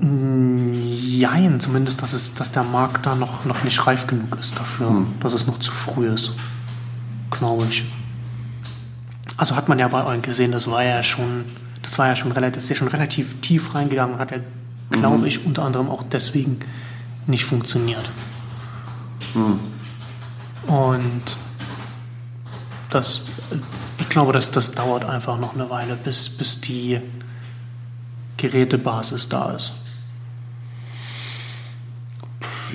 Jein, 0.00 1.60
zumindest, 1.60 2.02
dass, 2.02 2.12
es, 2.12 2.34
dass 2.34 2.52
der 2.52 2.64
Markt 2.64 3.06
da 3.06 3.14
noch, 3.14 3.44
noch 3.44 3.64
nicht 3.64 3.86
reif 3.86 4.06
genug 4.06 4.36
ist 4.38 4.58
dafür, 4.58 4.90
hm. 4.90 5.06
dass 5.20 5.32
es 5.32 5.46
noch 5.46 5.58
zu 5.58 5.72
früh 5.72 6.08
ist, 6.08 6.32
glaube 7.30 7.64
ich. 7.70 7.84
Also 9.36 9.56
hat 9.56 9.68
man 9.68 9.78
ja 9.78 9.88
bei 9.88 10.04
euch 10.04 10.22
gesehen, 10.22 10.52
das 10.52 10.66
war 10.66 10.84
ja 10.84 11.02
schon, 11.02 11.44
das 11.82 11.98
war 11.98 12.08
ja 12.08 12.16
schon 12.16 12.32
relativ, 12.32 12.62
ist 12.62 12.68
ja 12.68 12.76
schon 12.76 12.88
relativ 12.88 13.40
tief 13.40 13.74
reingegangen, 13.74 14.18
hat 14.18 14.32
ja, 14.32 14.38
glaube 14.90 15.18
mhm. 15.18 15.26
ich, 15.26 15.46
unter 15.46 15.64
anderem 15.64 15.88
auch 15.88 16.02
deswegen 16.02 16.58
nicht 17.26 17.44
funktioniert. 17.44 18.10
Mhm. 19.34 19.60
Und 20.66 21.36
das, 22.90 23.22
ich 23.98 24.08
glaube, 24.08 24.32
dass 24.32 24.50
das 24.50 24.72
dauert 24.72 25.04
einfach 25.04 25.38
noch 25.38 25.54
eine 25.54 25.68
Weile, 25.70 25.96
bis, 25.96 26.28
bis 26.28 26.60
die 26.60 27.00
Gerätebasis 28.36 29.28
da 29.28 29.52
ist. 29.52 29.72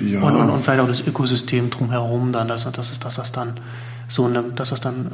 Ja. 0.00 0.22
Und, 0.22 0.36
und, 0.36 0.50
und, 0.50 0.62
vielleicht 0.62 0.80
auch 0.80 0.88
das 0.88 1.00
Ökosystem 1.00 1.70
drumherum 1.70 2.32
dann, 2.32 2.48
dass, 2.48 2.70
dass, 2.70 2.98
dass 2.98 3.14
das 3.16 3.32
dann 3.32 3.58
so 4.06 4.26
eine, 4.26 4.42
dass 4.42 4.70
das 4.70 4.80
dann 4.80 5.10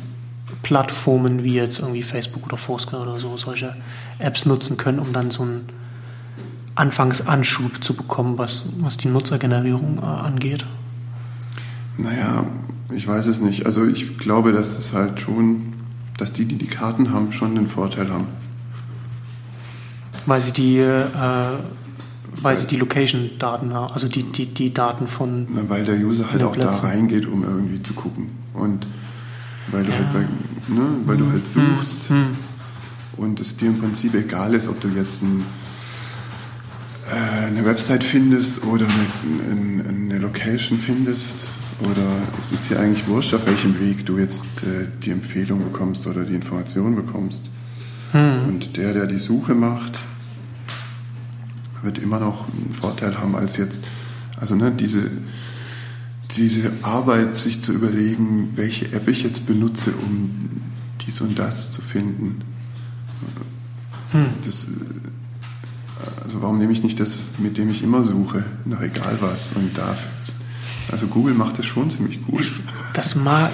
Plattformen 0.62 1.42
wie 1.42 1.54
jetzt 1.54 1.78
irgendwie 1.80 2.02
Facebook 2.02 2.46
oder 2.46 2.56
Foursquare 2.56 3.02
oder 3.02 3.18
so 3.18 3.36
solche 3.36 3.74
Apps 4.18 4.46
nutzen 4.46 4.76
können, 4.76 4.98
um 4.98 5.12
dann 5.12 5.30
so 5.30 5.42
einen 5.42 5.68
Anfangsanschub 6.74 7.82
zu 7.82 7.94
bekommen, 7.94 8.38
was, 8.38 8.64
was 8.78 8.96
die 8.96 9.08
Nutzergenerierung 9.08 9.98
äh, 9.98 10.06
angeht. 10.06 10.66
Naja, 11.96 12.46
ich 12.92 13.06
weiß 13.06 13.26
es 13.26 13.40
nicht. 13.40 13.66
Also 13.66 13.84
ich 13.84 14.18
glaube, 14.18 14.52
dass 14.52 14.78
es 14.78 14.92
halt 14.92 15.20
schon, 15.20 15.74
dass 16.16 16.32
die, 16.32 16.44
die 16.44 16.56
die 16.56 16.66
Karten 16.66 17.12
haben, 17.12 17.32
schon 17.32 17.54
den 17.54 17.66
Vorteil 17.66 18.10
haben 18.10 18.26
weil 20.26 20.40
sie 20.40 20.52
die, 20.52 20.78
äh, 20.78 21.04
weil 22.42 22.56
sie 22.56 22.66
die 22.66 22.76
Location-Daten 22.76 23.72
haben, 23.72 23.92
also 23.92 24.08
die, 24.08 24.24
die, 24.24 24.46
die 24.46 24.72
Daten 24.72 25.06
von. 25.06 25.46
Na, 25.50 25.62
weil 25.68 25.84
der 25.84 25.96
User 25.96 26.30
halt 26.30 26.42
auch 26.42 26.52
Plätzen. 26.52 26.82
da 26.82 26.88
reingeht, 26.88 27.26
um 27.26 27.42
irgendwie 27.42 27.82
zu 27.82 27.94
gucken. 27.94 28.30
Und 28.54 28.86
weil 29.70 29.84
du 29.84 29.92
ja. 29.92 29.98
halt 29.98 30.12
bei, 30.12 30.20
ne, 30.74 30.88
weil 31.04 31.16
du 31.16 31.30
halt 31.30 31.46
hm, 31.46 31.76
suchst 31.76 32.08
hm, 32.08 32.16
hm. 32.16 32.26
und 33.16 33.40
es 33.40 33.56
dir 33.56 33.68
im 33.68 33.78
Prinzip 33.78 34.14
egal 34.14 34.54
ist, 34.54 34.68
ob 34.68 34.80
du 34.80 34.88
jetzt 34.88 35.22
ein, 35.22 35.44
eine 37.10 37.64
Website 37.64 38.04
findest 38.04 38.64
oder 38.64 38.86
eine, 38.86 39.88
eine, 39.88 40.18
Location 40.18 40.78
findest. 40.78 41.50
Oder 41.80 42.06
es 42.40 42.52
ist 42.52 42.70
dir 42.70 42.78
eigentlich 42.78 43.06
wurscht, 43.08 43.34
auf 43.34 43.46
welchem 43.46 43.78
Weg 43.80 44.06
du 44.06 44.18
jetzt 44.18 44.44
äh, 44.62 44.86
die 45.02 45.10
Empfehlung 45.10 45.64
bekommst 45.64 46.06
oder 46.06 46.24
die 46.24 46.34
Information 46.34 46.94
bekommst. 46.94 47.42
Hm. 48.12 48.48
Und 48.48 48.76
der, 48.76 48.94
der 48.94 49.06
die 49.06 49.18
Suche 49.18 49.54
macht, 49.54 50.00
wird 51.82 51.98
immer 51.98 52.20
noch 52.20 52.46
einen 52.48 52.72
Vorteil 52.72 53.18
haben 53.18 53.34
als 53.34 53.56
jetzt, 53.56 53.82
also 54.40 54.54
ne, 54.54 54.70
diese, 54.70 55.10
diese 56.30 56.72
Arbeit, 56.82 57.36
sich 57.36 57.60
zu 57.60 57.72
überlegen, 57.72 58.52
welche 58.54 58.92
App 58.92 59.08
ich 59.08 59.24
jetzt 59.24 59.46
benutze, 59.46 59.92
um 59.92 60.30
dies 61.04 61.20
und 61.20 61.38
das 61.38 61.72
zu 61.72 61.82
finden. 61.82 62.40
Hm. 64.12 64.26
Das, 64.44 64.68
also 66.22 66.42
warum 66.42 66.58
nehme 66.58 66.72
ich 66.72 66.82
nicht 66.82 67.00
das, 67.00 67.18
mit 67.38 67.58
dem 67.58 67.70
ich 67.70 67.82
immer 67.82 68.02
suche, 68.02 68.44
nach 68.64 68.80
egal 68.80 69.16
was 69.20 69.52
und 69.52 69.76
darf. 69.76 70.08
Also 70.90 71.06
Google 71.06 71.34
macht 71.34 71.58
das 71.58 71.66
schon 71.66 71.90
ziemlich 71.90 72.22
gut. 72.22 72.50
Das 72.92 73.14
mag 73.14 73.50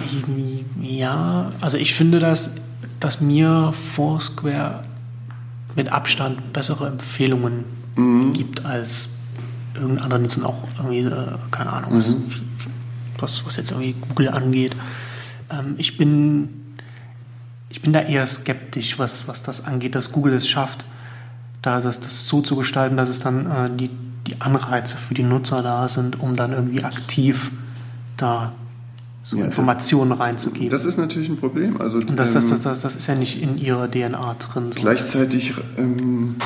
ja, 0.80 1.52
also 1.60 1.76
ich 1.76 1.94
finde 1.94 2.18
das, 2.18 2.56
dass 2.98 3.20
mir 3.20 3.72
Foursquare 3.72 4.82
mit 5.76 5.90
Abstand 5.90 6.52
bessere 6.52 6.88
Empfehlungen 6.88 7.64
mhm. 7.96 8.32
gibt 8.32 8.64
als 8.64 9.08
irgendein 9.74 10.04
anderer 10.04 10.18
Nutzen 10.18 10.44
auch 10.44 10.64
irgendwie, 10.76 11.00
äh, 11.00 11.36
keine 11.50 11.72
Ahnung, 11.72 11.98
mhm. 11.98 12.24
was, 13.18 13.46
was 13.46 13.56
jetzt 13.56 13.70
irgendwie 13.70 13.94
Google 14.08 14.28
angeht. 14.28 14.74
Ähm, 15.50 15.74
ich 15.78 15.96
bin 15.96 16.48
ich 17.70 17.80
bin 17.82 17.92
da 17.92 18.00
eher 18.00 18.26
skeptisch, 18.26 18.98
was, 18.98 19.28
was 19.28 19.42
das 19.42 19.64
angeht, 19.64 19.94
dass 19.94 20.10
Google 20.10 20.34
es 20.34 20.48
schafft, 20.48 20.84
da 21.62 21.80
das, 21.80 22.00
das 22.00 22.26
so 22.26 22.40
zu 22.40 22.56
gestalten, 22.56 22.96
dass 22.96 23.08
es 23.08 23.20
dann 23.20 23.50
äh, 23.50 23.70
die, 23.70 23.90
die 24.26 24.40
Anreize 24.40 24.96
für 24.96 25.14
die 25.14 25.22
Nutzer 25.22 25.62
da 25.62 25.88
sind, 25.88 26.20
um 26.20 26.36
dann 26.36 26.52
irgendwie 26.52 26.84
aktiv 26.84 27.50
da 28.16 28.52
so 29.22 29.36
ja, 29.36 29.46
Informationen 29.46 30.10
das, 30.10 30.20
reinzugeben. 30.20 30.70
Das 30.70 30.84
ist 30.84 30.96
natürlich 30.96 31.28
ein 31.28 31.36
Problem. 31.36 31.80
Also, 31.80 31.98
Und 31.98 32.18
das, 32.18 32.34
ähm, 32.34 32.48
das, 32.48 32.60
das, 32.60 32.80
das, 32.80 32.96
ist 32.96 33.06
ja 33.06 33.14
nicht 33.14 33.42
in 33.42 33.58
ihrer 33.58 33.90
DNA 33.90 34.36
drin. 34.38 34.72
So. 34.72 34.80
Gleichzeitig 34.80 35.54
ähm, 35.76 36.36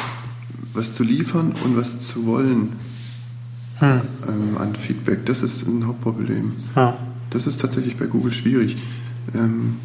was 0.73 0.93
zu 0.93 1.05
liefern 1.05 1.55
und 1.65 1.77
was 1.77 2.01
zu 2.01 2.27
wollen 2.27 2.73
hm. 3.79 4.01
ähm, 4.29 4.59
an 4.59 4.75
Feedback, 4.75 5.25
das 5.27 5.43
ist 5.43 5.67
ein 5.67 5.87
Hauptproblem. 5.87 6.53
Ja. 6.75 6.97
Das 7.31 7.47
ist 7.47 7.61
tatsächlich 7.61 7.97
bei 7.97 8.07
Google 8.07 8.33
schwierig. 8.33 8.77
Ähm, 9.35 9.77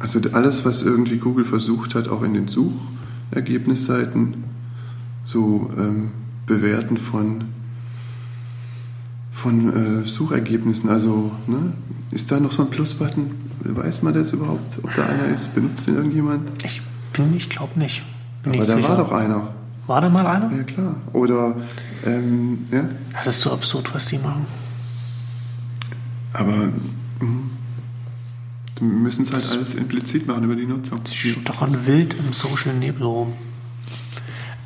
also 0.00 0.20
alles, 0.32 0.64
was 0.64 0.82
irgendwie 0.82 1.18
Google 1.18 1.44
versucht 1.44 1.94
hat, 1.94 2.08
auch 2.08 2.22
in 2.22 2.34
den 2.34 2.48
Suchergebnisseiten 2.48 4.42
so 5.24 5.70
ähm, 5.78 6.10
bewerten 6.46 6.96
von, 6.96 7.44
von 9.30 10.02
äh, 10.02 10.08
Suchergebnissen. 10.08 10.88
Also 10.88 11.30
ne, 11.46 11.74
ist 12.10 12.32
da 12.32 12.40
noch 12.40 12.50
so 12.50 12.62
ein 12.62 12.70
Plus-Button? 12.70 13.30
Weiß 13.62 14.02
man 14.02 14.14
das 14.14 14.32
überhaupt, 14.32 14.80
ob 14.82 14.92
da 14.94 15.04
einer 15.06 15.26
ist? 15.26 15.54
Benutzt 15.54 15.86
den 15.86 15.96
irgendjemand? 15.96 16.64
Ich 16.64 16.82
ich 17.36 17.50
glaube 17.50 17.78
nicht. 17.78 18.02
Bin 18.42 18.54
Aber 18.54 18.64
da 18.66 18.76
sicher. 18.76 18.88
war 18.88 18.96
doch 18.96 19.12
einer. 19.12 19.48
War 19.86 20.00
da 20.00 20.08
mal 20.08 20.26
einer? 20.26 20.50
Ja, 20.56 20.62
klar. 20.62 20.94
Oder, 21.12 21.56
ähm, 22.06 22.66
ja. 22.70 22.88
Das 23.12 23.26
ist 23.26 23.42
so 23.42 23.52
absurd, 23.52 23.94
was 23.94 24.06
die 24.06 24.16
machen. 24.18 24.46
Aber 26.32 26.56
mh, 27.20 27.42
die 28.80 28.84
müssen 28.84 29.22
es 29.22 29.32
halt 29.32 29.42
das 29.42 29.52
alles 29.52 29.74
implizit 29.74 30.26
machen 30.26 30.44
über 30.44 30.56
die 30.56 30.66
Nutzung. 30.66 31.02
Die 31.04 31.14
stochern 31.14 31.86
wild 31.86 32.14
im 32.14 32.32
Social 32.32 32.74
Nebel 32.74 33.04
rum. 33.04 33.34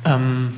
Ähm, 0.05 0.53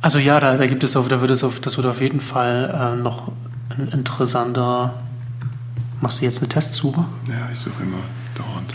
also 0.00 0.18
ja, 0.18 0.40
da, 0.40 0.56
da 0.56 0.66
gibt 0.66 0.82
es 0.82 0.96
auf, 0.96 1.08
da 1.08 1.20
wird 1.20 1.30
es 1.30 1.44
auf, 1.44 1.60
das 1.60 1.76
wird 1.76 1.86
auf 1.86 2.00
jeden 2.00 2.20
Fall 2.20 2.94
äh, 2.96 3.00
noch 3.00 3.32
ein 3.68 3.88
interessanter. 3.88 5.02
Machst 6.00 6.20
du 6.20 6.24
jetzt 6.24 6.38
eine 6.38 6.48
Testsuche? 6.48 7.04
Ja, 7.28 7.48
ich 7.52 7.58
suche 7.58 7.82
immer 7.82 7.98
dauernd. 8.34 8.74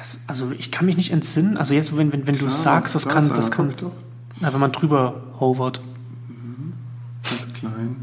das, 0.00 0.20
also 0.26 0.50
ich 0.52 0.70
kann 0.70 0.86
mich 0.86 0.96
nicht 0.96 1.12
entsinnen. 1.12 1.56
Also 1.56 1.74
jetzt, 1.74 1.96
wenn, 1.96 2.12
wenn, 2.12 2.26
wenn 2.26 2.38
du 2.38 2.48
sagst, 2.48 2.94
das, 2.94 3.06
kann, 3.06 3.28
das 3.28 3.50
kann, 3.50 3.72
na, 4.40 4.52
wenn 4.52 4.60
man 4.60 4.72
drüber 4.72 5.22
hovert. 5.38 5.82
Mhm. 6.28 6.72
Ganz 7.22 7.52
klein. 7.54 7.96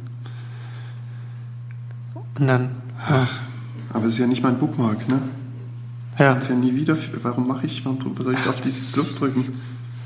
Und 2.40 2.48
dann, 2.48 2.70
ach. 3.06 3.40
Aber 3.94 4.06
es 4.06 4.14
ist 4.14 4.20
ja 4.20 4.28
nicht 4.28 4.44
mein 4.44 4.60
Bookmark, 4.60 5.08
ne? 5.08 5.22
Ich 6.14 6.20
ja. 6.20 6.38
ja 6.38 6.56
nie 6.56 6.76
wieder. 6.76 6.98
Warum 7.24 7.48
mache 7.48 7.66
ich, 7.66 7.86
warum 7.86 8.14
soll 8.16 8.34
ich 8.34 8.48
auf 8.48 8.62
dieses 8.62 8.92
Plus 8.92 9.16
drücken, 9.16 9.60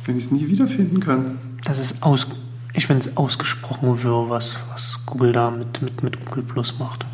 wenn 0.06 0.18
ich 0.18 0.26
es 0.26 0.32
nie 0.32 0.48
wiederfinden 0.48 1.00
kann? 1.00 1.40
Das 1.64 1.80
ist 1.80 2.04
aus. 2.04 2.28
Ich 2.74 2.88
finde 2.88 3.06
es 3.08 3.18
ausgesprochen 3.18 4.02
wirr, 4.04 4.30
was, 4.30 4.58
was 4.72 5.06
Google 5.06 5.34
da 5.34 5.52
mit, 5.52 5.82
mit, 5.82 6.04
mit 6.04 6.26
Google 6.26 6.44
Plus 6.44 6.80
macht. 6.80 7.06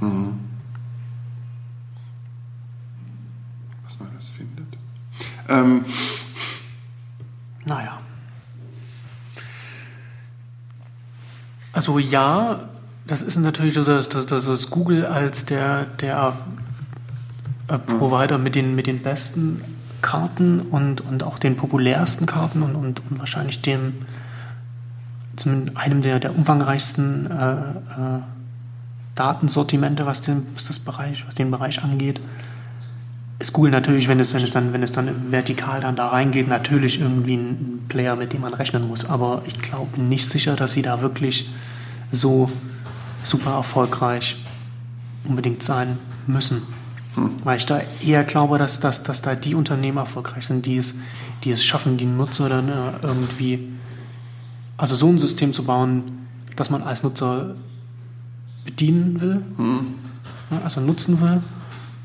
Mhm. 0.00 0.38
Was 3.84 3.98
man 3.98 4.08
das 4.14 4.28
findet. 4.28 4.78
Ähm. 5.48 5.84
Naja. 7.66 7.98
Also 11.72 11.98
ja, 11.98 12.68
das 13.06 13.22
ist 13.22 13.36
natürlich 13.36 13.74
so, 13.74 13.84
dass, 13.84 14.08
dass, 14.08 14.26
dass 14.26 14.46
das 14.46 14.70
Google 14.70 15.06
als 15.06 15.46
der, 15.46 15.84
der 16.00 16.34
äh, 17.68 17.78
Provider 17.78 18.38
mit 18.38 18.54
den, 18.54 18.74
mit 18.74 18.86
den 18.86 19.02
besten 19.02 19.62
Karten 20.02 20.60
und, 20.60 21.00
und 21.00 21.22
auch 21.22 21.38
den 21.38 21.56
populärsten 21.56 22.26
Karten 22.26 22.62
und, 22.62 22.74
und, 22.74 23.00
und 23.10 23.18
wahrscheinlich 23.18 23.62
dem 23.62 23.94
einem 25.74 26.02
der, 26.02 26.20
der 26.20 26.36
umfangreichsten 26.36 27.30
äh, 27.30 27.52
äh, 27.54 28.20
Datensortimente, 29.14 30.04
was 30.04 30.20
den, 30.20 30.46
was, 30.54 30.66
das 30.66 30.78
Bereich, 30.78 31.26
was 31.26 31.34
den 31.34 31.50
Bereich 31.50 31.82
angeht, 31.82 32.20
ist 33.40 33.54
Google 33.54 33.72
natürlich, 33.72 34.06
wenn 34.06 34.20
es, 34.20 34.34
wenn 34.34 34.42
es 34.42 34.50
dann, 34.50 34.72
wenn 34.74 34.82
es 34.82 34.92
dann 34.92 35.32
vertikal 35.32 35.80
dann 35.80 35.96
da 35.96 36.08
reingeht, 36.08 36.46
natürlich 36.46 37.00
irgendwie 37.00 37.34
ein 37.34 37.86
Player, 37.88 38.14
mit 38.14 38.34
dem 38.34 38.42
man 38.42 38.52
rechnen 38.52 38.86
muss. 38.86 39.06
Aber 39.06 39.42
ich 39.46 39.58
glaube 39.60 40.00
nicht 40.00 40.30
sicher, 40.30 40.56
dass 40.56 40.72
sie 40.72 40.82
da 40.82 41.00
wirklich 41.00 41.48
so 42.12 42.50
super 43.24 43.52
erfolgreich 43.52 44.36
unbedingt 45.24 45.62
sein 45.62 45.98
müssen. 46.26 46.62
Weil 47.42 47.56
ich 47.56 47.66
da 47.66 47.80
eher 48.04 48.24
glaube, 48.24 48.58
dass, 48.58 48.78
dass, 48.78 49.02
dass 49.02 49.22
da 49.22 49.34
die 49.34 49.54
Unternehmen 49.54 49.98
erfolgreich 49.98 50.46
sind, 50.46 50.66
die 50.66 50.76
es, 50.76 50.96
die 51.42 51.50
es 51.50 51.64
schaffen, 51.64 51.96
die 51.96 52.06
Nutzer 52.06 52.48
dann 52.48 52.68
äh, 52.68 52.92
irgendwie, 53.02 53.68
also 54.76 54.94
so 54.94 55.08
ein 55.08 55.18
System 55.18 55.52
zu 55.52 55.64
bauen, 55.64 56.28
dass 56.56 56.70
man 56.70 56.82
als 56.82 57.02
Nutzer 57.02 57.54
bedienen 58.64 59.20
will, 59.20 59.42
ja, 60.50 60.60
also 60.62 60.80
nutzen 60.80 61.20
will 61.20 61.42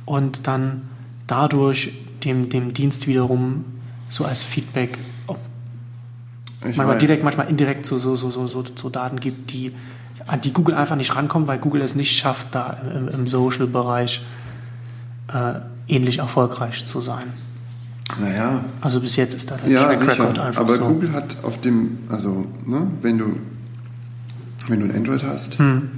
und 0.05 0.47
dann 0.47 0.83
dadurch 1.27 1.91
dem, 2.23 2.49
dem 2.49 2.73
Dienst 2.73 3.07
wiederum 3.07 3.65
so 4.09 4.25
als 4.25 4.43
Feedback 4.43 4.97
ich 6.61 6.77
manchmal 6.77 6.95
weiß. 6.95 6.99
direkt, 6.99 7.23
manchmal 7.23 7.47
indirekt 7.49 7.85
so, 7.85 7.97
so, 7.99 8.15
so, 8.15 8.31
so, 8.31 8.47
so, 8.47 8.63
so 8.75 8.89
Daten 8.89 9.19
gibt, 9.19 9.51
die, 9.53 9.71
an 10.25 10.41
die 10.41 10.51
Google 10.51 10.73
einfach 10.75 10.95
nicht 10.95 11.15
rankommt, 11.15 11.47
weil 11.47 11.59
Google 11.59 11.81
es 11.81 11.93
nicht 11.93 12.17
schafft, 12.17 12.47
da 12.53 12.77
im, 12.95 13.07
im 13.07 13.27
Social-Bereich 13.27 14.25
äh, 15.31 15.53
ähnlich 15.87 16.19
erfolgreich 16.19 16.85
zu 16.87 17.01
sein. 17.01 17.33
Naja, 18.19 18.63
Also 18.81 18.99
bis 19.01 19.15
jetzt 19.15 19.35
ist 19.35 19.51
da 19.51 19.57
der 19.57 19.69
ja, 19.69 19.83
Track. 19.93 20.07
Record 20.07 20.39
einfach 20.39 20.61
Aber 20.61 20.75
so. 20.75 20.85
Google 20.87 21.11
hat 21.13 21.37
auf 21.43 21.61
dem, 21.61 21.99
also, 22.09 22.45
ne, 22.65 22.87
wenn 23.01 23.17
du, 23.19 23.35
wenn 24.67 24.79
du 24.79 24.85
ein 24.87 24.95
Android 24.95 25.23
hast 25.23 25.59
Hm. 25.59 25.89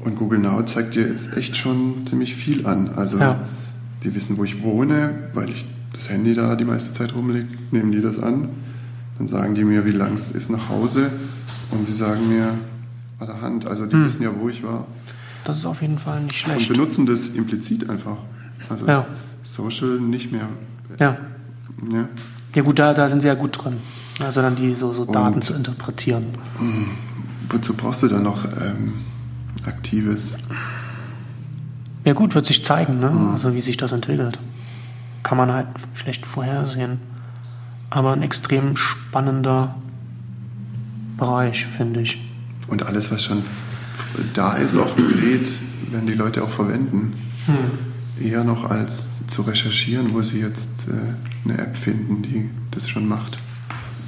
und 0.00 0.16
Google 0.16 0.40
Now 0.40 0.62
zeigt 0.64 0.94
dir 0.94 1.08
jetzt 1.08 1.34
echt 1.36 1.56
schon 1.56 2.06
ziemlich 2.06 2.34
viel 2.34 2.66
an. 2.66 2.90
Also, 2.96 3.18
Ja. 3.18 3.40
Die 4.04 4.14
wissen, 4.14 4.36
wo 4.38 4.44
ich 4.44 4.62
wohne, 4.62 5.28
weil 5.32 5.50
ich 5.50 5.64
das 5.92 6.10
Handy 6.10 6.34
da 6.34 6.54
die 6.56 6.64
meiste 6.64 6.92
Zeit 6.92 7.14
rumliegt, 7.14 7.72
nehmen 7.72 7.90
die 7.92 8.00
das 8.00 8.18
an. 8.18 8.48
Dann 9.18 9.28
sagen 9.28 9.54
die 9.54 9.64
mir, 9.64 9.84
wie 9.86 9.90
lang 9.92 10.14
es 10.14 10.30
ist 10.32 10.50
nach 10.50 10.68
Hause 10.68 11.10
und 11.70 11.84
sie 11.86 11.92
sagen 11.92 12.28
mir 12.28 12.52
allerhand. 13.18 13.66
Also, 13.66 13.86
die 13.86 13.94
Hm. 13.94 14.04
wissen 14.06 14.22
ja, 14.22 14.30
wo 14.38 14.48
ich 14.48 14.62
war. 14.62 14.86
Das 15.44 15.56
ist 15.58 15.66
auf 15.66 15.82
jeden 15.82 15.98
Fall 15.98 16.20
nicht 16.22 16.32
Und 16.46 16.52
schlecht. 16.54 16.68
benutzen 16.72 17.06
das 17.06 17.28
implizit 17.28 17.88
einfach. 17.88 18.16
Also, 18.68 18.86
Ja. 18.86 19.06
Social 19.42 20.00
nicht 20.00 20.32
mehr. 20.32 20.48
Ja. 20.98 21.16
Ja. 21.92 22.08
ja 22.54 22.62
gut, 22.62 22.78
da, 22.78 22.94
da 22.94 23.08
sind 23.08 23.20
sie 23.22 23.28
ja 23.28 23.34
gut 23.34 23.62
drin. 23.62 23.74
Also 24.20 24.40
dann 24.42 24.56
die 24.56 24.74
so, 24.74 24.92
so 24.92 25.04
Daten 25.04 25.34
Und- 25.36 25.44
zu 25.44 25.54
interpretieren. 25.54 26.24
Wozu 27.50 27.74
brauchst 27.74 28.02
du 28.04 28.08
dann 28.08 28.22
noch 28.22 28.44
ähm, 28.44 28.94
aktives? 29.66 30.38
Ja 32.04 32.12
gut, 32.12 32.34
wird 32.34 32.46
sich 32.46 32.64
zeigen, 32.64 33.00
ne? 33.00 33.10
Mhm. 33.10 33.30
also 33.32 33.54
wie 33.54 33.60
sich 33.60 33.76
das 33.76 33.92
entwickelt. 33.92 34.38
Kann 35.22 35.38
man 35.38 35.50
halt 35.50 35.68
schlecht 35.94 36.26
vorhersehen. 36.26 36.98
Aber 37.90 38.12
ein 38.12 38.22
extrem 38.22 38.76
spannender 38.76 39.74
Bereich, 41.16 41.64
finde 41.66 42.00
ich. 42.00 42.18
Und 42.68 42.84
alles, 42.86 43.10
was 43.10 43.24
schon 43.24 43.42
da 44.34 44.54
ist 44.54 44.76
auf 44.76 44.96
dem 44.96 45.08
Gerät, 45.08 45.48
werden 45.90 46.06
die 46.06 46.14
Leute 46.14 46.42
auch 46.42 46.50
verwenden. 46.50 47.14
Eher 48.20 48.44
noch 48.44 48.68
als 48.68 49.26
zu 49.26 49.42
recherchieren, 49.42 50.12
wo 50.12 50.22
sie 50.22 50.40
jetzt 50.40 50.88
äh, 50.88 51.48
eine 51.48 51.58
App 51.58 51.76
finden, 51.76 52.22
die 52.22 52.50
das 52.70 52.88
schon 52.88 53.08
macht. 53.08 53.40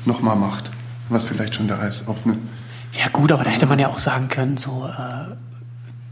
Nochmal 0.05 0.37
macht. 0.37 0.71
Was 1.09 1.25
vielleicht 1.25 1.55
schon 1.55 1.69
da 1.69 1.85
ist 1.87 2.09
auf 2.09 2.25
eine. 2.25 2.39
Ja 2.93 3.09
gut, 3.09 3.31
aber 3.33 3.45
da 3.45 3.51
hätte 3.51 3.67
man 3.67 3.79
ja 3.79 3.89
auch 3.89 3.99
sagen 3.99 4.29
können, 4.29 4.57
so 4.57 4.89
äh, 4.89 5.35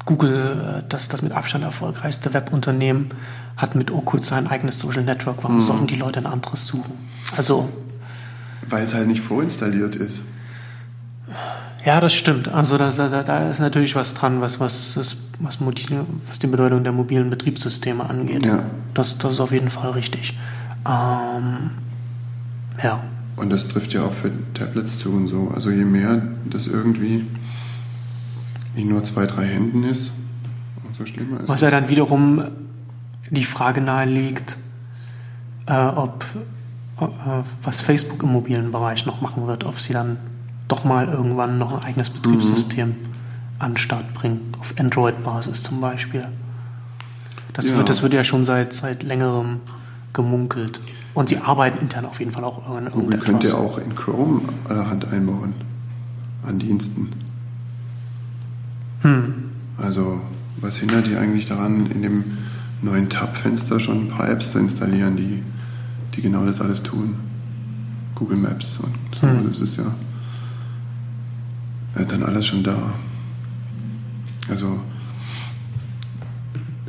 Google, 0.07 0.81
äh, 0.81 0.83
das, 0.89 1.09
das 1.09 1.23
mit 1.23 1.33
Abstand 1.33 1.65
erfolgreichste 1.65 2.35
Webunternehmen, 2.35 3.09
hat 3.57 3.75
mit 3.75 3.91
Okut 3.91 4.25
sein 4.25 4.47
eigenes 4.47 4.79
Social 4.79 5.03
Network. 5.03 5.39
Warum 5.43 5.63
sollten 5.63 5.87
die 5.87 5.97
Leute 5.97 6.21
ein 6.21 6.27
anderes 6.27 6.67
suchen? 6.67 6.93
Also, 7.37 7.69
Weil 8.69 8.85
es 8.85 8.95
halt 8.95 9.07
nicht 9.07 9.21
vorinstalliert 9.21 9.97
ist. 9.97 10.23
ja, 11.85 12.01
das 12.01 12.15
stimmt. 12.15 12.49
Also 12.49 12.77
da, 12.77 12.91
da, 12.91 13.23
da 13.23 13.51
ist 13.51 13.61
natürlich 13.61 13.95
was 13.95 14.15
dran, 14.15 14.41
was, 14.41 14.61
was, 14.61 15.17
was, 15.39 15.61
mobile, 15.61 16.05
was 16.29 16.39
die 16.39 16.49
Bedeutung 16.49 16.83
der 16.83 16.93
mobilen 16.93 17.31
Betriebssysteme 17.31 18.09
angeht. 18.09 18.45
Ja. 18.45 18.65
Das, 18.93 19.19
das 19.19 19.35
ist 19.35 19.41
auf 19.41 19.53
jeden 19.53 19.71
Fall 19.71 19.93
richtig. 19.93 20.37
Ähm, 20.87 21.71
ja. 22.83 23.03
Und 23.37 23.53
das 23.53 23.69
trifft 23.69 23.93
ja 23.95 24.05
auch 24.05 24.13
für 24.13 24.31
Tablets 24.53 24.99
zu 24.99 25.11
und 25.11 25.29
so. 25.29 25.51
Also 25.55 25.71
je 25.71 25.85
mehr 25.85 26.23
das 26.45 26.69
irgendwie 26.69 27.25
in 28.77 28.89
nur 28.89 29.03
zwei, 29.05 29.27
drei 29.27 29.47
Händen 29.47 29.85
ist, 29.85 30.13
umso 30.85 31.07
schlimmer 31.07 31.41
ist 31.41 31.49
Was 31.49 31.61
ja 31.61 31.71
dann 31.71 31.89
wiederum 31.89 32.45
die 33.31 33.45
Frage 33.45 33.81
nahelegt, 33.81 34.57
äh, 35.67 35.75
ob 35.75 36.25
äh, 37.01 37.07
was 37.63 37.81
Facebook 37.81 38.23
im 38.23 38.33
mobilen 38.33 38.71
Bereich 38.71 39.07
noch 39.07 39.21
machen 39.21 39.47
wird, 39.47 39.65
ob 39.65 39.81
sie 39.81 39.93
dann 39.93 40.19
doch 40.69 40.85
mal 40.85 41.09
irgendwann 41.09 41.59
noch 41.59 41.73
ein 41.73 41.83
eigenes 41.85 42.11
Betriebssystem 42.11 42.95
an 43.59 43.73
den 43.73 43.77
Start 43.77 44.13
bringen, 44.15 44.41
auf 44.61 44.75
Android-Basis 44.79 45.63
zum 45.63 45.81
Beispiel. 45.81 46.27
Das, 47.53 47.69
Ja. 47.69 47.77
wird, 47.77 47.89
das 47.89 48.03
wird 48.03 48.13
ja 48.13 48.25
schon 48.25 48.45
seit, 48.45 48.73
seit 48.73 49.03
längerem 49.03 49.61
gemunkelt. 50.13 50.81
Und 51.15 51.29
sie 51.29 51.39
arbeiten 51.39 51.79
intern 51.79 52.07
auf 52.07 52.19
jeden 52.19 52.33
Fall 52.33 52.43
auch 52.45 52.59
an 52.69 52.87
Google 52.87 53.15
irgendetwas. 53.15 53.25
könnte 53.25 53.47
ja 53.49 53.55
auch 53.55 53.79
in 53.79 53.95
Chrome 53.95 54.41
allerhand 54.69 55.13
einbauen 55.13 55.55
an 56.45 56.59
Diensten. 56.59 57.11
Hm. 59.05 59.35
Also 59.79 60.21
was 60.61 60.79
hindert 60.79 61.07
die 61.07 61.17
eigentlich 61.17 61.47
daran, 61.47 61.91
in 61.91 62.03
dem 62.03 62.25
neuen 62.83 63.09
Tab-Fenster 63.09 63.79
schon 63.81 64.07
ein 64.07 64.09
paar 64.09 64.29
Apps 64.29 64.53
zu 64.53 64.59
installieren, 64.59 65.17
die, 65.17 65.43
die 66.15 66.23
genau 66.23 66.45
das 66.45 66.61
alles 66.61 66.83
tun? 66.83 67.15
Google 68.15 68.39
Maps 68.39 68.79
und 68.79 68.95
so, 69.15 69.27
Hm. 69.27 69.47
das 69.49 69.61
ist 69.61 69.77
ja, 69.77 69.95
ja 71.99 72.05
dann 72.05 72.23
alles 72.23 72.47
schon 72.47 72.63
da. 72.63 72.77
Also 74.49 74.81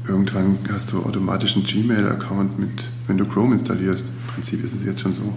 irgendwann 0.08 0.60
hast 0.72 0.92
du 0.92 1.04
automatisch 1.04 1.56
einen 1.56 1.66
Gmail-Account 1.66 2.60
mit, 2.60 2.84
wenn 3.08 3.18
du 3.18 3.26
Chrome 3.26 3.54
installierst. 3.54 4.06
Im 4.08 4.34
Prinzip 4.34 4.64
ist 4.64 4.74
es 4.76 4.86
jetzt 4.86 5.00
schon 5.02 5.14
so. 5.14 5.36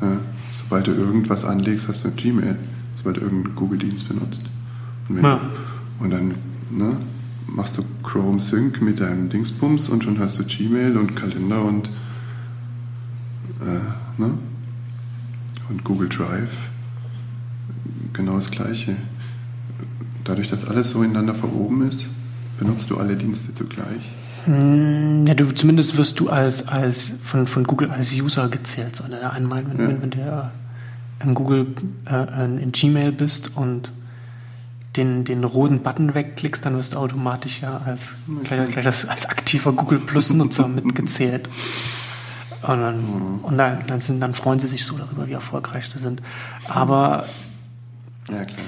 Ja, 0.00 0.18
sobald 0.52 0.86
du 0.86 0.92
irgendwas 0.92 1.44
anlegst, 1.44 1.88
hast 1.88 2.04
du 2.04 2.08
ein 2.08 2.16
Gmail, 2.16 2.56
sobald 2.96 3.16
du 3.16 3.22
irgendeinen 3.22 3.56
Google-Dienst 3.56 4.08
benutzt. 4.08 4.42
Wenn 5.08 5.24
Ja. 5.24 5.40
und 6.00 6.10
dann 6.10 6.34
ne, 6.70 6.96
machst 7.46 7.78
du 7.78 7.82
Chrome 8.02 8.40
Sync 8.40 8.80
mit 8.82 9.00
deinem 9.00 9.28
Dingsbums 9.28 9.88
und 9.88 10.04
schon 10.04 10.18
hast 10.18 10.38
du 10.38 10.44
Gmail 10.44 10.96
und 10.96 11.16
Kalender 11.16 11.62
und, 11.64 11.88
äh, 13.60 14.20
ne? 14.20 14.30
und 15.68 15.84
Google 15.84 16.08
Drive. 16.08 16.68
Genau 18.12 18.36
das 18.36 18.50
Gleiche. 18.50 18.96
Dadurch, 20.24 20.48
dass 20.48 20.66
alles 20.66 20.90
so 20.90 21.02
ineinander 21.02 21.34
verwoben 21.34 21.86
ist, 21.88 22.08
benutzt 22.58 22.90
du 22.90 22.96
alle 22.98 23.16
Dienste 23.16 23.54
zugleich. 23.54 24.12
Mm, 24.46 25.24
Ja, 25.26 25.34
du, 25.34 25.46
zumindest 25.54 25.96
wirst 25.96 26.20
du 26.20 26.28
als, 26.28 26.68
als 26.68 27.14
von, 27.22 27.46
von 27.46 27.64
Google 27.64 27.90
als 27.90 28.12
User 28.12 28.48
gezählt. 28.48 28.96
So, 28.96 29.06
ne? 29.08 29.30
einmal, 29.30 29.64
wenn, 29.68 29.78
Ja. 29.80 29.88
wenn, 29.88 30.02
wenn 30.02 30.10
du 30.10 30.18
ja 30.18 30.50
in 31.24 31.34
Google 31.34 31.66
äh, 32.06 32.44
in 32.62 32.72
Gmail 32.72 33.12
bist 33.12 33.56
und 33.56 33.90
den, 34.98 35.24
den 35.24 35.44
roten 35.44 35.82
Button 35.82 36.14
wegklickst, 36.14 36.66
dann 36.66 36.76
wirst 36.76 36.94
du 36.94 36.98
automatisch 36.98 37.62
ja 37.62 37.80
als, 37.84 38.16
gleich, 38.44 38.70
gleich 38.70 38.84
als, 38.84 39.08
als 39.08 39.26
aktiver 39.26 39.72
Google 39.72 40.00
Plus-Nutzer 40.00 40.68
mitgezählt. 40.68 41.48
Und, 42.62 42.80
dann, 42.80 43.40
und 43.42 43.56
dann, 43.56 43.86
dann, 43.86 44.00
sind, 44.00 44.20
dann 44.20 44.34
freuen 44.34 44.58
sie 44.58 44.66
sich 44.66 44.84
so 44.84 44.98
darüber, 44.98 45.28
wie 45.28 45.32
erfolgreich 45.32 45.88
sie 45.88 46.00
sind. 46.00 46.20
Aber 46.66 47.24
Ja, 48.28 48.44
klar. 48.44 48.58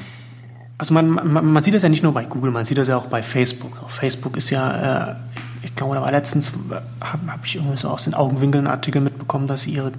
also 0.78 0.94
man, 0.94 1.10
man, 1.10 1.52
man 1.52 1.62
sieht 1.62 1.74
das 1.74 1.82
ja 1.82 1.88
nicht 1.88 2.04
nur 2.04 2.14
bei 2.14 2.24
Google, 2.24 2.52
man 2.52 2.64
sieht 2.64 2.78
das 2.78 2.86
ja 2.86 2.96
auch 2.96 3.06
bei 3.06 3.22
Facebook. 3.22 3.76
Facebook 3.88 4.36
ist 4.36 4.50
ja, 4.50 5.10
äh, 5.10 5.14
ich 5.62 5.74
glaube, 5.74 5.96
da 5.96 6.02
war 6.02 6.12
letztens, 6.12 6.52
habe 7.00 7.32
hab 7.32 7.44
ich 7.44 7.56
irgendwie 7.56 7.76
so 7.76 7.88
aus 7.88 8.04
den 8.04 8.14
Augenwinkeln 8.14 8.66
einen 8.66 8.74
Artikel 8.74 9.02
mitbekommen, 9.02 9.48
dass 9.48 9.62
sie 9.62 9.72
ihre 9.72 9.90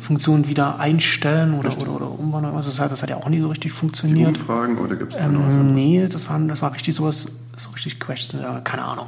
Questions-Funktion 0.00 0.48
wieder 0.48 0.78
einstellen 0.78 1.54
oder, 1.54 1.76
oder, 1.78 1.92
oder 1.92 2.10
umwandeln. 2.10 2.54
Also 2.56 2.70
das, 2.70 2.80
hat, 2.80 2.90
das 2.92 3.02
hat 3.02 3.10
ja 3.10 3.16
auch 3.16 3.28
nie 3.28 3.40
so 3.40 3.48
richtig 3.48 3.72
Die 3.72 3.78
funktioniert. 3.78 4.28
Umfragen 4.28 4.78
oder 4.78 4.96
gibt 4.96 5.12
es 5.12 5.18
da 5.18 5.28
noch 5.28 5.46
was 5.46 5.54
Ähm, 5.54 5.60
anderes? 5.60 5.74
nee, 5.84 6.06
das 6.08 6.28
war, 6.28 6.38
das 6.40 6.62
war 6.62 6.74
richtig 6.74 6.94
sowas, 6.94 7.26
so 7.56 7.70
richtig 7.70 8.00
Questions, 8.00 8.42
ja, 8.42 8.60
keine 8.60 8.82
Ahnung. 8.84 9.06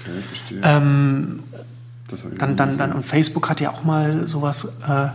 Okay, 0.00 0.20
verstehe. 0.22 0.60
Ähm, 0.62 1.40
Dann, 2.38 2.56
dann, 2.56 2.76
dann, 2.76 2.92
und 2.92 3.04
Facebook 3.04 3.48
hat 3.48 3.60
ja 3.60 3.70
auch 3.70 3.84
mal 3.84 4.26
sowas, 4.26 4.64
äh, 4.88 5.08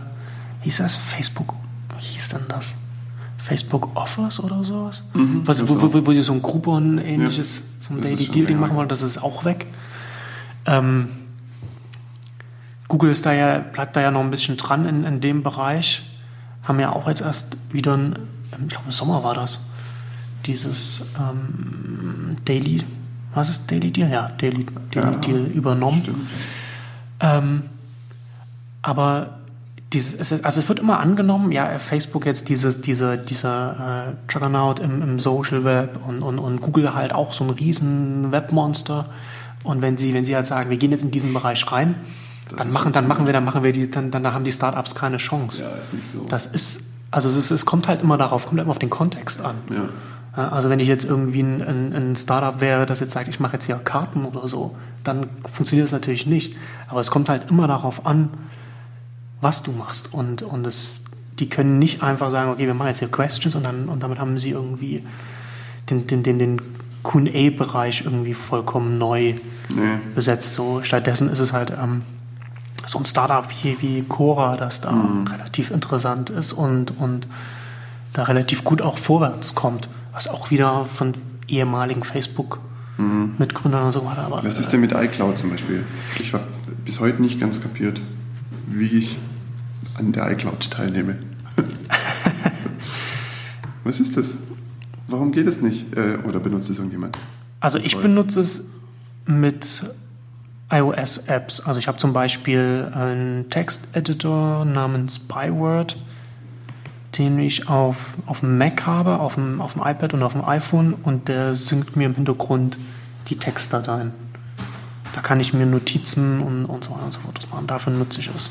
hieß 0.62 0.78
das 0.78 0.96
Facebook, 0.96 1.54
wie 1.98 2.04
hieß 2.04 2.28
denn 2.30 2.40
das? 2.48 2.74
Facebook 3.38 3.90
Offers 3.94 4.42
oder 4.42 4.64
sowas? 4.64 5.04
Was, 5.44 5.58
das 5.58 5.68
wo, 5.68 5.80
wo, 5.80 6.06
wo, 6.06 6.12
sie 6.12 6.22
so 6.22 6.32
ein 6.32 6.42
Groupon 6.42 6.98
ähnliches, 6.98 7.62
so 7.80 7.94
ein 7.94 8.00
Daily 8.00 8.16
schon 8.24 8.34
Deal 8.34 8.46
Ding 8.46 8.56
länger 8.56 8.60
machen 8.66 8.76
wollen, 8.76 8.88
das 8.88 9.02
ist 9.02 9.22
auch 9.22 9.44
weg. 9.44 9.66
Ähm, 10.64 11.08
Google 12.88 13.10
ist 13.10 13.26
da 13.26 13.32
ja, 13.32 13.58
bleibt 13.58 13.96
da 13.96 14.00
ja 14.00 14.10
noch 14.10 14.20
ein 14.20 14.30
bisschen 14.30 14.56
dran 14.56 14.86
in, 14.86 15.04
in 15.04 15.20
dem 15.20 15.42
Bereich. 15.42 16.02
Haben 16.64 16.80
ja 16.80 16.92
auch 16.92 17.08
jetzt 17.08 17.20
erst 17.20 17.56
wieder, 17.72 17.96
ein, 17.96 18.18
ich 18.62 18.68
glaube 18.68 18.86
im 18.86 18.92
Sommer 18.92 19.24
war 19.24 19.34
das, 19.34 19.66
dieses 20.46 21.06
ähm, 21.18 22.36
Daily, 22.44 22.82
was 23.34 23.48
ist 23.48 23.70
Daily 23.70 23.90
Deal? 23.90 24.10
Ja, 24.10 24.28
Daily, 24.38 24.66
Daily 24.92 25.12
Ja, 25.12 25.18
Deal 25.18 25.46
übernommen. 25.46 26.28
Ähm, 27.20 27.62
aber 28.82 29.38
dieses, 29.92 30.14
es 30.14 30.32
ist, 30.32 30.44
also 30.44 30.60
es 30.60 30.68
wird 30.68 30.78
immer 30.78 31.00
angenommen, 31.00 31.52
ja, 31.52 31.78
Facebook 31.78 32.26
jetzt 32.26 32.48
dieses, 32.48 32.80
diese, 32.80 33.18
dieser 33.18 34.08
äh, 34.08 34.32
Juggernaut 34.32 34.78
im, 34.78 35.02
im 35.02 35.18
Social 35.18 35.64
Web 35.64 35.98
und, 36.06 36.22
und, 36.22 36.38
und 36.38 36.60
Google 36.60 36.94
halt 36.94 37.12
auch 37.12 37.32
so 37.32 37.44
ein 37.44 37.50
riesen 37.50 38.32
Webmonster. 38.32 39.06
Und 39.64 39.82
wenn 39.82 39.96
sie, 39.96 40.14
wenn 40.14 40.24
sie 40.24 40.34
halt 40.34 40.46
sagen, 40.46 40.70
wir 40.70 40.76
gehen 40.76 40.92
jetzt 40.92 41.04
in 41.04 41.10
diesen 41.10 41.32
Bereich 41.32 41.70
rein, 41.70 41.96
dann 42.56 42.72
machen, 42.72 42.92
dann 42.92 43.08
machen 43.08 43.26
wir, 43.26 43.32
dann 43.32 43.44
machen 43.44 43.62
wir 43.62 43.72
die, 43.72 43.90
dann, 43.90 44.10
dann 44.10 44.26
haben 44.32 44.44
die 44.44 44.52
Startups 44.52 44.94
keine 44.94 45.16
Chance. 45.16 45.62
Ja, 45.64 45.70
ist 45.80 45.92
nicht 45.94 46.06
so. 46.08 46.26
Das 46.28 46.46
ist, 46.46 46.82
also 47.10 47.28
es, 47.28 47.36
ist, 47.36 47.50
es 47.50 47.66
kommt 47.66 47.88
halt 47.88 48.02
immer 48.02 48.16
darauf, 48.18 48.46
kommt 48.46 48.60
immer 48.60 48.70
auf 48.70 48.78
den 48.78 48.90
Kontext 48.90 49.40
an. 49.44 49.56
Ja, 50.36 50.48
Also 50.48 50.70
wenn 50.70 50.80
ich 50.80 50.88
jetzt 50.88 51.04
irgendwie 51.04 51.40
ein, 51.40 51.62
ein, 51.62 51.92
ein 51.92 52.16
Startup 52.16 52.60
wäre, 52.60 52.86
das 52.86 53.00
jetzt 53.00 53.12
sagt, 53.12 53.28
ich 53.28 53.40
mache 53.40 53.54
jetzt 53.54 53.64
hier 53.64 53.76
Karten 53.76 54.24
oder 54.24 54.46
so, 54.48 54.76
dann 55.04 55.28
funktioniert 55.52 55.86
das 55.86 55.92
natürlich 55.92 56.26
nicht. 56.26 56.56
Aber 56.88 57.00
es 57.00 57.10
kommt 57.10 57.28
halt 57.28 57.50
immer 57.50 57.66
darauf 57.68 58.06
an, 58.06 58.30
was 59.40 59.62
du 59.62 59.72
machst. 59.72 60.12
Und, 60.12 60.42
und 60.42 60.66
es, 60.66 60.88
die 61.38 61.48
können 61.48 61.78
nicht 61.78 62.02
einfach 62.02 62.30
sagen, 62.30 62.50
okay, 62.50 62.66
wir 62.66 62.74
machen 62.74 62.88
jetzt 62.88 62.98
hier 63.00 63.08
Questions 63.10 63.54
und, 63.54 63.64
dann, 63.64 63.88
und 63.88 64.02
damit 64.02 64.18
haben 64.18 64.38
sie 64.38 64.50
irgendwie 64.50 65.04
den, 65.90 66.06
den, 66.06 66.22
den, 66.22 66.38
den 66.38 66.60
QA-Bereich 67.04 68.02
irgendwie 68.04 68.34
vollkommen 68.34 68.98
neu 68.98 69.34
Nee. 69.68 69.98
besetzt. 70.14 70.54
So, 70.54 70.82
stattdessen 70.82 71.28
ist 71.30 71.38
es 71.40 71.52
halt 71.52 71.70
ähm, 71.70 72.02
so 72.86 72.98
ein 72.98 73.06
Startup 73.06 73.44
wie, 73.62 73.80
wie 73.80 74.02
Cora, 74.02 74.56
das 74.56 74.80
da 74.80 74.94
relativ 75.30 75.70
interessant 75.70 76.30
ist 76.30 76.52
und, 76.52 76.98
und 76.98 77.26
da 78.12 78.24
relativ 78.24 78.64
gut 78.64 78.80
auch 78.80 78.96
vorwärts 78.96 79.54
kommt, 79.54 79.88
was 80.12 80.28
auch 80.28 80.50
wieder 80.50 80.86
von 80.86 81.14
ehemaligen 81.48 82.02
Facebook-Mitgründern 82.02 83.84
und 83.84 83.92
so 83.92 84.04
weiter. 84.04 84.22
Aber 84.22 84.42
Was 84.44 84.58
ist 84.58 84.72
denn 84.72 84.80
mit 84.80 84.92
iCloud 84.92 85.36
zum 85.36 85.50
Beispiel? 85.50 85.84
Ich 86.18 86.32
habe 86.32 86.44
bis 86.84 87.00
heute 87.00 87.20
nicht 87.20 87.40
ganz 87.40 87.60
kapiert, 87.60 88.00
wie 88.66 88.86
ich 88.86 89.18
an 89.94 90.12
der 90.12 90.30
iCloud 90.30 90.70
teilnehme. 90.70 91.16
Was 93.84 94.00
ist 94.00 94.16
das? 94.16 94.36
Warum 95.08 95.32
geht 95.32 95.46
es 95.46 95.60
nicht? 95.60 95.96
Äh, 95.96 96.18
oder 96.26 96.40
benutzt 96.40 96.70
es 96.70 96.78
irgendjemand? 96.78 97.16
Also 97.60 97.78
ich 97.78 97.96
benutze 97.96 98.40
es 98.40 98.64
mit 99.26 99.84
iOS-Apps. 100.70 101.60
Also 101.60 101.78
ich 101.78 101.88
habe 101.88 101.98
zum 101.98 102.12
Beispiel 102.12 102.90
einen 102.94 103.48
Texteditor 103.50 104.64
namens 104.64 105.18
Byword, 105.18 105.96
den 107.18 107.38
ich 107.38 107.68
auf, 107.68 108.14
auf 108.26 108.40
dem 108.40 108.58
Mac 108.58 108.84
habe, 108.84 109.20
auf 109.20 109.34
dem, 109.34 109.60
auf 109.60 109.74
dem 109.74 109.82
iPad 109.82 110.14
und 110.14 110.22
auf 110.22 110.32
dem 110.32 110.44
iPhone 110.44 110.94
und 110.94 111.28
der 111.28 111.54
synkt 111.54 111.96
mir 111.96 112.06
im 112.06 112.14
Hintergrund 112.14 112.78
die 113.28 113.36
Textdateien. 113.36 114.12
Da 115.14 115.20
kann 115.22 115.40
ich 115.40 115.54
mir 115.54 115.64
Notizen 115.64 116.42
und, 116.42 116.66
und 116.66 116.84
so 116.84 116.90
weiter 116.90 117.06
und 117.06 117.12
so 117.12 117.20
fort 117.20 117.48
machen. 117.50 117.66
Dafür 117.66 117.92
nutze 117.92 118.20
ich 118.20 118.28
es. 118.34 118.50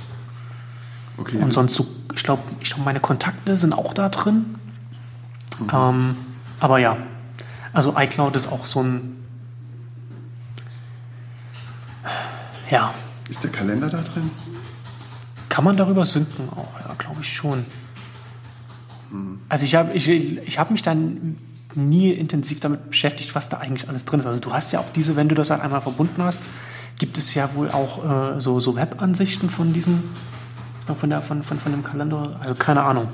Okay, 1.17 1.37
Und 1.37 1.53
sonst 1.53 1.75
so, 1.75 1.85
ich 2.15 2.23
glaube, 2.23 2.41
ich 2.59 2.71
glaub, 2.71 2.83
meine 2.83 2.99
Kontakte 2.99 3.55
sind 3.55 3.73
auch 3.73 3.93
da 3.93 4.09
drin. 4.09 4.55
Ähm, 5.71 6.15
aber 6.59 6.79
ja, 6.79 6.97
also 7.71 7.93
iCloud 7.97 8.35
ist 8.35 8.51
auch 8.51 8.65
so 8.65 8.81
ein. 8.81 9.24
Ja, 12.69 12.93
ist 13.29 13.43
der 13.43 13.51
Kalender 13.51 13.89
da 13.89 14.01
drin? 14.01 14.31
kann 15.55 15.63
man 15.63 15.77
darüber 15.77 16.03
synken 16.03 16.49
auch? 16.49 16.67
Ja, 16.81 16.93
glaube 16.97 17.21
ich 17.21 17.33
schon. 17.33 17.65
Also 19.47 19.63
ich 19.63 19.73
habe 19.75 19.93
ich, 19.93 20.09
ich 20.09 20.59
hab 20.59 20.69
mich 20.69 20.81
dann 20.81 21.37
nie 21.75 22.11
intensiv 22.11 22.59
damit 22.59 22.89
beschäftigt, 22.89 23.35
was 23.35 23.47
da 23.47 23.59
eigentlich 23.59 23.87
alles 23.87 24.03
drin 24.03 24.19
ist. 24.19 24.25
Also 24.25 24.41
du 24.41 24.51
hast 24.51 24.73
ja 24.73 24.79
auch 24.79 24.91
diese, 24.93 25.15
wenn 25.15 25.29
du 25.29 25.35
das 25.35 25.51
halt 25.51 25.61
einmal 25.61 25.79
verbunden 25.79 26.21
hast, 26.21 26.41
gibt 26.97 27.17
es 27.17 27.33
ja 27.35 27.55
wohl 27.55 27.71
auch 27.71 28.35
äh, 28.35 28.41
so, 28.41 28.59
so 28.59 28.75
Webansichten 28.75 29.49
von 29.49 29.71
diesen, 29.71 30.03
von, 30.99 31.09
der, 31.09 31.21
von, 31.21 31.41
von, 31.41 31.57
von 31.57 31.71
dem 31.71 31.83
Kalender. 31.83 32.35
Also 32.41 32.55
keine 32.55 32.83
Ahnung. 32.83 33.07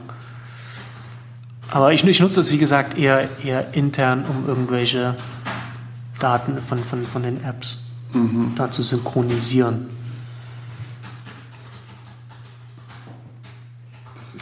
Aber 1.70 1.93
ich, 1.93 2.04
ich 2.04 2.20
nutze 2.22 2.39
es, 2.39 2.52
wie 2.52 2.58
gesagt, 2.58 2.97
eher, 2.97 3.30
eher 3.43 3.76
intern, 3.76 4.26
um 4.26 4.47
irgendwelche 4.47 5.16
Daten 6.20 6.60
von, 6.60 6.80
von, 6.84 7.06
von 7.06 7.22
den 7.22 7.43
Apps 7.43 7.91
da 8.55 8.72
zu 8.72 8.84
synchronisieren. 8.84 9.88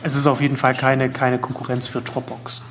Es 0.02 0.16
ist 0.16 0.28
auf 0.28 0.42
jeden 0.42 0.58
Fall 0.58 0.76
keine, 0.76 1.10
keine 1.10 1.40
Konkurrenz 1.40 1.88
für 1.88 2.02
Dropbox. 2.02 2.62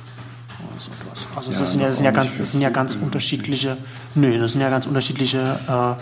So. 0.77 0.91
Also 1.35 1.51
Ja, 1.51 1.63
es 1.63 1.71
sind 1.71 1.81
ja, 1.81 1.87
das 1.87 1.97
sind 1.97 2.05
ja 2.05 2.11
ganz, 2.11 2.37
das 2.37 2.51
sind 2.51 2.61
ja 2.61 2.69
ganz 2.69 2.93
Google. 2.93 3.05
unterschiedliche, 3.07 3.77
nö, 4.15 4.39
das 4.39 4.53
sind 4.53 4.61
ja 4.61 4.69
ganz 4.69 4.85
unterschiedliche 4.85 5.97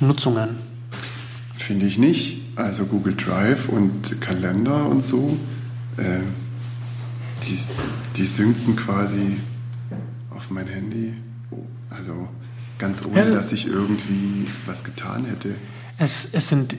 äh, 0.00 0.04
Nutzungen. 0.04 0.56
Finde 1.54 1.86
ich 1.86 1.98
nicht. 1.98 2.38
Also 2.56 2.84
Google 2.84 3.14
Drive 3.14 3.68
und 3.68 4.20
Kalender 4.20 4.86
und 4.86 5.02
so, 5.02 5.38
äh, 5.96 6.20
die, 7.44 7.58
die 8.16 8.26
synken 8.26 8.76
quasi 8.76 9.38
auf 10.30 10.50
mein 10.50 10.66
Handy. 10.66 11.14
Oh, 11.50 11.56
Also 11.90 12.28
ganz 12.80 13.04
ohne, 13.06 13.26
Ja. 13.26 13.30
dass 13.30 13.52
ich 13.52 13.66
irgendwie 13.66 14.48
was 14.66 14.82
getan 14.82 15.24
hätte. 15.26 15.54
Es, 15.98 16.28
es 16.32 16.48
sind, 16.48 16.74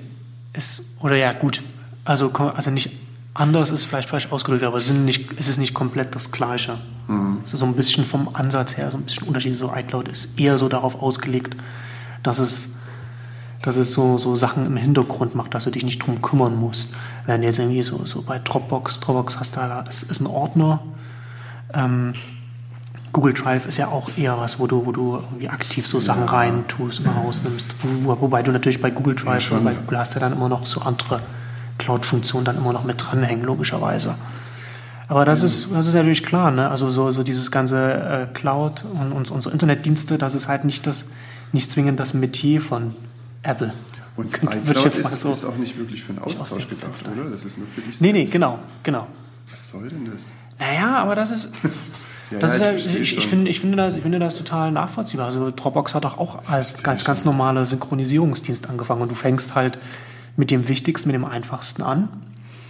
es, 0.51 0.83
oder 0.99 1.15
ja, 1.15 1.31
gut, 1.31 1.61
also, 2.03 2.29
also 2.33 2.71
nicht 2.71 2.91
anders 3.33 3.69
ist 3.71 3.85
vielleicht 3.85 4.09
falsch 4.09 4.27
ausgedrückt, 4.31 4.65
aber 4.65 4.77
es, 4.77 4.87
sind 4.87 5.05
nicht, 5.05 5.29
es 5.37 5.47
ist 5.47 5.57
nicht 5.57 5.73
komplett 5.73 6.13
das 6.15 6.31
Gleiche. 6.31 6.77
Es 7.45 7.53
ist 7.53 7.59
so 7.59 7.65
ein 7.65 7.75
bisschen 7.75 8.03
vom 8.05 8.33
Ansatz 8.35 8.75
her 8.77 8.89
so 8.91 8.97
ein 8.97 9.03
bisschen 9.03 9.27
unterschiedlich. 9.27 9.59
So 9.59 9.71
iCloud 9.73 10.07
ist 10.09 10.37
eher 10.39 10.57
so 10.57 10.67
darauf 10.69 11.01
ausgelegt, 11.01 11.55
dass 12.23 12.39
es, 12.39 12.69
dass 13.61 13.75
es 13.77 13.93
so, 13.93 14.17
so 14.17 14.35
Sachen 14.35 14.65
im 14.65 14.75
Hintergrund 14.77 15.35
macht, 15.35 15.53
dass 15.53 15.63
du 15.65 15.71
dich 15.71 15.83
nicht 15.85 15.99
drum 15.99 16.21
kümmern 16.21 16.55
musst. 16.57 16.89
Während 17.25 17.43
jetzt 17.43 17.59
irgendwie 17.59 17.83
so, 17.83 18.05
so 18.05 18.21
bei 18.21 18.39
Dropbox, 18.39 18.99
Dropbox 19.01 19.39
hast 19.39 19.55
du 19.55 19.59
da, 19.59 19.85
es 19.87 20.03
ist 20.03 20.19
ein 20.21 20.27
Ordner. 20.27 20.81
Ähm, 21.73 22.13
Google 23.13 23.33
Drive 23.33 23.65
ist 23.65 23.77
ja 23.77 23.87
auch 23.87 24.09
eher 24.17 24.37
was, 24.37 24.59
wo 24.59 24.67
du, 24.67 24.85
wo 24.85 24.91
du 24.91 25.15
irgendwie 25.17 25.49
aktiv 25.49 25.85
so 25.85 25.99
Sachen 25.99 26.23
rein 26.23 26.65
tust 26.67 27.01
und 27.01 27.07
rausnimmst. 27.07 27.67
Wo, 28.03 28.19
wobei 28.21 28.41
du 28.43 28.51
natürlich 28.51 28.81
bei 28.81 28.89
Google 28.89 29.15
Ja, 29.17 29.23
Drive 29.23 29.43
schon. 29.43 29.57
und 29.59 29.63
bei 29.65 29.73
Google 29.73 29.97
hast 29.99 30.13
ja 30.13 30.19
dann 30.21 30.31
immer 30.33 30.47
noch 30.47 30.65
so 30.65 30.81
andere 30.81 31.21
Cloud-Funktionen 31.77 32.45
dann 32.45 32.57
immer 32.57 32.71
noch 32.73 32.83
mit 32.85 33.01
dranhängen, 33.03 33.43
logischerweise. 33.45 34.15
Aber 35.09 35.25
das 35.25 35.43
ist, 35.43 35.67
das 35.73 35.87
ist 35.87 35.93
natürlich 35.93 36.23
klar, 36.23 36.51
ne? 36.51 36.69
Also 36.69 36.89
so, 36.89 37.11
so 37.11 37.21
dieses 37.23 37.51
ganze 37.51 37.93
äh, 37.93 38.33
Cloud 38.33 38.85
und, 38.93 39.11
und 39.11 39.29
unsere 39.29 39.51
Internetdienste, 39.51 40.17
das 40.17 40.35
ist 40.35 40.47
halt 40.47 40.63
nicht 40.63 40.87
das, 40.87 41.09
nicht 41.51 41.69
zwingend 41.69 41.99
das 41.99 42.13
Metier 42.13 42.61
von 42.61 42.95
Apple. 43.43 43.73
Und 44.15 44.33
iCloud 44.43 44.85
jetzt 44.85 44.99
ist, 44.99 45.19
so- 45.21 45.31
ist 45.31 45.43
auch 45.43 45.57
nicht 45.57 45.77
wirklich 45.77 46.01
für 46.01 46.11
einen 46.11 46.19
aus 46.19 46.39
Austausch 46.39 46.69
gedacht, 46.69 46.93
oder? 47.13 47.29
Das 47.29 47.43
ist 47.43 47.57
nur 47.57 47.67
für 47.67 47.81
dich 47.81 47.99
Nee, 47.99 48.13
nee, 48.13 48.19
selbst. 48.19 48.31
genau, 48.33 48.59
genau. 48.83 49.07
Was 49.49 49.69
soll 49.69 49.89
denn 49.89 50.09
das? 50.09 50.21
Naja, 50.59 50.99
aber 50.99 51.15
das 51.15 51.31
ist, 51.31 51.49
Ja, 52.31 52.39
das 52.39 52.59
ja, 52.59 52.69
ist 52.71 52.85
ich 52.87 52.93
ja, 52.93 52.99
ich, 53.01 53.17
ich, 53.17 53.27
finde, 53.27 53.51
ich, 53.51 53.59
finde 53.59 53.77
das, 53.77 53.95
ich 53.95 54.01
finde 54.01 54.17
das 54.19 54.35
total 54.37 54.71
nachvollziehbar. 54.71 55.25
Also 55.27 55.51
Dropbox 55.51 55.93
hat 55.95 56.05
doch 56.05 56.17
auch 56.17 56.47
als 56.49 56.81
ganz, 56.81 57.03
ganz 57.03 57.25
normaler 57.25 57.65
Synchronisierungsdienst 57.65 58.69
angefangen 58.69 59.01
und 59.01 59.09
du 59.11 59.15
fängst 59.15 59.53
halt 59.55 59.77
mit 60.37 60.49
dem 60.49 60.67
Wichtigsten, 60.69 61.09
mit 61.09 61.15
dem 61.15 61.25
Einfachsten 61.25 61.81
an. 61.83 62.07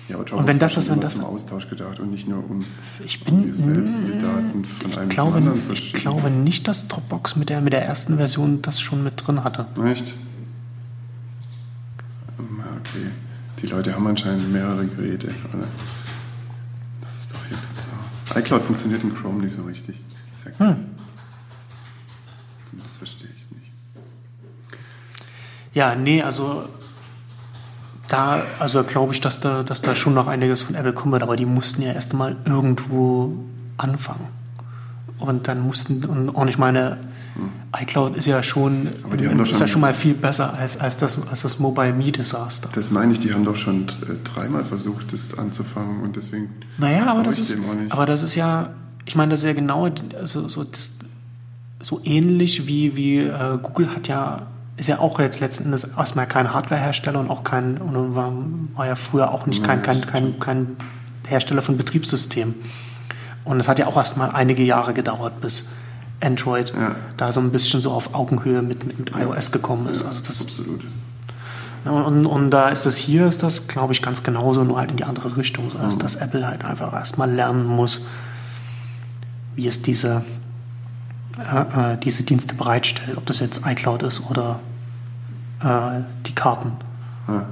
Ja, 0.09 0.17
aber 0.17 0.33
Und 0.35 0.47
wenn 0.47 0.59
das- 0.59 0.75
ist 0.75 0.89
wenn 0.89 0.99
das- 0.99 1.13
zum 1.13 1.25
Austausch 1.25 1.69
gedacht 1.69 1.99
und 1.99 2.11
nicht 2.11 2.27
nur 2.27 2.39
um, 2.49 2.65
Ich 3.05 3.19
um 3.21 3.25
bin, 3.25 3.47
mir 3.47 3.55
selbst 3.55 3.99
die 4.05 4.17
Daten 4.17 4.65
von 4.65 4.91
einem 4.91 4.91
ich 4.91 4.95
zum 4.95 5.09
glaube, 5.09 5.37
anderen 5.37 5.61
zu 5.61 5.71
ich 5.73 5.79
schicken. 5.79 5.99
glaube 5.99 6.29
nicht, 6.31 6.67
dass 6.67 6.87
Dropbox 6.87 7.35
mit 7.37 7.49
der, 7.49 7.61
mit 7.61 7.71
der 7.71 7.85
ersten 7.85 8.17
Version 8.17 8.61
das 8.61 8.81
schon 8.81 9.03
mit 9.03 9.25
drin 9.25 9.43
hatte. 9.43 9.67
Echt? 9.85 10.15
Ah, 12.37 12.41
Okay. 12.79 13.07
Die 13.61 13.67
Leute 13.67 13.93
haben 13.93 14.07
anscheinend 14.07 14.51
mehrere 14.51 14.85
Geräte. 14.87 15.27
Oder? 15.53 15.67
iCloud 18.35 18.63
funktioniert 18.63 19.03
in 19.03 19.15
Chrome 19.15 19.43
nicht 19.43 19.55
so 19.55 19.63
richtig. 19.63 19.95
Ist 20.31 20.45
ja 20.45 20.51
Hm. 20.57 20.85
Das 22.83 22.97
verstehe 22.97 23.29
ich 23.35 23.51
nicht. 23.51 23.71
Ja, 25.73 25.95
nee, 25.95 26.21
also 26.21 26.67
da, 28.07 28.43
also 28.59 28.83
glaube 28.83 29.13
ich, 29.13 29.21
dass 29.21 29.39
da, 29.39 29.63
dass 29.63 29.81
da 29.81 29.95
schon 29.95 30.13
noch 30.13 30.27
einiges 30.27 30.61
von 30.61 30.75
Apple 30.75 30.93
kommen 30.93 31.13
wird, 31.13 31.23
aber 31.23 31.35
die 31.35 31.45
mussten 31.45 31.81
ja 31.81 31.93
erst 31.93 32.13
mal 32.13 32.35
irgendwo 32.45 33.33
anfangen. 33.77 34.27
Und 35.19 35.47
dann 35.47 35.61
mussten, 35.61 36.03
und 36.05 36.35
auch 36.35 36.45
nicht 36.45 36.57
meine, 36.57 36.97
iCloud 37.81 38.15
ist 38.17 38.27
ja 38.27 38.43
schon, 38.43 38.87
ist 38.87 39.49
schon- 39.49 39.59
ja 39.59 39.67
schon 39.67 39.81
mal 39.81 39.93
viel 39.93 40.13
besser 40.13 40.53
als, 40.53 40.79
als, 40.79 40.97
das, 40.97 41.27
als 41.27 41.41
das 41.43 41.59
Mobile 41.59 41.93
Me 41.93 42.11
Desaster. 42.11 42.69
Das 42.73 42.91
meine 42.91 43.13
ich, 43.13 43.19
die 43.19 43.33
haben 43.33 43.45
doch 43.45 43.55
schon 43.55 43.83
äh, 43.83 44.15
dreimal 44.23 44.63
versucht, 44.63 45.13
das 45.13 45.37
anzufangen 45.37 46.01
und 46.03 46.15
deswegen. 46.15 46.49
Naja, 46.77 47.07
aber 47.07 47.23
das, 47.23 47.35
ich 47.37 47.43
ist, 47.43 47.53
dem 47.53 47.69
auch 47.69 47.73
nicht. 47.73 47.91
aber 47.91 48.05
das 48.05 48.23
ist 48.23 48.35
ja, 48.35 48.71
ich 49.05 49.15
meine, 49.15 49.31
das 49.31 49.41
ist 49.41 49.45
ja 49.45 49.53
genau 49.53 49.89
also, 50.19 50.47
so, 50.47 50.63
das, 50.63 50.91
so 51.81 52.01
ähnlich 52.03 52.67
wie, 52.67 52.95
wie 52.95 53.19
äh, 53.19 53.57
Google 53.61 53.95
hat 53.95 54.07
ja, 54.07 54.47
ist 54.77 54.87
ja 54.87 54.99
auch 54.99 55.19
jetzt 55.19 55.39
letzten 55.39 55.65
Endes 55.65 55.85
erstmal 55.85 56.27
kein 56.27 56.53
Hardwarehersteller 56.53 57.19
und 57.19 57.29
auch 57.29 57.43
kein, 57.43 57.77
und 57.77 58.15
war, 58.15 58.33
war 58.75 58.87
ja 58.87 58.95
früher 58.95 59.31
auch 59.31 59.45
nicht 59.45 59.63
kein, 59.63 59.81
kein, 59.81 60.05
kein, 60.05 60.39
kein 60.39 60.75
Hersteller 61.27 61.61
von 61.61 61.77
Betriebssystemen. 61.77 62.55
Und 63.43 63.59
es 63.59 63.67
hat 63.67 63.79
ja 63.79 63.87
auch 63.87 63.97
erstmal 63.97 64.31
einige 64.31 64.63
Jahre 64.63 64.93
gedauert, 64.93 65.39
bis 65.41 65.65
Android 66.21 66.71
Ja. 66.75 66.95
da 67.17 67.31
so 67.31 67.39
ein 67.39 67.51
bisschen 67.51 67.81
so 67.81 67.91
auf 67.91 68.13
Augenhöhe 68.13 68.61
mit, 68.61 68.85
mit, 68.85 68.99
mit 68.99 69.11
iOS 69.15 69.51
gekommen 69.51 69.87
ist. 69.87 70.03
Also 70.03 70.21
das, 70.21 70.41
Absolut. 70.41 70.83
ja, 71.85 71.91
Und, 71.91 72.25
und 72.25 72.49
da 72.51 72.69
ist 72.69 72.85
das 72.85 72.97
hier, 72.97 73.25
ist 73.27 73.43
das, 73.43 73.67
glaube 73.67 73.93
ich, 73.93 74.01
ganz 74.01 74.23
genauso, 74.23 74.63
nur 74.63 74.77
halt 74.79 74.91
in 74.91 74.97
die 74.97 75.03
andere 75.03 75.35
Richtung, 75.37 75.69
so 75.71 75.77
dass, 75.77 75.97
dass 75.97 76.15
Apple 76.15 76.47
halt 76.47 76.63
einfach 76.63 76.93
erstmal 76.93 77.29
lernen 77.31 77.65
muss, 77.65 78.01
wie 79.55 79.67
es 79.67 79.81
diese, 79.81 80.23
äh, 81.39 81.93
äh, 81.93 81.97
diese 81.97 82.23
Dienste 82.23 82.55
bereitstellt, 82.55 83.17
ob 83.17 83.25
das 83.25 83.39
jetzt 83.39 83.61
iCloud 83.65 84.03
ist 84.03 84.21
oder 84.29 84.59
äh, 85.63 86.01
die 86.27 86.33
Karten. 86.35 86.73
Ja, 87.27 87.45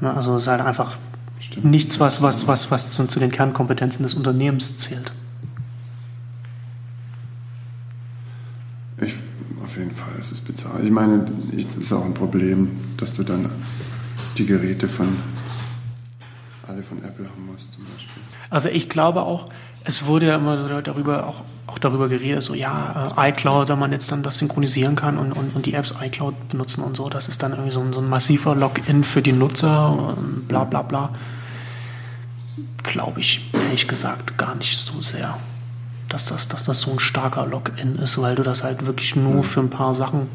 Ne, 0.00 0.12
Also 0.14 0.34
es 0.36 0.42
ist 0.42 0.48
halt 0.48 0.60
einfach 0.60 0.96
stimmt. 1.38 1.66
nichts, 1.66 2.00
was, 2.00 2.22
was, 2.22 2.48
was, 2.48 2.72
was 2.72 2.90
zu, 2.92 3.06
zu 3.06 3.20
den 3.20 3.30
Kernkompetenzen 3.30 4.02
des 4.02 4.14
Unternehmens 4.14 4.76
zählt. 4.78 5.12
Ich, 9.00 9.14
auf 9.72 9.78
jeden 9.78 9.94
Fall, 9.94 10.12
es 10.20 10.30
ist 10.30 10.42
bizarr. 10.42 10.80
Ich 10.84 10.90
meine, 10.90 11.24
es 11.56 11.76
ist 11.76 11.92
auch 11.94 12.04
ein 12.04 12.12
Problem, 12.12 12.78
dass 12.98 13.14
du 13.14 13.22
dann 13.22 13.50
die 14.36 14.44
Geräte 14.44 14.86
von 14.86 15.16
alle 16.68 16.82
von 16.82 16.98
Apple 16.98 17.24
haben 17.26 17.46
musst, 17.50 17.72
zum 17.72 17.84
Beispiel. 17.84 18.22
Also 18.50 18.68
ich 18.68 18.90
glaube 18.90 19.22
auch, 19.22 19.48
es 19.84 20.04
wurde 20.04 20.26
ja 20.26 20.36
immer 20.36 20.82
darüber 20.82 21.26
auch, 21.26 21.42
auch 21.66 21.78
darüber 21.78 22.10
geredet, 22.10 22.42
so 22.42 22.52
ja, 22.52 23.14
äh, 23.16 23.30
iCloud, 23.30 23.70
wenn 23.70 23.78
man 23.78 23.92
jetzt 23.92 24.12
dann 24.12 24.22
das 24.22 24.38
synchronisieren 24.38 24.94
kann 24.94 25.16
und, 25.16 25.32
und, 25.32 25.56
und 25.56 25.64
die 25.64 25.72
Apps 25.72 25.94
iCloud 25.98 26.50
benutzen 26.50 26.82
und 26.82 26.94
so, 26.94 27.08
das 27.08 27.28
ist 27.28 27.42
dann 27.42 27.52
irgendwie 27.52 27.72
so 27.72 27.80
ein, 27.80 27.94
so 27.94 28.00
ein 28.00 28.10
massiver 28.10 28.54
Login 28.54 29.04
für 29.04 29.22
die 29.22 29.32
Nutzer 29.32 29.90
und 29.90 30.48
bla 30.48 30.64
bla 30.64 30.82
bla. 30.82 31.14
Glaube 32.82 33.20
ich, 33.20 33.48
ehrlich 33.54 33.88
gesagt, 33.88 34.36
gar 34.36 34.54
nicht 34.54 34.76
so 34.76 35.00
sehr, 35.00 35.38
dass 36.12 36.26
das, 36.26 36.48
dass 36.48 36.64
das 36.64 36.80
so 36.80 36.92
ein 36.92 36.98
starker 36.98 37.46
Login 37.46 37.96
ist, 37.96 38.20
weil 38.20 38.34
du 38.34 38.42
das 38.42 38.62
halt 38.62 38.86
wirklich 38.86 39.16
nur 39.16 39.42
für 39.42 39.60
ein 39.60 39.70
paar 39.70 39.94
Sachen 39.94 40.28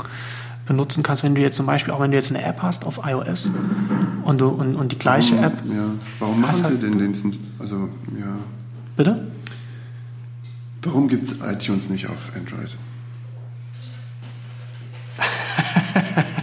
benutzen 0.66 1.04
kannst. 1.04 1.24
Wenn 1.24 1.36
du 1.36 1.42
jetzt 1.42 1.58
zum 1.58 1.66
Beispiel, 1.66 1.94
auch 1.94 2.00
wenn 2.00 2.12
du 2.12 2.18
jetzt 2.18 2.30
eine 2.32 2.44
App 2.44 2.62
hast 2.62 2.86
auf 2.86 3.02
iOS 3.06 3.50
und, 4.26 4.42
du, 4.42 4.50
und, 4.50 4.76
und 4.76 4.92
die 4.92 5.00
gleiche 5.00 5.38
App, 5.38 5.54
Ja, 5.66 5.84
warum 6.20 6.42
machen 6.42 6.56
sie 6.56 6.64
halt- 6.64 6.84
denn 6.84 6.98
den? 6.98 7.14
Also, 7.60 7.90
ja. 8.18 8.38
bitte? 8.96 9.28
Warum 10.84 11.08
gibt 11.08 11.26
es 11.26 11.36
iTunes 11.42 11.90
nicht 11.90 12.08
auf 12.08 12.32
Android? 12.36 12.76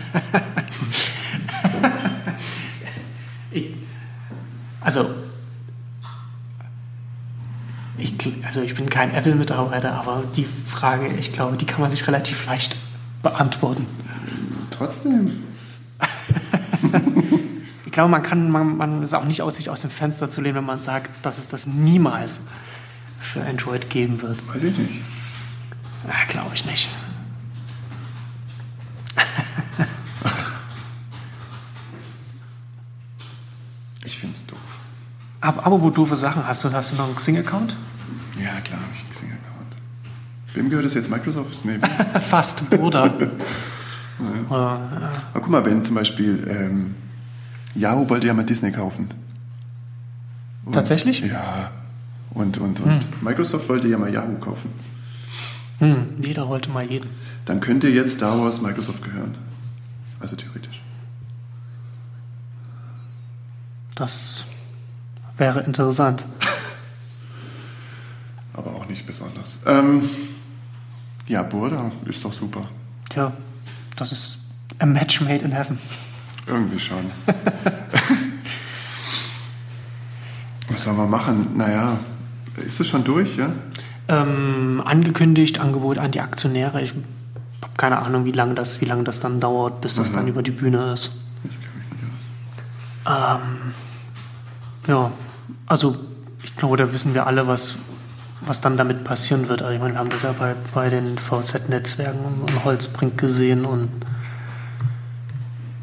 Also, 4.81 5.07
ich, 8.05 8.33
also 8.45 8.61
ich 8.61 8.75
bin 8.75 8.91
kein 8.91 9.13
Apple-Mitarbeiter, 9.13 9.93
aber 9.95 10.25
die 10.37 10.45
Frage, 10.45 11.09
ich 11.09 11.33
glaube, 11.33 11.57
die 11.57 11.65
kann 11.65 11.81
man 11.81 11.89
sich 11.89 12.07
relativ 12.07 12.45
leicht 12.47 12.77
beantworten. 13.23 13.87
Trotzdem. 14.71 15.43
Ich 17.87 17.97
glaube, 17.97 18.11
man 18.11 18.25
kann, 18.25 18.51
man, 18.51 18.77
man 18.77 19.03
ist 19.05 19.15
auch 19.15 19.25
nicht 19.25 19.41
aus 19.41 19.55
sich 19.55 19.71
aus 19.71 19.83
dem 19.83 19.91
Fenster 19.91 20.29
zu 20.29 20.41
lehnen, 20.41 20.57
wenn 20.57 20.65
man 20.65 20.81
sagt, 20.81 21.13
dass 21.25 21.39
es 21.39 21.47
das 21.47 21.69
niemals 21.69 22.41
für 23.21 23.41
Android 23.45 23.89
geben 23.89 24.21
wird. 24.21 24.37
Weiß 24.49 24.65
ich 24.65 24.77
nicht. 24.77 24.95
Ja, 26.05 26.15
glaube 26.29 26.55
ich 26.55 26.65
nicht. 26.65 26.89
Ich 34.05 34.19
finde 34.19 34.35
es 34.35 34.45
doof. 34.45 34.59
Aber, 35.45 35.67
aber 35.67 35.83
wo 35.83 35.91
doofe 35.91 36.17
Sachen, 36.17 36.47
hast 36.47 36.65
du, 36.65 36.73
hast 36.73 36.93
du 36.93 36.97
noch 36.97 37.05
einen 37.05 37.17
Xing-Account? 37.17 37.77
Ja, 38.43 38.61
klar 38.63 38.81
habe 38.81 38.91
ich 38.95 39.03
einen 39.03 39.11
Xing-Account. 39.11 39.77
Wem 40.55 40.71
gehört 40.71 40.87
das 40.87 40.95
jetzt? 40.95 41.11
Microsoft? 41.11 41.63
Nee. 41.67 41.79
Fast, 42.31 42.71
Bruder. 42.71 43.13
Oder, 44.49 45.11
Aber 45.35 45.41
guck 45.41 45.51
mal, 45.51 45.67
wenn 45.67 45.85
zum 45.85 45.97
Beispiel 45.97 46.47
ähm, 46.49 46.95
Yahoo 47.75 48.09
wollte 48.09 48.27
ja 48.27 48.33
mal 48.33 48.45
Disney 48.45 48.73
kaufen. 48.73 49.13
Und, 50.65 50.73
Tatsächlich? 50.73 51.21
Ja. 51.21 51.73
Und, 52.31 52.57
und, 52.57 52.81
und 52.81 53.23
Microsoft 53.23 53.69
wollte 53.69 53.87
ja 53.89 53.99
mal 53.99 54.11
Yahoo 54.11 54.37
kaufen. 54.37 54.71
hm, 55.79 56.07
jeder 56.23 56.49
wollte 56.49 56.71
mal 56.71 56.91
jeden. 56.91 57.11
Dann 57.45 57.61
könnte 57.61 57.89
jetzt 57.89 58.15
Star 58.15 58.41
Wars 58.41 58.63
Microsoft 58.63 59.05
gehören. 59.05 59.35
Also 60.21 60.37
theoretisch. 60.37 60.81
Das 63.95 64.47
wäre 65.39 65.61
interessant. 65.63 66.25
Aber 68.55 68.71
auch 68.75 68.87
nicht 68.89 69.07
besonders. 69.07 69.59
Ähm, 69.67 70.09
ja, 71.27 71.43
Burda 71.43 71.91
ist 72.07 72.25
doch 72.25 72.33
super. 72.33 72.69
Tja, 73.11 73.33
das 73.97 74.13
ist 74.13 74.39
a 74.79 74.87
match 74.87 75.21
made 75.21 75.45
in 75.45 75.53
heaven. 75.53 75.79
Irgendwie 76.47 76.79
schon. 76.79 77.11
Was 80.69 80.85
soll 80.85 80.95
man 80.95 81.11
machen? 81.11 81.57
Naja, 81.57 81.99
ist 82.65 82.81
es 82.81 82.89
schon 82.89 83.05
durch, 83.05 83.37
ja? 83.37 83.51
Ähm, 84.09 84.83
angekündigt, 84.85 85.61
Angebot 85.61 85.99
an 85.99 86.11
die 86.11 86.21
Aktionäre. 86.21 86.83
Ich 86.83 86.91
habe 86.91 87.03
keine 87.77 87.99
Ahnung, 88.01 88.25
wie 88.25 88.33
lange 88.33 88.55
das, 88.55 88.81
wie 88.81 88.85
lange 88.85 89.05
das 89.05 89.21
dann 89.21 89.41
dauert, 89.41 89.81
bis 89.81 89.97
das 89.97 90.11
Mhm. 90.13 90.17
dann 90.17 90.29
über 90.29 90.43
die 90.43 90.51
Bühne 90.53 90.93
ist. 90.93 91.13
Ähm, 93.07 93.75
ja, 94.87 95.11
also 95.67 95.97
ich 96.43 96.57
glaube, 96.57 96.77
da 96.77 96.93
wissen 96.93 97.15
wir 97.15 97.27
alle, 97.27 97.47
was, 97.47 97.77
was 98.43 98.61
dann 98.61 98.77
damit 98.77 99.05
passieren 99.05 99.49
wird. 99.49 99.63
Also 99.63 99.75
ich 99.75 99.81
meine, 99.81 99.95
wir 99.95 99.99
haben 99.99 100.11
das 100.11 100.23
ja 100.23 100.33
bei, 100.33 100.55
bei 100.75 100.91
den 100.91 101.19
VZ-Netzwerken 101.19 102.25
und, 102.25 102.65
Holzbrink 102.65 103.19
gesehen 103.19 103.65
und 103.65 103.89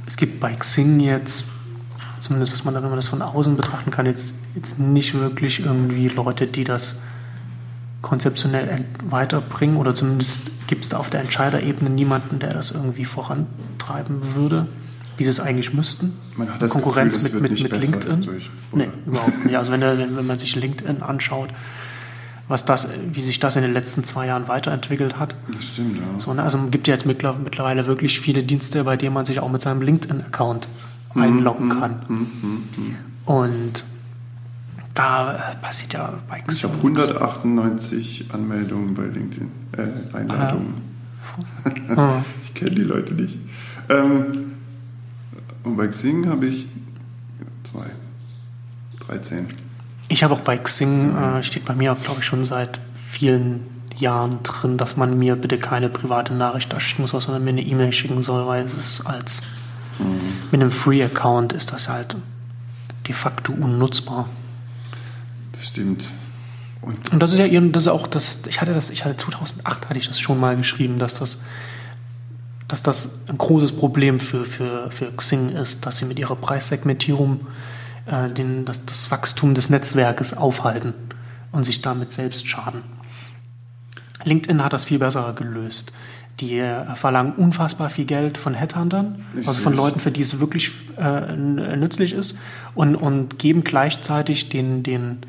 es 0.06 0.18
gibt 0.18 0.40
bei 0.40 0.54
Xing 0.54 1.00
jetzt, 1.00 1.46
zumindest 2.20 2.54
was 2.54 2.64
man 2.64 2.74
da, 2.74 2.82
wenn 2.84 2.90
man 2.90 2.98
das 2.98 3.08
von 3.08 3.22
außen 3.22 3.56
betrachten 3.56 3.92
kann, 3.92 4.06
jetzt, 4.06 4.34
jetzt 4.56 4.78
nicht 4.78 5.14
wirklich 5.14 5.66
irgendwie 5.66 6.10
Leute, 6.10 6.48
die 6.48 6.64
das 6.64 6.98
konzeptionell 8.02 8.86
weiterbringen 9.10 9.78
oder 9.78 9.94
zumindest 9.96 10.52
gibt 10.68 10.84
es 10.84 10.90
da 10.90 10.98
auf 10.98 11.10
der 11.10 11.22
Entscheiderebene 11.22 11.90
niemanden, 11.90 12.40
der 12.40 12.50
das 12.50 12.72
irgendwie 12.72 13.06
vorantreiben 13.06 14.36
würde, 14.36 14.68
wie 15.22 15.24
sie 15.24 15.30
es 15.30 15.40
eigentlich 15.40 15.72
müssten. 15.72 16.14
Man 16.36 16.52
hat 16.52 16.60
das 16.64 16.72
Konkurrenz 16.72 17.24
Gefühl, 17.24 17.42
mit, 17.42 17.52
mit, 17.52 17.62
mit 17.72 17.80
LinkedIn? 17.80 18.22
durch 18.22 18.50
nee, 18.74 18.90
überhaupt 19.06 19.46
nicht. 19.46 19.56
Also 19.56 19.72
wenn, 19.72 19.82
der, 19.82 19.96
wenn 20.00 20.26
man 20.26 20.40
sich 20.40 20.56
LinkedIn 20.56 21.04
anschaut, 21.04 21.50
was 22.48 22.66
das, 22.66 22.88
wie 23.14 23.22
sich 23.22 23.40
das 23.40 23.56
in 23.56 23.62
den 23.62 23.72
letzten 23.72 24.04
zwei 24.04 24.26
Jahren 24.26 24.48
weiterentwickelt 24.48 25.20
hat. 25.20 25.36
Das 25.54 25.66
stimmt, 25.68 25.98
ja. 25.98 26.04
So, 26.18 26.34
ne? 26.34 26.42
Also 26.42 26.58
es 26.58 26.72
gibt 26.72 26.88
ja 26.88 26.96
jetzt 26.96 27.06
mittler- 27.06 27.36
mittlerweile 27.42 27.86
wirklich 27.86 28.20
viele 28.20 28.42
Dienste, 28.42 28.84
bei 28.84 28.98
denen 28.98 29.14
man 29.14 29.28
sich 29.28 29.40
auch 29.40 29.52
mit 29.52 29.62
seinem 29.62 29.84
LinkedIn-Account 29.84 30.68
Mhm, 31.14 31.22
einloggen 31.22 31.70
kann. 31.70 32.28
Und 33.26 33.84
da 34.96 35.54
passiert 35.62 35.94
ja 35.94 36.14
bei 36.28 36.44
Ich 36.50 36.64
habe 36.64 36.74
198 36.78 38.26
Anmeldungen 38.34 38.96
bei 38.96 39.04
LinkedIn, 39.04 39.52
äh, 39.78 40.16
Einladungen. 40.18 40.74
Ah. 41.96 42.24
Ich 42.44 42.54
kenne 42.56 42.72
die 42.72 42.84
Leute 42.84 43.14
nicht. 43.14 43.38
Ähm, 43.90 44.51
und 45.64 45.78
bei 45.78 45.88
Xing 45.88 46.28
habe 46.28 46.48
ich 46.48 46.70
zwei, 47.64 47.86
13. 49.08 49.48
Ich 50.08 50.24
habe 50.24 50.34
auch 50.34 50.42
bei 50.42 50.58
Xing, 50.58 51.16
äh, 51.16 51.44
steht 51.44 51.66
bei 51.66 51.74
mir, 51.74 51.96
glaube 52.04 52.20
ich, 52.20 52.26
schon 52.26 52.44
seit 52.46 52.80
vielen 52.94 53.66
Jahren 53.98 54.44
drin, 54.44 54.78
dass 54.78 54.98
man 54.98 55.18
mir 55.18 55.36
bitte 55.36 55.58
keine 55.58 55.90
private 55.90 56.34
Nachricht 56.34 56.74
da 56.74 56.80
schicken 56.80 57.08
soll, 57.08 57.22
sondern 57.22 57.44
mir 57.44 57.52
eine 57.52 57.62
E-Mail 57.62 57.94
schicken 57.94 58.22
soll, 58.22 58.46
weil 58.48 58.66
es 58.66 58.74
ist 58.74 59.06
als 59.06 59.42
mit 60.52 60.62
einem 60.62 60.72
Free-Account 60.72 61.54
ist 61.54 61.72
das 61.72 61.90
halt 61.90 62.16
de 63.08 63.14
facto 63.14 63.54
unnutzbar. 63.54 64.28
Das 65.54 65.68
stimmt. 65.68 66.06
Und 66.82 67.12
Und 67.12 67.22
das 67.22 67.34
ist 67.34 67.40
ja 67.40 67.48
das 67.48 67.84
ist 67.84 67.88
auch 67.88 68.08
das, 68.08 68.38
ich 68.48 68.60
hatte 68.62 68.74
das, 68.74 68.90
ich 68.90 69.06
hatte 69.06 69.18
2008 69.18 69.90
hatte 69.90 70.00
ich 70.00 70.08
das 70.08 70.20
schon 70.20 70.40
mal 70.40 70.56
geschrieben, 70.56 70.98
dass 70.98 71.14
das, 71.14 71.40
dass 72.72 72.82
das 72.84 73.10
ein 73.28 73.38
großes 73.38 73.74
Problem 73.74 74.20
für, 74.20 74.46
für, 74.46 74.90
für 74.92 75.12
Xing 75.12 75.50
ist, 75.50 75.86
dass 75.86 75.98
sie 75.98 76.06
mit 76.06 76.18
ihrer 76.18 76.36
Preissegmentierung 76.36 77.42
äh, 78.06 78.30
den, 78.30 78.66
das, 78.66 78.84
das 78.86 79.12
Wachstum 79.12 79.54
des 79.54 79.70
Netzwerkes 79.70 80.36
aufhalten 80.36 80.94
und 81.52 81.66
sich 81.66 81.82
damit 81.82 82.12
selbst 82.12 82.48
schaden. 82.48 82.82
LinkedIn 84.24 84.64
hat 84.64 84.74
das 84.74 84.86
viel 84.86 85.00
besser 85.00 85.34
gelöst. 85.34 85.92
Die 86.40 86.58
äh, 86.58 86.96
verlangen 86.96 87.34
unfassbar 87.34 87.90
viel 87.90 88.06
Geld 88.06 88.38
von 88.38 88.54
Headhuntern, 88.54 89.26
Ich 89.40 89.48
also 89.48 89.62
von. 89.62 89.76
Leuten, 89.76 90.00
für 90.00 90.12
die 90.12 90.22
es 90.22 90.40
wirklich 90.40 90.72
äh, 90.98 91.34
n- 91.34 91.80
nützlich 91.80 92.14
ist, 92.14 92.38
und, 92.74 92.96
und 92.96 93.38
geben 93.38 93.64
gleichzeitig 93.64 94.50
den, 94.50 94.82
den 94.82 95.20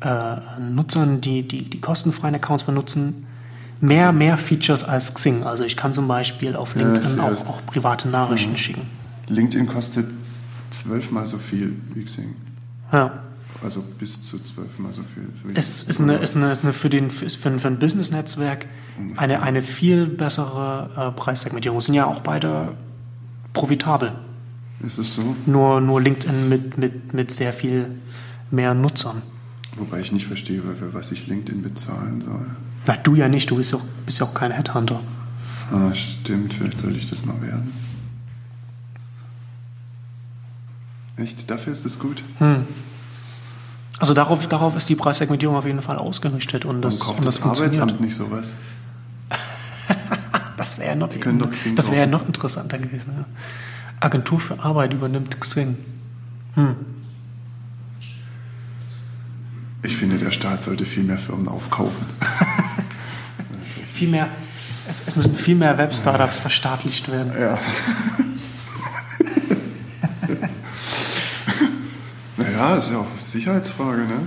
äh, 0.00 0.36
Nutzern, 0.60 1.20
die, 1.20 1.46
die 1.46 1.68
die 1.68 1.80
kostenfreien 1.80 2.34
Accounts 2.34 2.64
benutzen, 2.64 3.26
mehr, 3.80 4.12
mehr 4.12 4.36
Features 4.38 4.84
als 4.84 5.14
Xing. 5.14 5.42
Also 5.44 5.64
ich 5.64 5.76
kann 5.76 5.92
zum 5.94 6.08
Beispiel 6.08 6.56
auf 6.56 6.74
Ja, 6.76 6.82
LinkedIn 6.82 7.14
ich 7.14 7.20
auch, 7.20 7.46
auch 7.46 7.66
private 7.66 8.08
Nachrichten 8.08 8.56
schicken. 8.56 8.82
LinkedIn 9.28 9.66
kostet 9.66 10.06
zwölfmal 10.70 11.28
so 11.28 11.38
viel 11.38 11.76
wie 11.94 12.04
Xing. 12.04 12.34
Ja. 12.92 13.12
Also 13.62 13.82
bis 13.98 14.22
zu 14.22 14.38
zwölfmal 14.42 14.92
so 14.94 15.02
viel. 15.02 15.24
So 15.42 15.50
Es 15.54 15.82
ist 15.82 16.00
eine, 16.00 16.16
ist 16.18 16.36
eine, 16.36 16.52
ist 16.52 16.62
eine 16.62 16.72
für, 16.72 16.88
den, 16.88 17.08
ist 17.08 17.36
für, 17.36 17.48
ein- 17.50 17.58
ein 17.64 17.78
Business-Netzwerk 17.78 18.66
eine, 19.16 19.42
eine 19.42 19.62
viel 19.62 20.06
bessere 20.06 20.90
äh, 20.96 21.18
Preissegmentierung. 21.18 21.80
Sind 21.80 21.94
ja 21.94 22.06
auch 22.06 22.20
beide 22.20 22.68
profitabel. 23.52 24.12
Ist 24.86 24.98
es 24.98 25.14
so? 25.14 25.34
Nur, 25.46 25.80
nur 25.80 26.00
LinkedIn 26.00 26.48
mit, 26.48 26.78
mit, 26.78 27.12
mit 27.14 27.32
sehr 27.32 27.52
viel 27.52 27.86
mehr 28.52 28.74
Nutzern. 28.74 29.22
Wobei 29.76 30.00
ich 30.00 30.12
nicht 30.12 30.26
verstehe, 30.26 30.62
für 30.62 30.94
was 30.94 31.10
ich 31.10 31.26
LinkedIn 31.26 31.62
bezahlen 31.62 32.20
soll. 32.20 32.46
Na, 32.86 32.96
du 32.96 33.14
ja 33.14 33.28
nicht, 33.28 33.50
du 33.50 33.56
bist 33.56 33.72
ja 33.72 33.78
auch, 33.78 33.84
bist 34.06 34.18
ja 34.20 34.26
auch 34.26 34.34
kein 34.34 34.50
Headhunter. 34.50 35.00
Ah, 35.70 35.92
stimmt, 35.92 36.54
vielleicht 36.54 36.78
sollte 36.78 36.96
ich 36.96 37.08
das 37.08 37.24
mal 37.24 37.40
werden. 37.42 37.72
Echt? 41.16 41.50
Dafür 41.50 41.72
ist 41.72 41.84
es 41.84 41.98
gut? 41.98 42.22
Hm. 42.38 42.64
Also 43.98 44.14
darauf, 44.14 44.46
darauf 44.46 44.76
ist 44.76 44.88
die 44.88 44.94
Preissegmentierung 44.94 45.56
auf 45.56 45.66
jeden 45.66 45.82
Fall 45.82 45.96
ausgerichtet. 45.98 46.64
Und 46.64 46.82
das, 46.82 47.00
kauft 47.00 47.18
und 47.18 47.24
das 47.24 47.34
das 47.34 47.42
funktioniert. 47.42 47.78
Arbeitsamt 47.80 48.00
nicht 48.00 48.16
sowas? 48.16 48.54
Das 50.56 50.76
wäre 50.80 50.96
noch, 50.96 51.08
das 51.08 51.22
wäre 51.92 52.00
kaufen. 52.00 52.10
noch 52.10 52.26
interessanter 52.26 52.78
gewesen. 52.78 53.12
Ja. 53.16 53.24
Agentur 54.00 54.40
für 54.40 54.58
Arbeit 54.58 54.92
übernimmt 54.92 55.40
Xing. 55.40 55.76
Hm. 56.54 56.74
Ich 59.82 59.96
finde, 59.96 60.18
der 60.18 60.30
Staat 60.32 60.62
sollte 60.62 60.84
viel 60.84 61.04
mehr 61.04 61.18
Firmen 61.18 61.48
aufkaufen. 61.48 62.06
Viel 63.94 64.08
mehr, 64.08 64.28
es, 64.88 65.02
es 65.06 65.16
müssen 65.16 65.36
viel 65.36 65.56
mehr 65.56 65.76
Web-Startups 65.76 66.38
verstaatlicht 66.38 67.10
werden. 67.10 67.32
Ja. 67.36 67.58
naja, 72.36 72.76
ist 72.76 72.92
ja 72.92 72.98
auch 72.98 73.18
Sicherheitsfrage, 73.18 74.02
ne? 74.02 74.20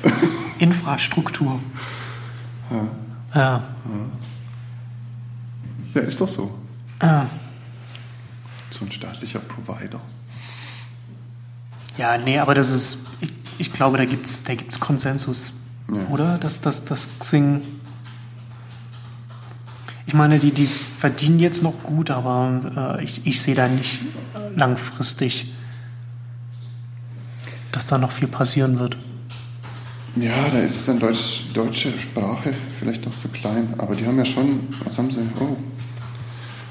Infrastruktur. 0.60 1.58
Ja. 3.34 3.64
Ja, 5.94 6.00
ist 6.00 6.20
doch 6.20 6.28
so. 6.28 6.56
Ja. 7.02 7.28
So 8.70 8.84
ein 8.84 8.92
staatlicher 8.92 9.40
Provider. 9.40 10.00
Ja, 11.96 12.16
nee, 12.16 12.38
aber 12.38 12.54
das 12.54 12.70
ist, 12.70 12.98
ich, 13.20 13.37
ich 13.58 13.72
glaube, 13.72 13.98
da 13.98 14.04
gibt 14.04 14.26
es 14.26 14.42
da 14.44 14.54
gibt's 14.54 14.78
Konsensus, 14.80 15.52
Ja. 15.92 16.06
oder? 16.10 16.38
Dass 16.38 16.60
das, 16.60 16.84
das 16.84 17.08
Xing. 17.18 17.62
Ich 20.06 20.14
meine, 20.14 20.38
die, 20.38 20.52
die 20.52 20.66
verdienen 20.66 21.38
jetzt 21.38 21.62
noch 21.62 21.82
gut, 21.82 22.10
aber 22.10 22.96
äh, 22.98 23.04
ich, 23.04 23.26
ich 23.26 23.40
sehe 23.42 23.54
da 23.54 23.68
nicht 23.68 23.98
langfristig, 24.56 25.52
dass 27.72 27.86
da 27.86 27.98
noch 27.98 28.12
viel 28.12 28.28
passieren 28.28 28.78
wird. 28.78 28.96
Ja, 30.16 30.48
da 30.50 30.58
ist 30.58 30.88
dann 30.88 30.98
Deutsch, 30.98 31.44
deutsche 31.52 31.96
Sprache 31.98 32.54
vielleicht 32.78 33.04
noch 33.04 33.16
zu 33.18 33.28
klein. 33.28 33.74
Aber 33.78 33.94
die 33.94 34.06
haben 34.06 34.16
ja 34.16 34.24
schon, 34.24 34.60
was 34.84 34.96
haben 34.98 35.10
sie? 35.10 35.20
Oh, 35.38 35.56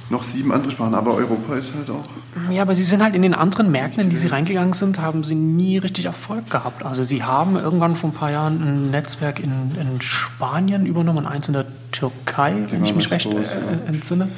noch 0.09 0.23
sieben 0.23 0.51
andere 0.51 0.71
Sprachen. 0.71 0.95
Aber 0.95 1.13
Europa 1.13 1.55
ist 1.55 1.73
halt 1.75 1.89
auch. 1.89 2.07
Ja, 2.51 2.61
aber 2.61 2.75
sie 2.75 2.83
sind 2.83 3.01
halt 3.03 3.15
in 3.15 3.21
den 3.21 3.33
anderen 3.33 3.71
Märkten, 3.71 4.03
in 4.03 4.09
die 4.09 4.15
sie 4.15 4.27
reingegangen 4.27 4.73
sind, 4.73 4.99
haben 4.99 5.23
sie 5.23 5.35
nie 5.35 5.77
richtig 5.77 6.05
Erfolg 6.05 6.49
gehabt. 6.49 6.83
Also 6.83 7.03
sie 7.03 7.23
haben 7.23 7.55
irgendwann 7.57 7.95
vor 7.95 8.09
ein 8.09 8.13
paar 8.13 8.31
Jahren 8.31 8.61
ein 8.61 8.91
Netzwerk 8.91 9.39
in, 9.39 9.71
in 9.79 10.01
Spanien 10.01 10.85
übernommen 10.85 11.25
eins 11.25 11.47
in 11.47 11.53
der 11.53 11.65
Türkei, 11.91 12.65
wenn 12.69 12.83
ich 12.83 12.95
mich 12.95 13.11
recht 13.11 13.29
groß, 13.29 13.51
äh, 13.51 13.87
entsinne. 13.87 14.29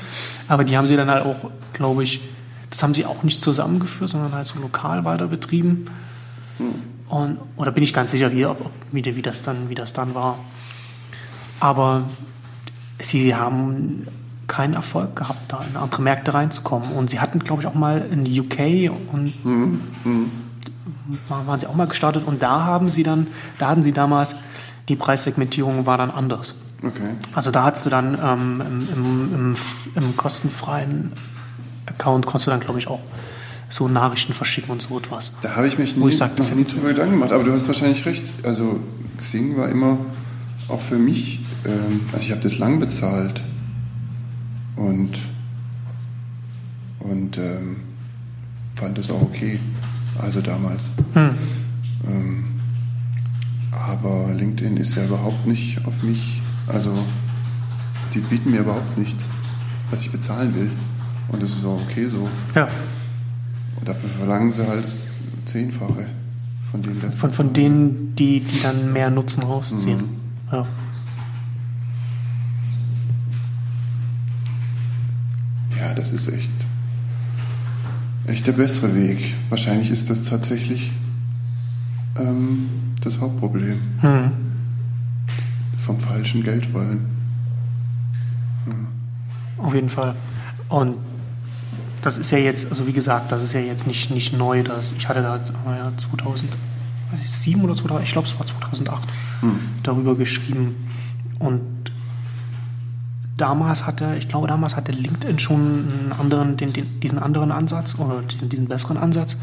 Aber 0.47 0.63
die 0.63 0.77
haben 0.77 0.87
sie 0.87 0.95
dann 0.95 1.09
halt 1.09 1.25
auch, 1.25 1.51
glaube 1.73 2.03
ich, 2.03 2.21
das 2.69 2.83
haben 2.83 2.93
sie 2.93 3.05
auch 3.05 3.23
nicht 3.23 3.41
zusammengeführt, 3.41 4.11
sondern 4.11 4.33
halt 4.33 4.47
so 4.47 4.59
lokal 4.59 5.05
weiter 5.05 5.27
betrieben. 5.27 5.85
Und, 7.09 7.39
oder 7.57 7.71
bin 7.71 7.83
ich 7.83 7.93
ganz 7.93 8.11
sicher, 8.11 8.31
wie, 8.31 8.45
ob, 8.45 8.69
wie, 8.91 9.03
wie, 9.03 9.21
das 9.21 9.41
dann, 9.41 9.69
wie 9.69 9.75
das 9.75 9.93
dann 9.93 10.13
war. 10.13 10.37
Aber 11.59 12.03
sie 12.99 13.35
haben 13.35 14.07
keinen 14.49 14.73
Erfolg 14.73 15.15
gehabt, 15.15 15.39
da 15.47 15.61
in 15.69 15.77
andere 15.77 16.01
Märkte 16.01 16.33
reinzukommen. 16.33 16.91
Und 16.91 17.09
sie 17.09 17.21
hatten, 17.21 17.39
glaube 17.39 17.61
ich, 17.61 17.67
auch 17.67 17.73
mal 17.75 18.05
in 18.11 18.25
die 18.25 18.37
UK 18.41 18.91
und 19.13 19.33
wa- 21.29 21.43
waren 21.45 21.59
sie 21.59 21.67
auch 21.67 21.75
mal 21.75 21.87
gestartet. 21.87 22.23
Und 22.25 22.41
da 22.43 22.63
haben 22.65 22.89
sie 22.89 23.03
dann, 23.03 23.27
da 23.57 23.69
hatten 23.69 23.83
sie 23.83 23.91
damals, 23.93 24.35
die 24.89 24.95
Preissegmentierung 24.95 25.85
war 25.85 25.97
dann 25.97 26.11
anders. 26.11 26.55
Okay. 26.83 27.09
Also 27.33 27.51
da 27.51 27.63
hast 27.63 27.85
du 27.85 27.89
dann 27.89 28.17
ähm, 28.21 28.61
im, 28.65 28.87
im, 28.93 29.33
im, 29.35 29.55
im 30.03 30.17
kostenfreien 30.17 31.11
Account 31.85 32.25
konntest 32.25 32.47
du 32.47 32.51
dann, 32.51 32.59
glaube 32.59 32.79
ich, 32.79 32.87
auch 32.87 33.01
so 33.69 33.87
Nachrichten 33.87 34.33
verschicken 34.33 34.71
und 34.71 34.81
so 34.81 34.97
etwas. 34.97 35.33
Da 35.41 35.55
habe 35.55 35.67
ich 35.67 35.77
mich 35.77 35.95
nie, 35.95 36.09
ich 36.09 36.17
sag, 36.17 36.37
noch 36.39 36.49
nie 36.55 36.63
drüber 36.63 36.87
Gedanken 36.89 37.13
gemacht. 37.13 37.31
Aber 37.31 37.43
du 37.43 37.51
hast 37.53 37.67
wahrscheinlich 37.67 38.05
recht. 38.05 38.31
Also 38.43 38.79
Xing 39.17 39.57
war 39.57 39.69
immer 39.69 39.97
auch 40.69 40.79
für 40.81 40.97
mich, 40.97 41.39
ähm, 41.65 42.01
also 42.13 42.23
ich 42.25 42.31
habe 42.31 42.41
das 42.41 42.57
lang 42.57 42.79
bezahlt. 42.79 43.43
Und, 44.79 45.19
und 46.99 47.37
ähm, 47.37 47.77
fand 48.75 48.97
das 48.97 49.09
auch 49.11 49.21
okay. 49.21 49.59
Also 50.17 50.41
damals. 50.41 50.89
Hm. 51.13 51.29
Ähm, 52.07 52.45
aber 53.71 54.33
LinkedIn 54.33 54.77
ist 54.77 54.95
ja 54.95 55.05
überhaupt 55.05 55.45
nicht 55.45 55.85
auf 55.85 56.01
mich. 56.01 56.41
Also 56.67 56.93
die 58.13 58.19
bieten 58.19 58.51
mir 58.51 58.61
überhaupt 58.61 58.97
nichts, 58.97 59.33
was 59.91 60.01
ich 60.01 60.11
bezahlen 60.11 60.55
will. 60.55 60.71
Und 61.29 61.43
das 61.43 61.51
ist 61.51 61.65
auch 61.65 61.81
okay 61.81 62.07
so. 62.07 62.27
Ja, 62.55 62.67
Und 63.79 63.87
dafür 63.87 64.09
verlangen 64.09 64.51
sie 64.51 64.65
halt 64.67 64.83
das 64.83 65.09
Zehnfache 65.45 66.07
von 66.69 66.81
denen 66.81 67.01
das 67.01 67.15
von, 67.15 67.31
von 67.31 67.53
denen, 67.53 68.15
die, 68.15 68.41
die 68.41 68.61
dann 68.61 68.93
mehr 68.93 69.09
Nutzen 69.09 69.43
rausziehen. 69.43 70.03
Ja. 70.51 70.65
Ja, 75.79 75.93
das 75.93 76.11
ist 76.11 76.27
echt, 76.27 76.51
echt 78.27 78.45
der 78.47 78.51
bessere 78.53 78.93
Weg. 78.95 79.35
Wahrscheinlich 79.49 79.89
ist 79.91 80.09
das 80.09 80.23
tatsächlich 80.23 80.91
ähm, 82.17 82.69
das 83.01 83.19
Hauptproblem 83.19 83.79
Hm. 84.01 84.31
vom 85.77 85.99
falschen 85.99 86.43
Geldwollen. 86.43 87.05
Auf 89.57 89.73
jeden 89.73 89.89
Fall. 89.89 90.15
Und 90.69 90.95
das 92.01 92.17
ist 92.17 92.31
ja 92.31 92.37
jetzt, 92.37 92.69
also 92.69 92.87
wie 92.87 92.93
gesagt, 92.93 93.31
das 93.31 93.43
ist 93.43 93.53
ja 93.53 93.59
jetzt 93.59 93.87
nicht, 93.87 94.09
nicht 94.11 94.37
neu. 94.37 94.63
Das, 94.63 94.93
ich 94.97 95.07
hatte 95.09 95.21
da 95.21 95.35
äh, 95.35 95.77
ja, 95.77 95.91
2007 95.97 97.61
oder 97.61 97.75
2000, 97.75 98.03
ich 98.07 98.11
glaube 98.13 98.27
es 98.27 98.39
war 98.39 98.45
2008, 98.45 99.07
darüber 99.83 100.15
geschrieben. 100.15 100.75
Und 101.39 101.61
damals 103.39 103.87
hatte, 103.87 104.15
ich 104.17 104.27
glaube, 104.27 104.47
damals 104.47 104.75
hatte 104.75 104.91
LinkedIn 104.91 105.39
schon 105.39 105.59
einen 105.59 106.13
anderen, 106.19 106.57
den, 106.57 106.73
den, 106.73 106.99
diesen 106.99 107.19
anderen 107.19 107.51
Ansatz 107.51 107.95
oder 107.97 108.21
diesen, 108.21 108.49
diesen 108.49 108.67
besseren 108.67 108.97
Ansatz. 108.97 109.37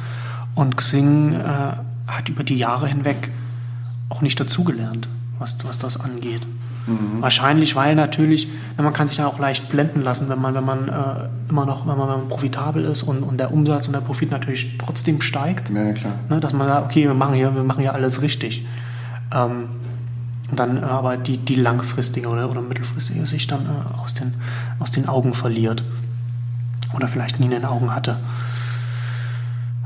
Und 0.55 0.77
Xing 0.77 1.33
äh, 1.33 1.43
hat 2.07 2.29
über 2.29 2.45
die 2.45 2.57
Jahre 2.57 2.89
hinweg 2.89 3.31
auch 4.09 4.23
nicht 4.23 4.39
dazugelernt, 4.39 5.09
was, 5.39 5.57
was 5.65 5.79
das 5.79 6.01
angeht. 6.01 6.47
Wahrscheinlich, 7.21 7.75
weil 7.75 7.97
natürlich, 7.97 8.49
na, 8.77 8.85
man 8.85 8.93
kann 8.93 9.09
sich 9.09 9.17
da 9.17 9.27
auch 9.27 9.41
leicht 9.41 9.69
blenden 9.69 10.03
lassen, 10.03 10.29
wenn 10.29 10.41
man, 10.41 10.55
wenn 10.55 10.65
man 10.65 10.89
äh, 10.89 11.29
immer 11.49 11.67
noch, 11.67 11.81
wenn 11.81 11.99
man, 11.99 12.09
wenn 12.09 12.19
man 12.19 12.29
profitabel 12.29 12.85
ist 12.85 13.03
und, 13.03 13.25
und 13.25 13.39
der 13.39 13.53
Umsatz 13.53 13.89
und 13.89 13.93
der 13.93 14.01
Profit 14.01 14.31
natürlich 14.31 14.79
trotzdem 14.79 15.21
steigt. 15.21 15.71
Ja, 15.71 15.93
klar. 15.93 16.13
Ne, 16.29 16.39
dass 16.39 16.53
man 16.53 16.69
sagt, 16.69 16.87
okay, 16.87 17.07
wir 17.07 17.15
machen 17.15 17.35
hier, 17.35 17.53
wir 17.57 17.65
machen 17.65 17.81
hier 17.81 17.93
alles 17.93 18.23
richtig. 18.23 18.65
Ähm, 19.35 19.65
dann 20.53 20.79
äh, 20.79 20.81
aber 20.81 21.17
die, 21.17 21.39
die 21.39 21.57
langfristige 21.57 22.29
oder, 22.29 22.51
oder 22.51 22.63
mittelfristige 22.63 23.27
sich 23.27 23.47
dann 23.47 23.67
äh, 23.67 23.99
aus, 24.03 24.15
den, 24.15 24.35
aus 24.79 24.91
den 24.91 25.09
Augen 25.09 25.33
verliert. 25.35 25.83
Oder 26.95 27.09
vielleicht 27.09 27.41
nie 27.41 27.47
in 27.47 27.51
den 27.51 27.65
Augen 27.65 27.93
hatte. 27.95 28.19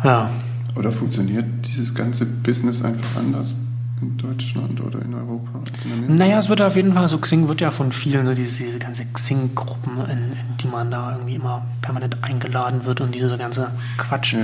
Ja. 0.05 0.31
Oder 0.77 0.93
funktioniert 0.93 1.47
dieses 1.67 1.95
ganze 1.95 2.25
Business 2.27 2.83
einfach 2.83 3.19
anders 3.19 3.55
in 4.01 4.17
Deutschland 4.17 4.81
oder 4.81 5.03
in 5.03 5.13
Europa 5.15 5.59
als 5.59 5.85
in 5.85 5.93
Amerika? 5.93 6.15
Naja, 6.15 6.39
es 6.39 6.49
wird 6.49 6.61
ja 6.61 6.67
auf 6.69 6.77
jeden 6.77 6.93
Fall 6.95 7.09
so, 7.09 7.19
Xing 7.19 7.49
wird 7.49 7.61
ja 7.61 7.71
von 7.71 7.93
vielen, 7.93 8.25
so 8.25 8.35
diese, 8.35 8.65
diese 8.65 8.79
ganze 8.79 9.05
Xing-Gruppen, 9.05 9.99
in, 10.09 10.19
in 10.33 10.57
die 10.61 10.69
man 10.69 10.91
da 10.91 11.13
irgendwie 11.13 11.35
immer 11.35 11.63
permanent 11.83 12.23
eingeladen 12.23 12.85
wird 12.85 13.01
und 13.01 13.15
dieser 13.15 13.37
ganze 13.37 13.71
Quatsch, 13.99 14.35
Ja. 14.35 14.41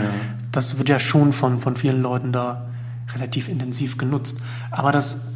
das 0.52 0.78
wird 0.78 0.88
ja 0.88 0.98
schon 0.98 1.32
von, 1.32 1.60
von 1.60 1.76
vielen 1.76 2.02
Leuten 2.02 2.32
da 2.32 2.66
relativ 3.14 3.48
intensiv 3.48 3.96
genutzt. 3.96 4.40
Aber 4.70 4.92
das, 4.92 5.28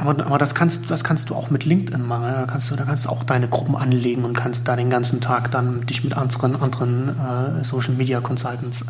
Aber, 0.00 0.24
aber 0.24 0.38
das, 0.38 0.54
kannst, 0.54 0.90
das 0.90 1.04
kannst 1.04 1.28
du 1.28 1.34
auch 1.34 1.50
mit 1.50 1.64
LinkedIn 1.64 2.06
machen. 2.06 2.24
Da 2.24 2.46
kannst, 2.46 2.70
du, 2.70 2.76
da 2.76 2.84
kannst 2.84 3.04
du 3.04 3.10
auch 3.10 3.22
deine 3.22 3.48
Gruppen 3.48 3.76
anlegen 3.76 4.24
und 4.24 4.34
kannst 4.34 4.66
da 4.66 4.74
den 4.74 4.88
ganzen 4.88 5.20
Tag 5.20 5.50
dann 5.50 5.86
dich 5.86 6.02
mit 6.02 6.14
anderen, 6.14 6.60
anderen 6.60 7.08
äh, 7.08 7.64
Social 7.64 7.92
Media 7.94 8.20
Consultants 8.20 8.86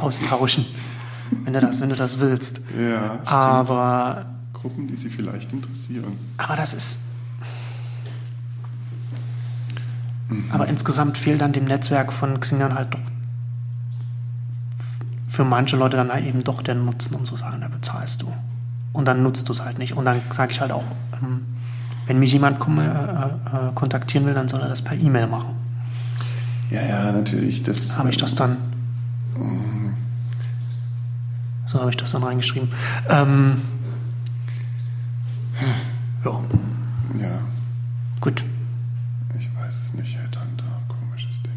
austauschen, 0.00 0.66
wenn 1.44 1.52
du 1.52 1.60
das, 1.60 1.80
wenn 1.80 1.90
du 1.90 1.94
das 1.94 2.18
willst. 2.18 2.60
Ja. 2.78 3.20
Aber, 3.24 4.26
Gruppen, 4.52 4.88
die 4.88 4.96
sie 4.96 5.10
vielleicht 5.10 5.52
interessieren. 5.52 6.18
aber 6.36 6.56
das 6.56 6.74
ist. 6.74 7.00
Aber 10.50 10.66
insgesamt 10.66 11.16
fehlt 11.16 11.40
dann 11.40 11.52
dem 11.52 11.64
Netzwerk 11.64 12.12
von 12.12 12.38
Xing 12.40 12.58
dann 12.58 12.74
halt 12.74 12.92
doch 12.92 13.00
für 15.28 15.44
manche 15.44 15.76
Leute 15.76 15.96
dann 15.96 16.10
eben 16.24 16.42
doch 16.42 16.62
der 16.62 16.74
Nutzen, 16.74 17.14
um 17.14 17.24
zu 17.24 17.36
sagen, 17.36 17.60
da 17.60 17.68
bezahlst 17.68 18.22
du. 18.22 18.32
Und 18.98 19.04
dann 19.04 19.22
nutzt 19.22 19.48
du 19.48 19.52
es 19.52 19.64
halt 19.64 19.78
nicht. 19.78 19.92
Und 19.96 20.06
dann 20.06 20.20
sage 20.32 20.50
ich 20.50 20.60
halt 20.60 20.72
auch, 20.72 20.82
ähm, 21.22 21.46
wenn 22.08 22.18
mich 22.18 22.32
jemand 22.32 22.58
äh, 22.60 22.82
äh, 22.82 23.28
kontaktieren 23.76 24.26
will, 24.26 24.34
dann 24.34 24.48
soll 24.48 24.60
er 24.60 24.68
das 24.68 24.82
per 24.82 24.96
E-Mail 24.98 25.28
machen. 25.28 25.50
Ja, 26.68 26.82
ja, 26.82 27.12
natürlich. 27.12 27.62
Das, 27.62 27.96
Habe 27.96 28.10
ich 28.10 28.16
das 28.16 28.34
dann. 28.34 28.56
So 31.66 31.78
habe 31.78 31.90
ich 31.90 31.96
das 31.96 32.10
dann 32.10 32.24
reingeschrieben. 32.24 32.70
Ähm, 33.08 33.62
ja, 36.24 36.40
Ja, 37.20 37.38
gut. 38.20 38.44
ich 39.38 39.48
weiß 39.54 39.78
es 39.78 39.94
nicht. 39.94 40.18
Headhunter, 40.18 40.64
komisches 40.88 41.40
Ding. 41.44 41.52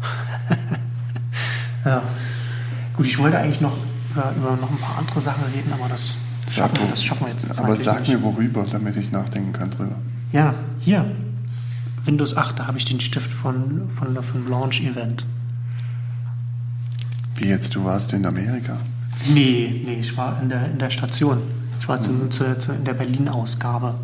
Ja. 1.84 2.02
Gut, 2.98 3.06
ich 3.06 3.16
wollte 3.16 3.38
eigentlich 3.38 3.60
noch 3.60 3.76
über, 4.10 4.32
über 4.36 4.56
noch 4.60 4.72
ein 4.72 4.76
paar 4.78 4.98
andere 4.98 5.20
Sachen 5.20 5.44
reden, 5.54 5.72
aber 5.72 5.88
das 5.88 6.16
schaffen, 6.52 6.78
wir, 6.80 6.90
das 6.90 7.04
schaffen 7.04 7.26
wir 7.26 7.32
jetzt 7.32 7.60
Aber 7.60 7.76
sag 7.76 8.00
nicht. 8.00 8.08
mir 8.08 8.22
worüber, 8.24 8.66
damit 8.68 8.96
ich 8.96 9.12
nachdenken 9.12 9.52
kann 9.52 9.70
drüber. 9.70 9.94
Ja, 10.32 10.52
hier. 10.80 11.08
Windows 12.04 12.36
8, 12.36 12.58
da 12.58 12.66
habe 12.66 12.76
ich 12.76 12.84
den 12.86 12.98
Stift 12.98 13.32
von, 13.32 13.88
von, 13.88 14.20
von 14.20 14.48
Launch 14.48 14.80
Event. 14.80 15.24
Wie 17.36 17.46
jetzt, 17.46 17.76
du 17.76 17.84
warst 17.84 18.12
in 18.14 18.26
Amerika. 18.26 18.78
Nee, 19.28 19.80
nee, 19.86 20.00
ich 20.00 20.16
war 20.16 20.42
in 20.42 20.48
der, 20.48 20.68
in 20.68 20.80
der 20.80 20.90
Station. 20.90 21.40
Ich 21.78 21.88
war 21.88 22.02
zu, 22.02 22.28
zu, 22.30 22.58
zu, 22.58 22.72
in 22.72 22.84
der 22.84 22.94
Berlin-Ausgabe. 22.94 23.94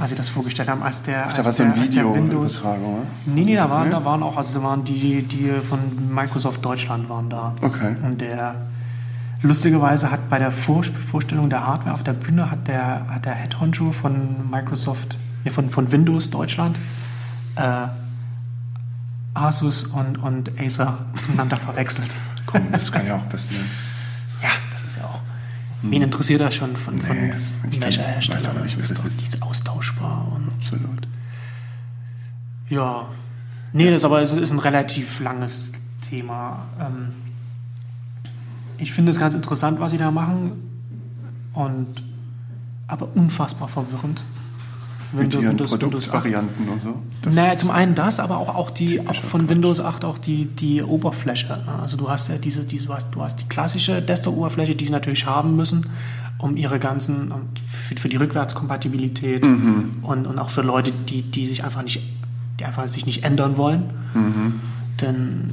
Als 0.00 0.10
sie 0.10 0.16
das 0.16 0.28
vorgestellt 0.28 0.68
haben, 0.68 0.82
als 0.82 1.02
der. 1.02 1.26
Ach, 1.28 1.34
da 1.34 1.44
war 1.44 1.52
so 1.52 1.62
ein 1.62 1.74
der 1.74 1.82
Windows. 1.82 2.58
Videoübertragung, 2.58 3.00
ne? 3.00 3.06
Nee, 3.26 3.44
nee, 3.44 3.56
da 3.56 3.70
waren, 3.70 3.88
Nee? 3.88 3.94
da 3.94 4.04
waren 4.04 4.22
auch, 4.22 4.36
also 4.36 4.58
da 4.58 4.64
waren 4.64 4.84
die, 4.84 5.22
die 5.22 5.50
von 5.68 6.12
Microsoft 6.14 6.64
Deutschland 6.64 7.08
waren 7.08 7.28
da. 7.28 7.54
Okay. 7.60 7.96
Und 8.02 8.20
der 8.20 8.54
lustigerweise 9.42 10.10
hat 10.10 10.28
bei 10.30 10.38
der 10.38 10.50
Vor 10.50 10.82
Vorstellung 10.84 11.50
der 11.50 11.66
Hardware 11.66 11.94
auf 11.94 12.02
der 12.02 12.12
Bühne 12.14 12.50
hat 12.50 12.68
der, 12.68 13.06
hat 13.08 13.24
der 13.24 13.34
Head 13.34 13.60
Honcho 13.60 13.92
von 13.92 14.50
Microsoft, 14.50 15.18
nee, 15.44 15.50
von, 15.50 15.68
von 15.70 15.90
Windows 15.92 16.30
Deutschland, 16.30 16.78
äh, 17.56 17.86
Asus 19.34 19.84
und, 19.86 20.16
und 20.18 20.50
Acer 20.60 20.98
miteinander 21.26 21.56
verwechselt. 21.56 22.10
Komm, 22.46 22.70
das 22.72 22.90
kann 22.92 23.06
ja 23.06 23.16
auch 23.16 23.28
passieren. 23.28 23.64
Ja, 24.42 24.48
das 24.72 24.82
ist 24.84 24.96
ja 24.98 25.04
auch. 25.04 25.20
Wen 25.82 26.02
interessiert 26.02 26.40
das 26.40 26.54
schon 26.54 26.76
von, 26.76 26.96
von 26.98 27.16
Nee, 27.16 27.32
ich 27.34 27.50
kann- 27.72 27.82
welcher 27.82 28.00
weiß 28.02 28.08
Hersteller? 28.08 28.50
aber 28.50 28.60
nicht, 28.60 28.78
das 28.78 28.84
was 28.84 28.90
ist 28.90 28.98
das 29.00 29.08
ist. 29.08 29.20
die 29.20 29.24
ist 29.24 29.42
austauschbar. 29.42 30.30
Und, 30.34 30.52
Absolut. 30.54 31.08
ja. 32.68 33.06
Nee, 33.72 33.90
das 33.90 34.04
aber 34.04 34.20
es 34.22 34.32
ist 34.32 34.50
ein 34.52 34.58
relativ 34.58 35.20
langes 35.20 35.72
Thema. 36.08 36.66
Ähm, 36.78 37.08
ich 38.78 38.92
finde 38.92 39.12
es 39.12 39.18
ganz 39.18 39.34
interessant, 39.34 39.80
was 39.80 39.90
sie 39.92 39.98
da 39.98 40.10
machen. 40.10 40.52
Und 41.54 42.02
aber 42.86 43.08
unfassbar 43.14 43.68
verwirrend. 43.68 44.22
Mit 45.12 45.34
ihren 45.34 45.50
Windows- 45.50 45.70
Windows 45.72 45.72
8. 45.72 45.80
Produktvarianten 45.80 46.68
und 46.68 46.80
so. 46.80 46.94
Das 47.22 47.34
naja, 47.36 47.56
zum 47.56 47.70
einen 47.70 47.94
das, 47.94 48.18
aber 48.18 48.38
auch, 48.38 48.54
auch, 48.54 48.70
die, 48.70 49.00
auch 49.06 49.14
von 49.14 49.42
Quatsch. 49.42 49.50
Windows 49.50 49.80
8 49.80 50.04
auch 50.04 50.18
die, 50.18 50.46
die 50.46 50.82
Oberfläche. 50.82 51.60
Also 51.80 51.96
du 51.96 52.08
hast 52.08 52.28
ja 52.28 52.36
diese, 52.38 52.64
diese 52.64 52.86
du, 52.86 52.94
hast, 52.94 53.06
du 53.12 53.22
hast 53.22 53.36
die 53.40 53.44
klassische 53.44 54.00
Desktop-Oberfläche, 54.00 54.74
die 54.74 54.84
sie 54.86 54.92
natürlich 54.92 55.26
haben 55.26 55.54
müssen, 55.56 55.86
um 56.38 56.56
ihre 56.56 56.78
ganzen, 56.78 57.32
für, 57.66 57.96
für 57.96 58.08
die 58.08 58.16
Rückwärtskompatibilität 58.16 59.44
Mhm. 59.44 59.96
und, 60.02 60.26
und 60.26 60.38
auch 60.38 60.50
für 60.50 60.62
Leute, 60.62 60.92
die, 60.92 61.22
die 61.22 61.46
sich 61.46 61.62
einfach 61.64 61.82
nicht, 61.82 62.00
die 62.58 62.64
einfach 62.64 62.88
sich 62.88 63.04
nicht 63.06 63.22
ändern 63.24 63.56
wollen. 63.56 63.84
Mhm. 64.14 64.60
Denn 65.00 65.50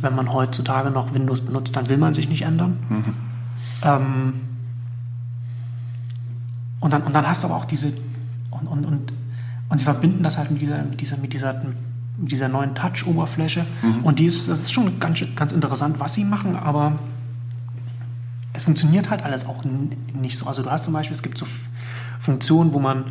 wenn 0.00 0.14
man 0.14 0.32
heutzutage 0.32 0.90
noch 0.90 1.14
Windows 1.14 1.40
benutzt, 1.40 1.74
dann 1.76 1.88
will 1.88 1.98
man 1.98 2.14
sich 2.14 2.28
nicht 2.28 2.42
ändern. 2.42 2.78
Mhm. 2.88 3.04
Ähm, 3.82 4.32
und, 6.80 6.92
dann, 6.92 7.02
und 7.02 7.14
dann 7.14 7.26
hast 7.26 7.42
du 7.42 7.48
aber 7.48 7.56
auch 7.56 7.64
diese 7.64 7.92
und, 8.60 8.66
und, 8.66 8.84
und, 8.86 9.12
und 9.68 9.78
sie 9.78 9.84
verbinden 9.84 10.22
das 10.22 10.38
halt 10.38 10.50
mit 10.50 10.60
dieser, 10.60 10.82
mit 10.82 11.00
dieser, 11.00 11.16
mit 11.16 11.32
dieser, 11.32 11.54
mit 12.16 12.32
dieser 12.32 12.48
neuen 12.48 12.74
Touch-Oberfläche. 12.74 13.64
Und 14.02 14.18
die 14.18 14.26
ist, 14.26 14.48
das 14.48 14.62
ist 14.62 14.72
schon 14.72 14.98
ganz, 14.98 15.22
ganz 15.36 15.52
interessant, 15.52 16.00
was 16.00 16.14
sie 16.14 16.24
machen, 16.24 16.56
aber 16.56 16.98
es 18.52 18.64
funktioniert 18.64 19.10
halt 19.10 19.22
alles 19.22 19.46
auch 19.46 19.62
nicht 20.20 20.36
so. 20.36 20.46
Also 20.46 20.62
du 20.62 20.70
hast 20.70 20.84
zum 20.84 20.94
Beispiel, 20.94 21.14
es 21.14 21.22
gibt 21.22 21.38
so 21.38 21.46
Funktionen, 22.18 22.72
wo 22.72 22.80
man, 22.80 23.04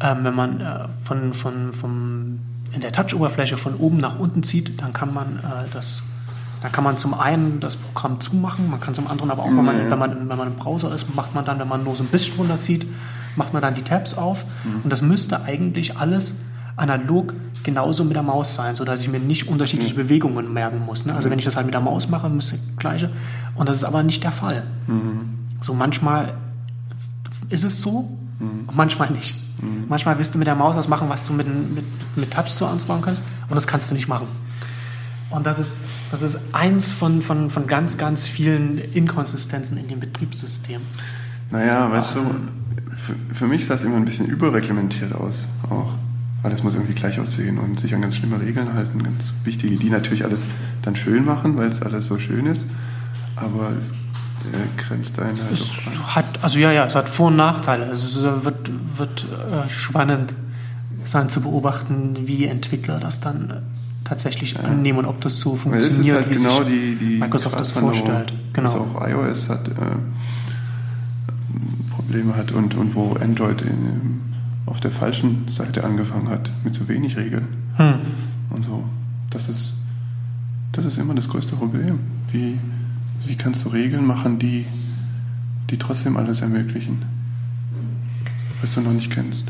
ähm, 0.00 0.18
wenn 0.22 0.34
man 0.34 0.60
äh, 0.60 0.88
von, 1.04 1.34
von, 1.34 1.72
vom, 1.72 2.40
in 2.72 2.80
der 2.80 2.92
Touch-Oberfläche 2.92 3.56
von 3.58 3.76
oben 3.76 3.98
nach 3.98 4.18
unten 4.18 4.42
zieht, 4.42 4.80
dann 4.82 4.92
kann 4.92 5.14
man 5.14 5.38
äh, 5.38 5.68
das 5.72 6.02
da 6.62 6.68
kann 6.68 6.84
man 6.84 6.96
zum 6.96 7.14
einen 7.14 7.60
das 7.60 7.76
Programm 7.76 8.20
zumachen, 8.20 8.70
man 8.70 8.80
kann 8.80 8.94
zum 8.94 9.06
anderen 9.06 9.30
aber 9.30 9.42
auch, 9.42 9.48
wenn 9.48 9.64
man, 9.64 9.90
wenn 9.90 9.98
man, 9.98 10.28
wenn 10.28 10.38
man 10.38 10.48
im 10.48 10.56
Browser 10.56 10.92
ist, 10.94 11.14
macht 11.14 11.34
man 11.34 11.44
dann, 11.44 11.58
wenn 11.58 11.68
man 11.68 11.84
nur 11.84 11.94
so 11.94 12.02
ein 12.02 12.08
bisschen 12.08 12.36
runterzieht, 12.36 12.86
macht 13.36 13.52
man 13.52 13.62
dann 13.62 13.74
die 13.74 13.82
Tabs 13.82 14.14
auf. 14.14 14.44
Und 14.82 14.90
das 14.90 15.02
müsste 15.02 15.42
eigentlich 15.44 15.96
alles 15.96 16.34
analog 16.76 17.34
genauso 17.62 18.04
mit 18.04 18.14
der 18.14 18.22
Maus 18.22 18.54
sein, 18.54 18.76
sodass 18.76 19.00
ich 19.00 19.08
mir 19.08 19.18
nicht 19.18 19.48
unterschiedliche 19.48 19.94
Bewegungen 19.94 20.52
merken 20.52 20.84
muss. 20.84 21.04
Ne? 21.04 21.14
Also 21.14 21.30
wenn 21.30 21.38
ich 21.38 21.44
das 21.44 21.56
halt 21.56 21.66
mit 21.66 21.74
der 21.74 21.80
Maus 21.80 22.08
mache, 22.08 22.28
müsste 22.28 22.56
das 22.56 22.76
gleiche. 22.76 23.10
Und 23.54 23.68
das 23.68 23.76
ist 23.76 23.84
aber 23.84 24.02
nicht 24.02 24.22
der 24.22 24.32
Fall. 24.32 24.64
So 25.60 25.74
manchmal 25.74 26.34
ist 27.48 27.64
es 27.64 27.80
so, 27.80 28.08
und 28.38 28.76
manchmal 28.76 29.10
nicht. 29.10 29.34
Manchmal 29.88 30.18
willst 30.18 30.34
du 30.34 30.38
mit 30.38 30.46
der 30.46 30.54
Maus 30.54 30.76
was 30.76 30.88
machen, 30.88 31.08
was 31.08 31.26
du 31.26 31.32
mit, 31.32 31.46
mit, 31.46 31.84
mit 32.16 32.30
Touch 32.30 32.50
so 32.50 32.66
ansparen 32.66 33.02
kannst, 33.02 33.22
und 33.48 33.54
das 33.54 33.66
kannst 33.66 33.90
du 33.90 33.94
nicht 33.94 34.08
machen. 34.08 34.28
Und 35.30 35.46
das 35.46 35.58
ist, 35.58 35.72
das 36.10 36.22
ist 36.22 36.38
eins 36.52 36.88
von, 36.88 37.22
von, 37.22 37.50
von 37.50 37.66
ganz, 37.66 37.98
ganz 37.98 38.26
vielen 38.26 38.78
Inkonsistenzen 38.78 39.76
in 39.76 39.88
dem 39.88 40.00
Betriebssystem. 40.00 40.80
Naja, 41.50 41.90
weißt 41.90 42.16
du, 42.16 42.20
für, 42.96 43.14
für 43.32 43.46
mich 43.46 43.66
sah 43.66 43.74
es 43.74 43.84
immer 43.84 43.96
ein 43.96 44.04
bisschen 44.04 44.26
überreglementiert 44.26 45.12
aus. 45.14 45.40
Auch. 45.68 45.94
Alles 46.42 46.62
muss 46.62 46.74
irgendwie 46.74 46.94
gleich 46.94 47.18
aussehen 47.20 47.58
und 47.58 47.78
sich 47.78 47.94
an 47.94 48.02
ganz 48.02 48.16
schlimme 48.16 48.40
Regeln 48.40 48.72
halten. 48.72 49.02
Ganz 49.02 49.34
wichtige, 49.44 49.76
die 49.76 49.90
natürlich 49.90 50.24
alles 50.24 50.48
dann 50.82 50.96
schön 50.96 51.24
machen, 51.24 51.56
weil 51.58 51.68
es 51.68 51.82
alles 51.82 52.06
so 52.06 52.18
schön 52.18 52.46
ist. 52.46 52.68
Aber 53.36 53.70
es 53.70 53.92
äh, 53.92 53.94
grenzt 54.76 55.20
einen 55.20 55.38
halt 55.38 55.52
Es 55.52 55.68
hat, 56.14 56.42
also 56.42 56.58
ja, 56.58 56.72
ja, 56.72 56.86
es 56.86 56.94
hat 56.94 57.08
Vor- 57.08 57.28
und 57.28 57.36
Nachteile. 57.36 57.86
Es 57.90 58.04
ist, 58.04 58.16
äh, 58.18 58.44
wird, 58.44 58.70
wird 58.96 59.24
äh, 59.24 59.68
spannend 59.70 60.34
sein 61.04 61.28
zu 61.28 61.40
beobachten, 61.40 62.16
wie 62.24 62.46
Entwickler 62.46 62.98
das 62.98 63.20
dann 63.20 63.50
äh, 63.50 63.54
tatsächlich 64.04 64.58
annehmen 64.58 65.00
und 65.00 65.06
ob 65.06 65.20
das 65.20 65.38
so 65.40 65.58
Weil 65.64 65.78
es 65.80 65.86
ist 65.86 65.94
funktioniert, 65.96 66.26
halt 66.26 66.30
wie 66.30 66.42
genau 66.42 66.62
sich 66.62 66.68
die, 66.68 66.96
die 66.96 67.18
Microsoft 67.18 67.58
das 67.58 67.70
vorstellt. 67.72 68.32
dass 68.52 68.72
Genau. 68.72 68.86
auch 68.96 69.08
iOS 69.08 69.50
hat, 69.50 69.68
äh, 69.68 69.72
Probleme 72.16 72.36
hat 72.36 72.52
und, 72.52 72.74
und 72.76 72.94
wo 72.94 73.12
Android 73.14 73.60
in, 73.62 74.22
auf 74.64 74.80
der 74.80 74.90
falschen 74.90 75.46
Seite 75.48 75.84
angefangen 75.84 76.28
hat, 76.30 76.50
mit 76.64 76.74
zu 76.74 76.88
wenig 76.88 77.16
Regeln 77.16 77.46
Hm. 77.76 77.96
und 78.48 78.64
so. 78.64 78.84
Das 79.28 79.50
ist, 79.50 79.76
das 80.72 80.86
ist 80.86 80.96
immer 80.96 81.14
das 81.14 81.28
größte 81.28 81.56
Problem. 81.56 81.98
Wie, 82.32 82.58
wie 83.26 83.36
kannst 83.36 83.66
du 83.66 83.68
Regeln 83.68 84.06
machen, 84.06 84.38
die, 84.38 84.64
die 85.68 85.76
trotzdem 85.76 86.16
alles 86.16 86.40
ermöglichen? 86.40 87.04
Was 88.62 88.72
du 88.74 88.80
noch 88.80 88.92
nicht 88.92 89.12
kennst. 89.12 89.48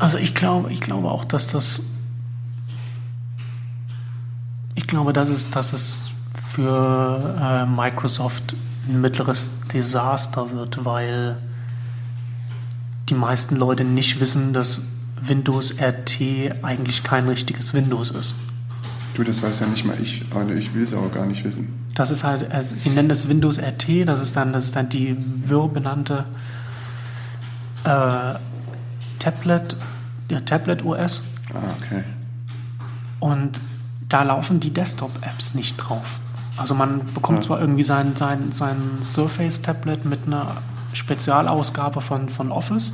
Also 0.00 0.18
ich 0.18 0.34
glaube, 0.34 0.72
ich 0.72 0.80
glaube 0.80 1.08
auch, 1.08 1.24
dass 1.24 1.46
das. 1.46 1.80
Ich 4.74 4.88
glaube, 4.88 5.12
dass 5.12 5.28
es, 5.28 5.48
dass 5.50 5.72
es 5.72 6.10
für 6.50 7.38
äh, 7.40 7.66
Microsoft 7.66 8.56
ein 8.88 9.00
mittleres 9.00 9.48
Desaster 9.72 10.50
wird, 10.50 10.84
weil 10.84 11.36
die 13.08 13.14
meisten 13.14 13.56
Leute 13.56 13.84
nicht 13.84 14.20
wissen, 14.20 14.52
dass 14.52 14.80
Windows 15.20 15.74
RT 15.80 16.20
eigentlich 16.62 17.02
kein 17.04 17.28
richtiges 17.28 17.74
Windows 17.74 18.10
ist. 18.10 18.34
Du, 19.14 19.22
das 19.22 19.42
weiß 19.42 19.60
ja 19.60 19.66
nicht 19.66 19.84
mal 19.84 19.96
ich, 20.00 20.24
aber 20.30 20.50
ich 20.54 20.74
will 20.74 20.82
es 20.82 20.94
auch 20.94 21.12
gar 21.12 21.26
nicht 21.26 21.44
wissen. 21.44 21.68
Das 21.94 22.10
ist 22.10 22.24
halt, 22.24 22.50
also 22.50 22.74
sie 22.76 22.88
nennen 22.88 23.08
das 23.10 23.28
Windows 23.28 23.58
RT, 23.58 24.08
das 24.08 24.20
ist 24.22 24.34
dann, 24.36 24.52
das 24.52 24.64
ist 24.64 24.74
dann 24.76 24.88
die 24.88 25.16
wirr 25.46 25.68
benannte 25.68 26.24
äh, 27.84 28.34
Tablet, 29.18 29.76
der 30.30 30.44
Tablet 30.44 30.84
OS. 30.84 31.22
Ah, 31.52 31.58
okay. 31.78 32.04
Und 33.20 33.60
da 34.08 34.22
laufen 34.22 34.60
die 34.60 34.70
Desktop-Apps 34.72 35.54
nicht 35.54 35.76
drauf. 35.76 36.18
Also 36.56 36.74
man 36.74 37.02
bekommt 37.14 37.38
Ja. 37.40 37.42
zwar 37.48 37.60
irgendwie 37.60 37.84
sein, 37.84 38.16
sein, 38.16 38.52
sein 38.52 38.76
Surface-Tablet 39.02 40.04
mit 40.04 40.20
einer 40.26 40.56
Spezialausgabe 40.92 42.00
von, 42.00 42.28
von 42.28 42.52
Office, 42.52 42.92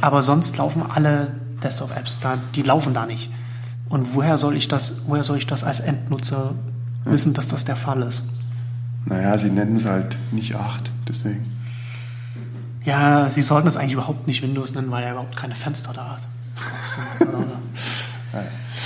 aber 0.00 0.22
sonst 0.22 0.56
laufen 0.56 0.82
alle 0.82 1.32
Desktop-Apps 1.62 2.20
da, 2.20 2.38
die 2.54 2.62
laufen 2.62 2.94
da 2.94 3.06
nicht. 3.06 3.30
Und 3.88 4.14
woher 4.14 4.38
soll 4.38 4.56
ich 4.56 4.68
das, 4.68 5.02
woher 5.06 5.22
soll 5.22 5.36
ich 5.36 5.46
das 5.46 5.64
als 5.64 5.80
Endnutzer 5.80 6.54
wissen, 7.04 7.34
dass 7.34 7.48
das 7.48 7.64
der 7.64 7.76
Fall 7.76 8.02
ist? 8.02 8.24
Naja, 9.04 9.36
sie 9.38 9.50
nennen 9.50 9.76
es 9.76 9.84
halt 9.84 10.16
nicht 10.30 10.54
8, 10.54 10.90
deswegen. 11.08 11.46
Ja, 12.84 13.28
sie 13.28 13.42
sollten 13.42 13.68
es 13.68 13.76
eigentlich 13.76 13.92
überhaupt 13.92 14.26
nicht 14.26 14.42
Windows 14.42 14.74
nennen, 14.74 14.90
weil 14.90 15.04
er 15.04 15.12
überhaupt 15.12 15.36
keine 15.36 15.54
Fenster 15.54 15.92
da 15.92 16.16
hat. 16.16 16.22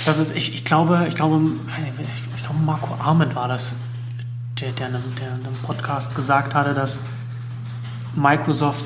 Das 0.06 0.18
ist, 0.18 0.36
ich, 0.36 0.54
ich 0.54 0.64
glaube, 0.64 1.06
ich 1.08 1.14
glaube, 1.14 1.40
ich, 1.78 2.42
glaube, 2.42 2.58
Marco 2.64 2.94
Arment 3.00 3.34
war 3.34 3.48
das, 3.48 3.76
der, 4.60 4.72
der, 4.72 4.88
in 4.88 4.94
einem, 4.96 5.14
der 5.20 5.28
in 5.28 5.46
einem 5.46 5.56
Podcast 5.62 6.14
gesagt 6.14 6.54
hatte, 6.54 6.74
dass 6.74 6.98
Microsoft 8.16 8.84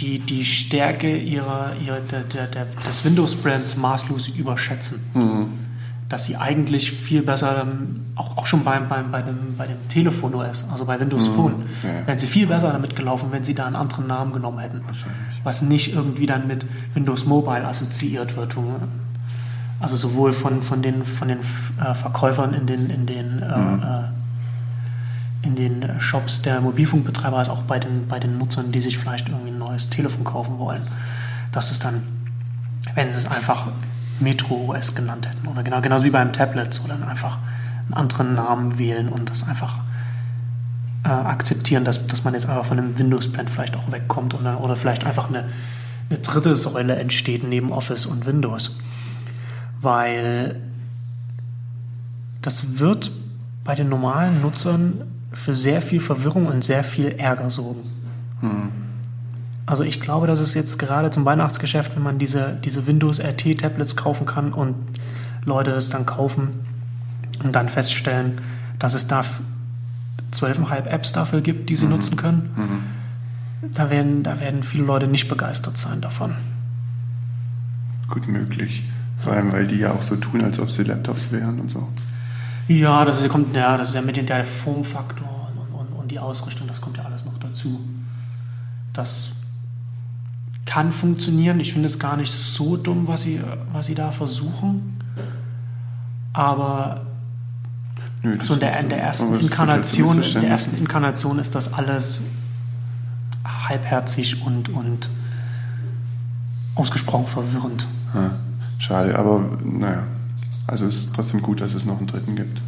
die, 0.00 0.20
die 0.20 0.44
Stärke 0.44 1.16
ihrer, 1.16 1.72
ihrer, 1.84 1.98
der, 2.00 2.22
der, 2.22 2.46
der, 2.46 2.66
des 2.88 3.04
Windows-Brands 3.04 3.76
maßlos 3.76 4.28
überschätzen. 4.28 5.00
Dass 6.08 6.24
sie 6.24 6.36
eigentlich 6.36 6.92
viel 6.92 7.20
besser, 7.22 7.62
ähm, 7.62 8.00
auch, 8.14 8.38
auch 8.38 8.46
schon 8.46 8.64
beim, 8.64 8.88
beim, 8.88 9.10
bei, 9.10 9.20
dem, 9.22 9.56
bei 9.58 9.66
dem 9.66 9.76
Telefon 9.90 10.34
OS, 10.34 10.64
also 10.72 10.84
bei 10.86 10.98
Windows 10.98 11.26
Phone, 11.26 11.64
Ja. 11.82 12.06
wären 12.06 12.18
sie 12.18 12.26
viel 12.28 12.46
besser 12.46 12.72
damit 12.72 12.96
gelaufen, 12.96 13.28
wenn 13.30 13.44
sie 13.44 13.54
da 13.54 13.66
einen 13.66 13.76
anderen 13.76 14.06
Namen 14.06 14.32
genommen 14.32 14.58
hätten. 14.60 14.80
Was 15.44 15.60
nicht 15.62 15.92
irgendwie 15.94 16.26
dann 16.26 16.46
mit 16.46 16.64
Windows 16.94 17.26
Mobile 17.26 17.66
assoziiert 17.66 18.36
wird. 18.36 18.54
Also 19.80 19.96
sowohl 19.96 20.32
von, 20.32 20.62
von 20.62 20.80
den, 20.80 21.04
von 21.04 21.28
den 21.28 21.38
äh, 21.40 21.94
Verkäufern 21.94 22.54
in 22.54 22.66
den, 22.66 22.88
in 22.88 23.04
den, 23.06 23.42
äh, 23.42 23.44
äh, 23.44 24.04
in 25.42 25.54
den 25.54 26.00
Shops 26.00 26.42
der 26.42 26.60
Mobilfunkbetreiber 26.60 27.38
als 27.38 27.48
auch 27.48 27.62
bei 27.62 27.78
den, 27.78 28.08
bei 28.08 28.18
den 28.18 28.38
Nutzern, 28.38 28.72
die 28.72 28.80
sich 28.80 28.98
vielleicht 28.98 29.28
irgendwie 29.28 29.50
ein 29.50 29.58
neues 29.58 29.88
Telefon 29.88 30.24
kaufen 30.24 30.58
wollen. 30.58 30.82
Dass 31.52 31.70
es 31.70 31.78
dann, 31.78 32.02
wenn 32.94 33.12
sie 33.12 33.18
es 33.18 33.26
einfach 33.26 33.68
Metro 34.20 34.66
OS 34.68 34.94
genannt 34.94 35.28
hätten 35.28 35.46
oder 35.46 35.62
genau, 35.62 35.80
genauso 35.80 36.04
wie 36.04 36.10
beim 36.10 36.32
Tablet, 36.32 36.74
so 36.74 36.88
dann 36.88 37.02
einfach 37.04 37.38
einen 37.84 37.94
anderen 37.94 38.34
Namen 38.34 38.78
wählen 38.78 39.08
und 39.08 39.30
das 39.30 39.48
einfach 39.48 39.78
äh, 41.04 41.08
akzeptieren, 41.08 41.84
dass, 41.84 42.06
dass 42.06 42.24
man 42.24 42.34
jetzt 42.34 42.48
einfach 42.48 42.64
von 42.64 42.76
dem 42.76 42.98
Windows-Plan 42.98 43.48
vielleicht 43.48 43.76
auch 43.76 43.92
wegkommt 43.92 44.34
oder, 44.34 44.60
oder 44.60 44.76
vielleicht 44.76 45.06
einfach 45.06 45.28
eine, 45.28 45.44
eine 46.10 46.18
dritte 46.18 46.56
Säule 46.56 46.96
entsteht 46.96 47.44
neben 47.44 47.72
Office 47.72 48.06
und 48.06 48.26
Windows. 48.26 48.76
Weil 49.80 50.60
das 52.42 52.78
wird 52.78 53.12
bei 53.64 53.74
den 53.74 53.88
normalen 53.88 54.42
Nutzern 54.42 55.02
für 55.32 55.54
sehr 55.54 55.82
viel 55.82 56.00
Verwirrung 56.00 56.46
und 56.46 56.64
sehr 56.64 56.84
viel 56.84 57.08
Ärger 57.18 57.50
sorgen. 57.50 57.82
Also 59.66 59.82
ich 59.82 60.00
glaube, 60.00 60.26
dass 60.26 60.40
es 60.40 60.54
jetzt 60.54 60.78
gerade 60.78 61.10
zum 61.10 61.24
Weihnachtsgeschäft, 61.24 61.94
wenn 61.96 62.02
man 62.02 62.18
diese, 62.18 62.56
diese 62.64 62.86
Windows 62.86 63.20
RT 63.20 63.58
Tablets 63.58 63.96
kaufen 63.96 64.24
kann 64.26 64.52
und 64.52 64.74
Leute 65.44 65.72
es 65.72 65.90
dann 65.90 66.06
kaufen 66.06 66.48
und 67.44 67.52
dann 67.54 67.68
feststellen, 67.68 68.40
dass 68.78 68.94
es 68.94 69.06
da 69.08 69.20
f- 69.20 69.40
12,5 70.32 70.84
Apps 70.86 71.12
dafür 71.12 71.40
gibt, 71.40 71.68
die 71.70 71.76
sie 71.76 71.86
nutzen 71.86 72.16
können, 72.16 72.50
da, 73.74 73.90
werden, 73.90 74.22
da 74.22 74.40
werden 74.40 74.62
viele 74.62 74.84
Leute 74.84 75.06
nicht 75.06 75.28
begeistert 75.28 75.76
sein 75.78 76.00
davon. 76.00 76.34
Gut 78.08 78.26
möglich. 78.28 78.84
Vor 79.18 79.32
allem, 79.32 79.52
weil 79.52 79.66
die 79.66 79.76
ja 79.76 79.92
auch 79.92 80.02
so 80.02 80.16
tun, 80.16 80.42
als 80.42 80.60
ob 80.60 80.70
sie 80.70 80.84
Laptops 80.84 81.30
wären 81.32 81.58
und 81.60 81.70
so. 81.70 81.88
Ja, 82.68 83.04
das 83.04 83.22
ist, 83.22 83.28
kommt, 83.30 83.56
ja, 83.56 83.76
das 83.76 83.88
ist 83.90 83.94
ja 83.94 84.02
mit 84.02 84.16
dem 84.16 84.26
der 84.26 84.44
Formfaktor 84.44 85.48
und, 85.72 85.74
und, 85.80 85.92
und 86.00 86.10
die 86.10 86.18
Ausrichtung, 86.18 86.66
das 86.68 86.80
kommt 86.80 86.98
ja 86.98 87.04
alles 87.04 87.24
noch 87.24 87.38
dazu. 87.38 87.80
Das 88.92 89.30
kann 90.66 90.92
funktionieren. 90.92 91.60
Ich 91.60 91.72
finde 91.72 91.86
es 91.88 91.98
gar 91.98 92.16
nicht 92.18 92.30
so 92.30 92.76
dumm, 92.76 93.08
was 93.08 93.22
sie, 93.22 93.40
was 93.72 93.86
sie 93.86 93.94
da 93.94 94.10
versuchen. 94.10 94.98
Aber 96.34 97.02
Nö, 98.22 98.36
so 98.42 98.54
in 98.54 98.60
der, 98.60 98.76
ist- 98.76 98.82
in 98.82 98.88
der 98.90 99.02
ersten 99.02 99.30
halt 99.32 99.42
Inkarnation, 99.42 100.22
in 100.22 100.32
der 100.40 100.50
ersten 100.50 100.76
Inkarnation 100.76 101.38
ist 101.38 101.54
das 101.54 101.72
alles 101.72 102.22
halbherzig 103.44 104.44
und, 104.44 104.68
und 104.68 105.08
ausgesprochen 106.74 107.26
verwirrend. 107.26 107.86
Ja, 108.14 108.32
schade, 108.78 109.18
aber 109.18 109.40
naja. 109.64 110.02
Also 110.68 110.84
es 110.86 110.98
ist 110.98 111.14
trotzdem 111.14 111.42
gut, 111.42 111.60
dass 111.60 111.74
es 111.74 111.84
noch 111.84 111.98
einen 111.98 112.06
dritten 112.06 112.36
gibt. 112.36 112.60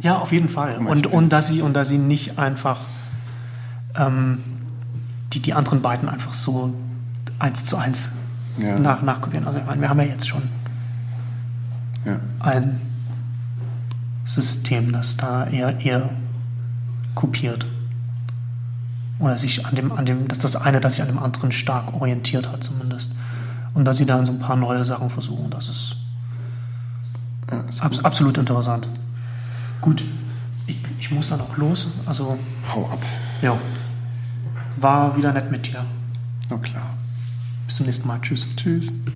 Ja, 0.00 0.18
auf 0.18 0.32
jeden 0.32 0.48
Fall. 0.48 0.78
Und, 0.78 1.06
und, 1.06 1.28
dass 1.30 1.46
sie, 1.48 1.62
und 1.62 1.74
dass 1.74 1.88
sie 1.88 1.98
nicht 1.98 2.38
einfach 2.38 2.80
ähm, 3.94 4.38
die, 5.32 5.40
die 5.40 5.52
anderen 5.54 5.82
beiden 5.82 6.08
einfach 6.08 6.34
so 6.34 6.74
eins 7.38 7.64
zu 7.64 7.76
eins 7.76 8.12
Ja. 8.58 8.78
nach, 8.78 9.02
nachkopieren. 9.02 9.46
Also 9.46 9.58
ich 9.58 9.66
meine, 9.66 9.80
wir 9.82 9.88
haben 9.90 10.00
ja 10.00 10.06
jetzt 10.06 10.26
schon 10.28 10.42
Ja. 12.04 12.18
ein 12.40 12.80
System, 14.24 14.92
das 14.92 15.16
da 15.16 15.46
eher, 15.46 15.78
eher 15.80 16.08
kopiert. 17.14 17.66
Oder 19.18 19.38
sich 19.38 19.64
an 19.66 19.74
dem, 19.74 19.92
an 19.92 20.04
dem, 20.06 20.28
das 20.28 20.38
ist 20.38 20.44
das 20.44 20.56
eine, 20.56 20.80
das 20.80 20.94
sich 20.94 21.02
an 21.02 21.08
dem 21.08 21.18
anderen 21.18 21.52
stark 21.52 21.94
orientiert 21.94 22.50
hat 22.50 22.64
zumindest. 22.64 23.12
Und 23.74 23.84
dass 23.84 23.98
sie 23.98 24.06
dann 24.06 24.24
so 24.26 24.32
ein 24.32 24.38
paar 24.40 24.56
neue 24.56 24.84
Sachen 24.84 25.10
versuchen, 25.10 25.50
das 25.50 25.68
ist 25.68 25.96
ja 27.50 27.64
abs 27.80 28.04
absolut 28.04 28.38
interessant. 28.38 28.88
Gut, 29.80 30.02
ich, 30.66 30.78
ich 30.98 31.10
muss 31.10 31.28
dann 31.28 31.40
auch 31.40 31.56
los. 31.56 31.98
Also, 32.06 32.38
Hau 32.74 32.88
ab. 32.90 33.02
ja, 33.42 33.56
war 34.76 35.16
wieder 35.16 35.32
nett 35.32 35.50
mit 35.50 35.66
dir. 35.66 35.84
Na 36.50 36.56
klar. 36.58 36.94
Bis 37.66 37.76
zum 37.76 37.86
nächsten 37.86 38.06
Mal. 38.06 38.20
Tschüss. 38.20 38.46
Tschüss. 38.56 38.92